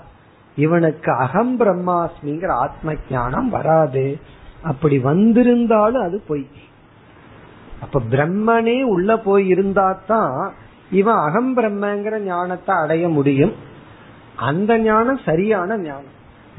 இவனுக்கு 0.55 1.11
அகம் 1.11 1.59
பிரம்மாஸ்மிங்கிற 1.59 2.47
ஆத்ம 2.47 2.93
ஞானம் 3.09 3.49
வராது. 3.49 4.19
அப்படி 4.63 4.99
வந்திருந்தாலும் 4.99 6.03
அது 6.03 6.23
பொய். 6.27 6.47
அப்ப 7.81 8.01
பிரம்மனே 8.09 8.83
உள்ள 8.83 9.17
போய் 9.17 9.47
இருந்தா 9.47 9.99
தான் 10.07 10.53
இவன் 10.89 11.15
அகம் 11.15 11.57
பிரம்மங்கிற 11.57 12.19
ஞானத்தை 12.19 12.75
அடைய 12.75 13.09
முடியும். 13.09 13.53
அந்த 14.35 14.77
ஞானம் 14.77 15.17
சரியான 15.17 15.77
ஞானம். 15.77 16.15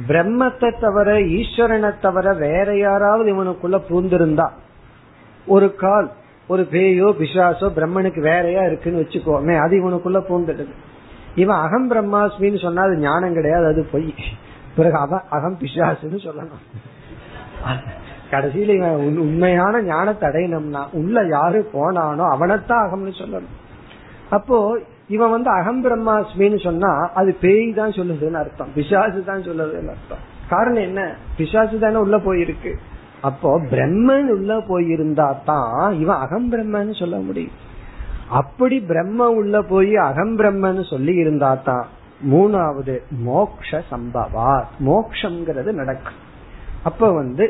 பிரம்மத்தை 0.08 0.78
தவிர 0.80 1.18
ஈஸ்வரனை 1.18 1.98
தவிர 2.00 2.32
வேற 2.32 2.76
யாராவது 2.76 3.34
இவனுக்குள்ள 3.34 3.80
பூந்திருந்தா 3.88 4.50
ஒரு 5.46 5.74
கால் 5.74 6.12
ஒரு 6.48 6.62
பேயோ 6.72 7.08
பிசாசோ 7.20 7.66
பிரம்மனுக்கு 7.76 8.20
வேறையா 8.20 8.62
இருக்குன்னு 8.64 9.02
வச்சுக்கோமே 9.02 9.54
அது 9.64 9.74
இவனுக்குள்ள 9.80 10.20
பூந்துடுது 10.28 10.74
இவன் 11.34 11.56
அகம் 11.56 11.90
பிரம்மாஸ்மின்னு 11.90 12.60
சொன்னா 12.62 12.82
அது 12.82 12.96
ஞானம் 12.96 13.32
கிடையாது 13.32 13.66
அது 13.66 13.88
பொய். 13.92 14.14
பிறகு 14.76 14.96
அவன் 14.96 15.20
அகம் 15.28 15.58
பிசாசுன்னு 15.60 16.18
சொல்லணும். 16.26 16.62
கடைசியில 18.30 18.74
இவன் 18.74 19.18
உண்மையான 19.18 19.82
ஞானத்தை 19.82 20.28
அடையணும்னா 20.28 20.82
உள்ள 20.92 21.26
யாரு 21.26 21.70
போனானோ 21.72 22.24
அவனைத்தான் 22.34 22.84
அகம்னு 22.86 23.14
சொல்லணும். 23.22 23.56
அப்போ 24.30 24.78
இவன் 25.08 25.30
வந்து 25.30 25.50
அகம் 25.50 25.84
பிரம்மாஸ்மின்னு 25.84 26.62
சொன்னா 26.62 27.10
அது 27.14 27.36
பேய் 27.40 27.72
தான் 27.72 27.90
சொல்லுதுன்னு 27.90 28.40
அர்த்தம். 28.42 28.70
பிசாசு 28.74 29.24
தான் 29.24 29.42
சொல்லுதுன்னு 29.42 29.92
அர்த்தம். 29.94 30.24
காரணம் 30.48 30.82
என்ன? 30.82 31.14
பிசாசு 31.36 31.78
தானே 31.78 31.96
உள்ள 31.96 32.16
போயிருக்கு. 32.16 32.72
அப்போ 33.22 33.50
பிரம்மன் 33.70 34.28
உள்ள 34.34 34.52
போயிருந்தா 34.68 35.28
தான் 35.44 35.94
இவன் 36.02 36.22
அகம் 36.24 36.48
பிரம்மன்னு 36.52 36.94
சொல்ல 36.98 37.16
முடியும். 37.18 37.56
அப்படி 38.40 38.76
பிரம்ம 38.90 39.28
உள்ள 39.30 39.62
போய் 39.62 39.94
அகம் 39.96 40.34
பிரம்மன்னு 40.38 40.84
சொல்லி 40.90 41.14
இருந்தா 41.14 41.52
தான் 41.68 41.86
மூணாவது 42.32 42.94
மோக்ஷ 43.28 43.80
சம்பவா 43.90 44.52
மோக்ஷங்கிறது 44.88 45.72
நடக்கும். 45.72 46.18
அப்ப 46.82 47.12
வந்து 47.12 47.44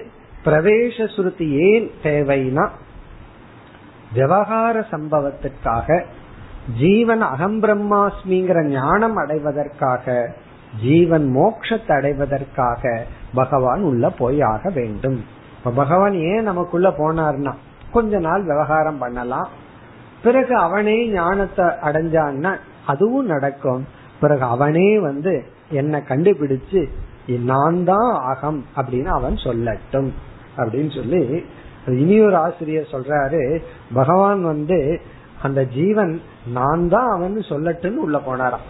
பிரவேச 0.45 1.07
சுருதி 1.15 1.47
ஏன் 1.71 1.89
தேவைனா 2.03 2.65
விவகார 4.13 4.85
சம்பவத்திற்காக 4.91 6.05
ஜீவன் 6.83 7.25
அகம் 7.33 7.59
பிரம்மாஸ்மிங்கிற 7.63 8.59
ஞானம் 8.69 9.17
அடைவதற்காக 9.17 10.35
ஜீவன் 10.81 11.27
மோட்சத்தை 11.37 11.93
அடைவதற்காக 11.97 12.83
பகவான் 13.35 13.83
உள்ள 13.83 14.11
போய் 14.11 14.41
ஆக 14.43 14.71
வேண்டும். 14.71 15.19
இப்ப 15.59 15.71
பகவான் 15.71 16.15
ஏன் 16.15 16.43
நமக்குள்ள 16.43 16.89
போனார்னா 16.89 17.55
கொஞ்ச 17.93 18.19
நாள் 18.19 18.43
விவகாரம் 18.43 18.99
பண்ணலாம். 18.99 19.49
பிறகு 20.23 20.55
அவனே 20.57 21.09
ஞானத்தை 21.09 21.65
அடைஞ்சான்னா 21.65 22.57
அதுவும் 22.87 23.27
நடக்கும். 23.27 23.87
பிறகு 24.21 24.43
அவனே 24.43 24.99
வந்து 24.99 25.45
என்ன 25.71 26.03
கண்டுபிடிச்சு 26.09 26.89
நான் 27.27 27.85
தான் 27.85 28.15
அகம் 28.25 28.65
அப்படின்னு 28.77 29.11
அவன் 29.19 29.35
சொல்லட்டும். 29.35 30.11
அப்படின்னு 30.57 30.95
சொல்லி 30.95 31.45
இனி 31.87 32.21
ஒரு 32.21 32.37
ஆசிரியர் 32.37 32.93
சொல்றாரு 32.93 33.63
பகவான் 33.95 34.45
வந்து 34.45 35.01
அந்த 35.43 35.65
ஜீவன் 35.65 36.21
நான் 36.53 36.89
தான் 36.89 37.11
அவன் 37.11 37.45
சொல்லட்டுன்னு 37.49 37.97
உள்ள 37.97 38.19
போனாராம். 38.19 38.67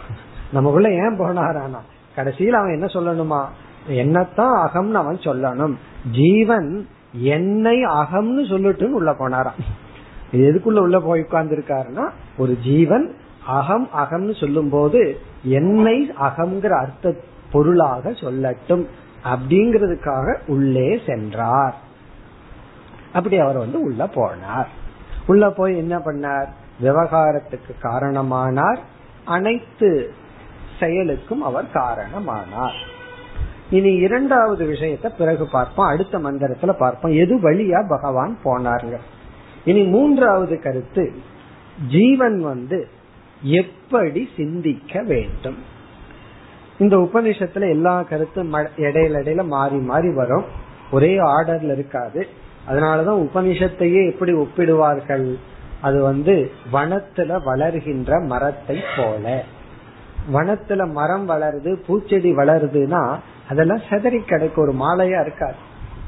நமக்குள்ள 0.53 0.89
ஏன் 0.91 1.21
போனாரானா? 1.21 1.81
கடைசியில் 2.17 2.55
அவன் 2.55 2.77
என்ன 2.77 2.87
சொல்லணுமா? 2.87 3.41
என்னத்தான் 3.89 4.67
அகம்னு 4.67 4.93
அவன் 4.93 5.17
சொல்லணும். 5.17 5.75
ஜீவன் 6.13 6.89
என்னை 7.13 7.85
அகம்னு 7.85 8.49
சொல்லிட்டு 8.49 8.93
உள்ள 8.93 9.13
போனாராம். 9.13 9.61
எதுக்குள்ள 10.33 10.79
உள்ள 10.79 11.01
போய் 11.01 11.21
உட்கார்ந்து 11.21 11.57
இருக்காருன்னா 11.57 12.11
ஒரு 12.37 12.59
ஜீவன் 12.59 13.15
அகம் 13.47 13.89
அகம்னு 13.97 14.41
சொல்லும் 14.41 14.71
போது 14.71 15.21
என்னை 15.43 16.13
அகம்ங்கிற 16.21 16.81
அர்த்த 16.81 17.15
பொருளாக 17.53 18.11
சொல்லட்டும் 18.11 18.87
அப்படிங்கிறதுக்காக 19.25 20.37
உள்ளே 20.47 21.01
சென்றார். 21.07 21.75
அப்படி 23.13 23.39
அவர் 23.39 23.59
வந்து 23.59 23.81
உள்ள 23.81 24.05
போனார். 24.05 24.67
உள்ள 25.27 25.51
போய் 25.51 25.77
என்ன 25.77 25.99
பண்ணார்? 25.99 26.47
விவகாரத்துக்கு 26.83 27.75
காரணமானார். 27.83 28.79
அனைத்து 29.25 30.15
செயலுக்கும் 30.81 31.43
அவர் 31.43 31.67
காரணமானார். 31.73 32.97
இனி 33.71 33.95
இரண்டாவது 33.95 34.67
விஷயத்த 34.67 35.11
பிறகு 35.19 35.49
பார்ப்போம். 35.49 35.87
அடுத்த 35.87 36.19
மந்திரத்துல 36.19 36.73
பார்ப்போம். 36.73 37.13
எது 37.13 37.37
வழியா 37.37 37.89
பகவான் 37.89 38.39
போனாருங்க. 38.45 38.97
இனி 39.65 39.83
மூன்றாவது 39.83 40.61
கருத்து 40.61 41.13
ஜீவன் 41.89 42.41
வந்து 42.41 42.89
எப்படி 43.43 44.29
சிந்திக்க 44.37 45.03
வேண்டும்? 45.03 45.59
இந்த 46.79 46.97
உபநிஷத்துல 46.97 47.69
எல்லா 47.69 48.03
கருத்தும் 48.03 48.53
இடையில 48.53 49.19
இடையில 49.23 49.47
மாறி 49.47 49.77
மாறி 49.77 50.15
வரும். 50.15 50.45
ஒரே 50.91 51.19
ஆர்டர்ல 51.19 51.73
இருக்காது. 51.73 52.27
அதனாலதான் 52.69 53.29
உபனிஷத்தையே 53.29 54.11
எப்படி 54.13 54.33
ஒப்பிடுவார்கள்? 54.33 55.35
அது 55.81 56.03
வந்து 56.03 56.51
வனத்துல 56.73 57.41
வளர்கின்ற 57.47 58.27
மரத்தை 58.27 58.81
போல. 58.97 59.45
வனத்துல 60.33 60.91
மரம் 60.93 61.29
வளருது 61.29 61.77
பூச்செடி 61.89 62.33
வளருதுன்னா 62.33 63.17
அதெல்லாம் 63.49 63.81
செதறி 63.91 64.19
கிடைக்கும் 64.19 64.69
ஒரு 64.69 64.87
மாலையா 64.87 65.21
இருக்காது. 65.21 65.55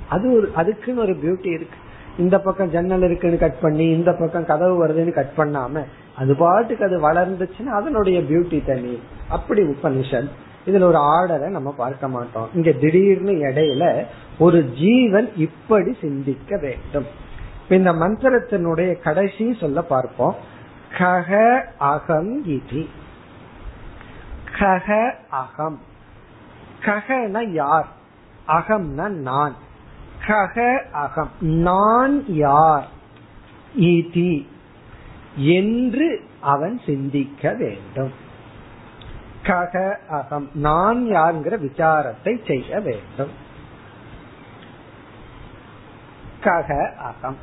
அது 0.09 0.37
ஒரு 0.37 0.51
அதுக்குன்னு 0.55 1.01
ஒரு 1.01 1.13
பியூட்டி 1.13 1.53
இருக்கு. 1.53 1.77
இந்த 2.19 2.39
பக்கம் 2.39 2.71
ஜன்னல் 2.71 3.03
இருக்குன்னு 3.03 3.39
கட் 3.39 3.61
பண்ணி 3.61 3.85
இந்த 3.85 4.13
பக்கம் 4.13 4.47
கதவு 4.47 4.87
வருதுன்னு 4.87 5.13
கட் 5.13 5.33
பண்ணாம 5.37 5.85
அது 6.17 6.37
பாட்டுக்கு 6.37 6.85
அது 6.85 7.13
வளர்ந்துச்சுன்னா 7.13 7.67
அதனுடைய 7.67 8.21
பியூட்டி 8.21 8.67
தனி. 8.67 9.03
அப்படி 9.29 9.63
உபனிஷன் 9.63 10.29
இதுல 10.67 10.83
ஒரு 10.83 10.99
ஆர்டரை 10.99 11.51
நம்ம 11.51 11.75
பார்க்க 11.77 12.09
மாட்டோம். 12.09 12.49
இங்க 12.55 12.73
திடீர்னு 12.73 13.31
இடையில 13.31 14.05
ஒரு 14.39 14.65
ஜீவன் 14.65 15.31
இப்படி 15.37 15.97
சிந்திக்க 16.01 16.57
வேண்டும். 16.57 17.07
இந்த 17.69 17.93
மந்திரத்தினுடைய 17.93 19.01
கடைசி 19.03 19.57
சொல்ல 19.61 19.83
பார்ப்போம். 19.83 20.35
கக 20.99 21.61
அகம் 21.79 22.45
இதி. 22.45 22.87
கக 24.59 25.15
அகம். 25.31 25.81
ககன 26.81 27.53
யார்? 27.53 27.89
அகம்னா 28.49 29.09
நான். 29.09 29.55
கக 30.27 30.83
அகம். 30.91 31.31
நான் 31.41 32.25
யார்? 32.27 32.89
இதி 33.79 34.47
என்று 35.37 36.21
அவன் 36.41 36.81
சிந்திக்க 36.87 37.55
வேண்டும். 37.55 38.13
கக 39.43 39.97
அகம். 40.09 40.51
நான் 40.55 41.07
யாருங்கிற 41.07 41.59
விசாரத்தை 41.59 42.47
செய்ய 42.47 42.81
வேண்டும். 42.81 43.31
கக 46.45 46.97
அகம். 46.97 47.37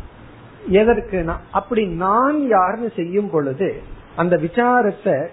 எதற்குனா 0.72 1.36
அப்படி 1.52 1.86
நான் 1.86 2.48
யாருன்னு 2.48 2.92
செய்யும் 2.96 3.30
பொழுது 3.30 3.82
அந்த 4.16 4.38
விசாரத்தை 4.38 5.28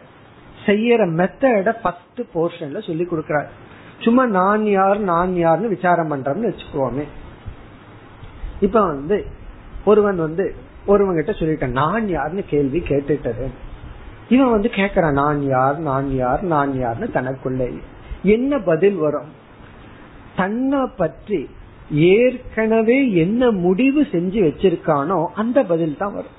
செய்யற 0.66 1.04
மெத்தட 1.06 1.72
ஃபர்ஸ்ட் 1.82 2.20
போர்ஷன்ல 2.34 2.86
சொல்லி 2.86 3.04
கொடுக்கிறார். 3.04 3.46
சும்மா 4.04 4.26
நான் 4.26 4.64
யார் 4.66 4.98
நான் 5.00 5.32
யார்னு 5.34 5.68
விசாரம் 5.68 6.10
பண்றோம்னு 6.10 6.50
வச்சுக்கோமே. 6.50 7.04
இப்ப 8.60 8.86
வந்து 8.86 9.26
ஒருவன் 9.84 10.16
வந்து 10.16 10.54
ஒருவன் 10.86 11.14
கிட்ட 11.14 11.32
சொல்லிட்டேன் 11.32 11.78
நான் 11.82 12.08
யாருன்னு 12.08 12.44
கேள்வி 12.44 12.80
கேட்டுட்டது. 12.80 13.46
இவன் 14.28 14.50
வந்து 14.50 14.70
கேக்குறான் 14.76 15.18
நான் 15.22 15.40
யார் 15.42 15.78
நான் 15.78 16.08
யார் 16.14 16.42
நான் 16.42 16.72
யார்னு 16.72 17.08
தனக்குள்ளே. 17.14 17.68
என்ன 18.22 18.58
பதில் 18.58 18.96
வரும்? 18.96 19.30
தன்னை 20.36 20.80
பற்றி 20.96 21.40
ஏற்கனவே 21.90 22.98
என்ன 23.12 23.50
முடிவு 23.50 24.02
செஞ்சு 24.12 24.40
வச்சிருக்கானோ 24.48 25.18
அந்த 25.34 25.58
பதில் 25.62 25.96
தான் 25.96 26.14
வரும். 26.14 26.36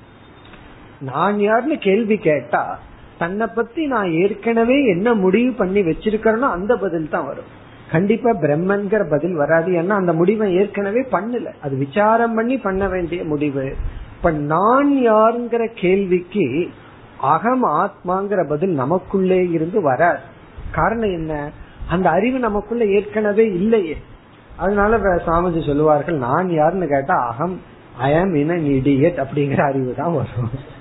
நான் 1.00 1.38
யாருன்னு 1.40 1.78
கேள்வி 1.78 2.16
கேட்டா 2.18 2.78
தன்னை 3.18 3.46
பத்தி 3.46 3.86
நான் 3.86 4.10
ஏற்கனவே 4.10 4.86
என்ன 4.86 5.14
முடிவு 5.14 5.52
பண்ணி 5.52 5.80
வச்சிருக்கிறேனோ 5.80 6.48
அந்த 6.56 6.76
பதில் 6.76 7.08
தான் 7.08 7.26
வரும். 7.26 7.50
கண்டிப்பா 7.90 8.30
பிரம்மன்கிற 8.30 9.10
பதில் 9.10 9.34
வராது. 9.34 9.72
ஏன்னா 9.72 9.88
அந்த 9.88 10.12
முடிவை 10.12 10.54
ஏற்கனவே 10.54 11.00
பண்ணல. 11.00 11.46
அது 11.60 11.76
விசாரம் 11.76 12.34
பண்ணி 12.34 12.58
பண்ண 12.58 12.88
வேண்டிய 12.88 13.24
முடிவு. 13.24 13.76
இப்ப 14.16 14.30
நான் 14.30 14.90
யாருங்கிற 14.92 15.66
கேள்விக்கு 15.74 16.68
அகம் 17.20 17.64
ஆத்மாங்கிற 17.64 18.48
பதில் 18.48 18.70
நமக்குள்ளே 18.70 19.48
இருந்து 19.48 19.80
வராது. 19.80 20.18
காரணம் 20.70 21.12
என்ன? 21.12 21.50
அந்த 21.88 22.10
அறிவு 22.10 22.38
நமக்குள்ள 22.38 22.84
ஏற்கனவே 22.84 23.44
இல்லையே. 23.46 23.96
அதனால 24.56 24.96
சாமிஜி 24.96 25.66
சொல்லுவார்கள் 25.66 26.16
நான் 26.16 26.50
யாருன்னு 26.50 26.86
கேட்டா 26.86 27.14
அகம் 27.14 27.60
ஐஎம் 28.02 28.34
இன் 28.34 28.48
இடியட் 28.48 29.24
அப்படிங்கிற 29.24 29.60
அறிவு 29.60 29.94
தான் 29.96 30.14
வரும். 30.14 30.74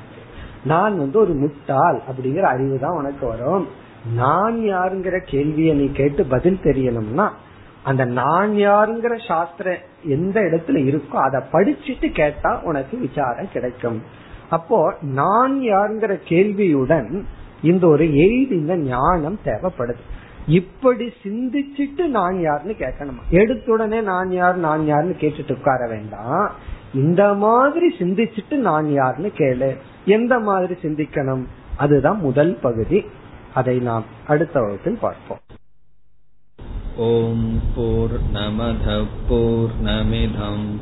நான் 0.66 0.98
வந்து 0.98 1.20
ஒரு 1.20 1.34
முட்டாள் 1.34 2.02
அப்படிங்கிற 2.10 2.42
அறிவு 2.42 2.80
தான் 2.80 2.98
உனக்கு 2.98 3.28
வரும். 3.28 3.66
நான் 4.14 4.58
யாருங்கிற 4.58 5.20
கேள்வியை 5.26 5.76
நீ 5.76 5.88
கேட்டு 5.92 6.26
பதில் 6.26 6.60
தெரியணும்னா 6.64 7.28
அந்த 7.84 8.06
நான் 8.06 8.52
யாருங்கிற 8.52 9.28
சாஸ்திரம் 9.28 9.82
எந்த 10.04 10.40
இடத்துல 10.40 10.78
இருக்கோ 10.90 11.18
அதை 11.28 11.42
படிச்சுட்டு 11.52 12.12
கேட்டா 12.12 12.60
உனக்கு 12.64 12.98
விசாரம் 12.98 13.54
கிடைக்கும். 13.54 14.04
அப்போ 14.50 14.94
நான் 15.02 15.60
யாருங்கிற 15.60 16.14
கேள்வியுடன் 16.26 17.24
இந்த 17.62 17.88
ஒரு 17.88 18.06
எய்தின 18.06 18.76
ஞானம் 18.76 19.40
தேவைப்படுது. 19.46 20.04
இப்படி 20.48 21.14
சிந்திச்சுட்டு 21.24 22.04
நான் 22.08 22.40
யாருன்னு 22.40 22.76
கேட்கணுமா? 22.80 23.24
எடுத்துடனே 23.32 24.02
நான் 24.02 24.32
யார் 24.32 24.58
நான் 24.58 24.86
யாருன்னு 24.86 25.16
கேட்டுட்டு 25.20 25.52
உட்கார 25.52 25.88
வேண்டாம். 25.88 26.52
இந்த 26.94 27.34
மாதிரி 27.34 27.96
சிந்திச்சுட்டு 28.00 28.56
நான் 28.70 28.92
யாருன்னு 28.92 29.32
கேளு. 29.38 29.70
எந்த 30.09 30.35
மாதிரி 30.41 30.77
சிந்திக்கணும் 30.83 31.47
அதுதான் 31.77 32.21
முதல் 32.21 32.55
பகுதி 32.61 33.01
அதை 33.55 33.77
நாம் 33.81 34.07
அடுத்த 34.27 34.57
வகுப்பில் 34.61 35.01
பார்ப்போம் 35.01 35.43
ॐ 37.01 37.43
पूर्णमधपूर्णमिधं 37.75 38.99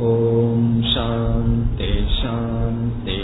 ॐ 0.07 0.64
शान्ति 0.92 1.92
शान्ति 2.16 3.18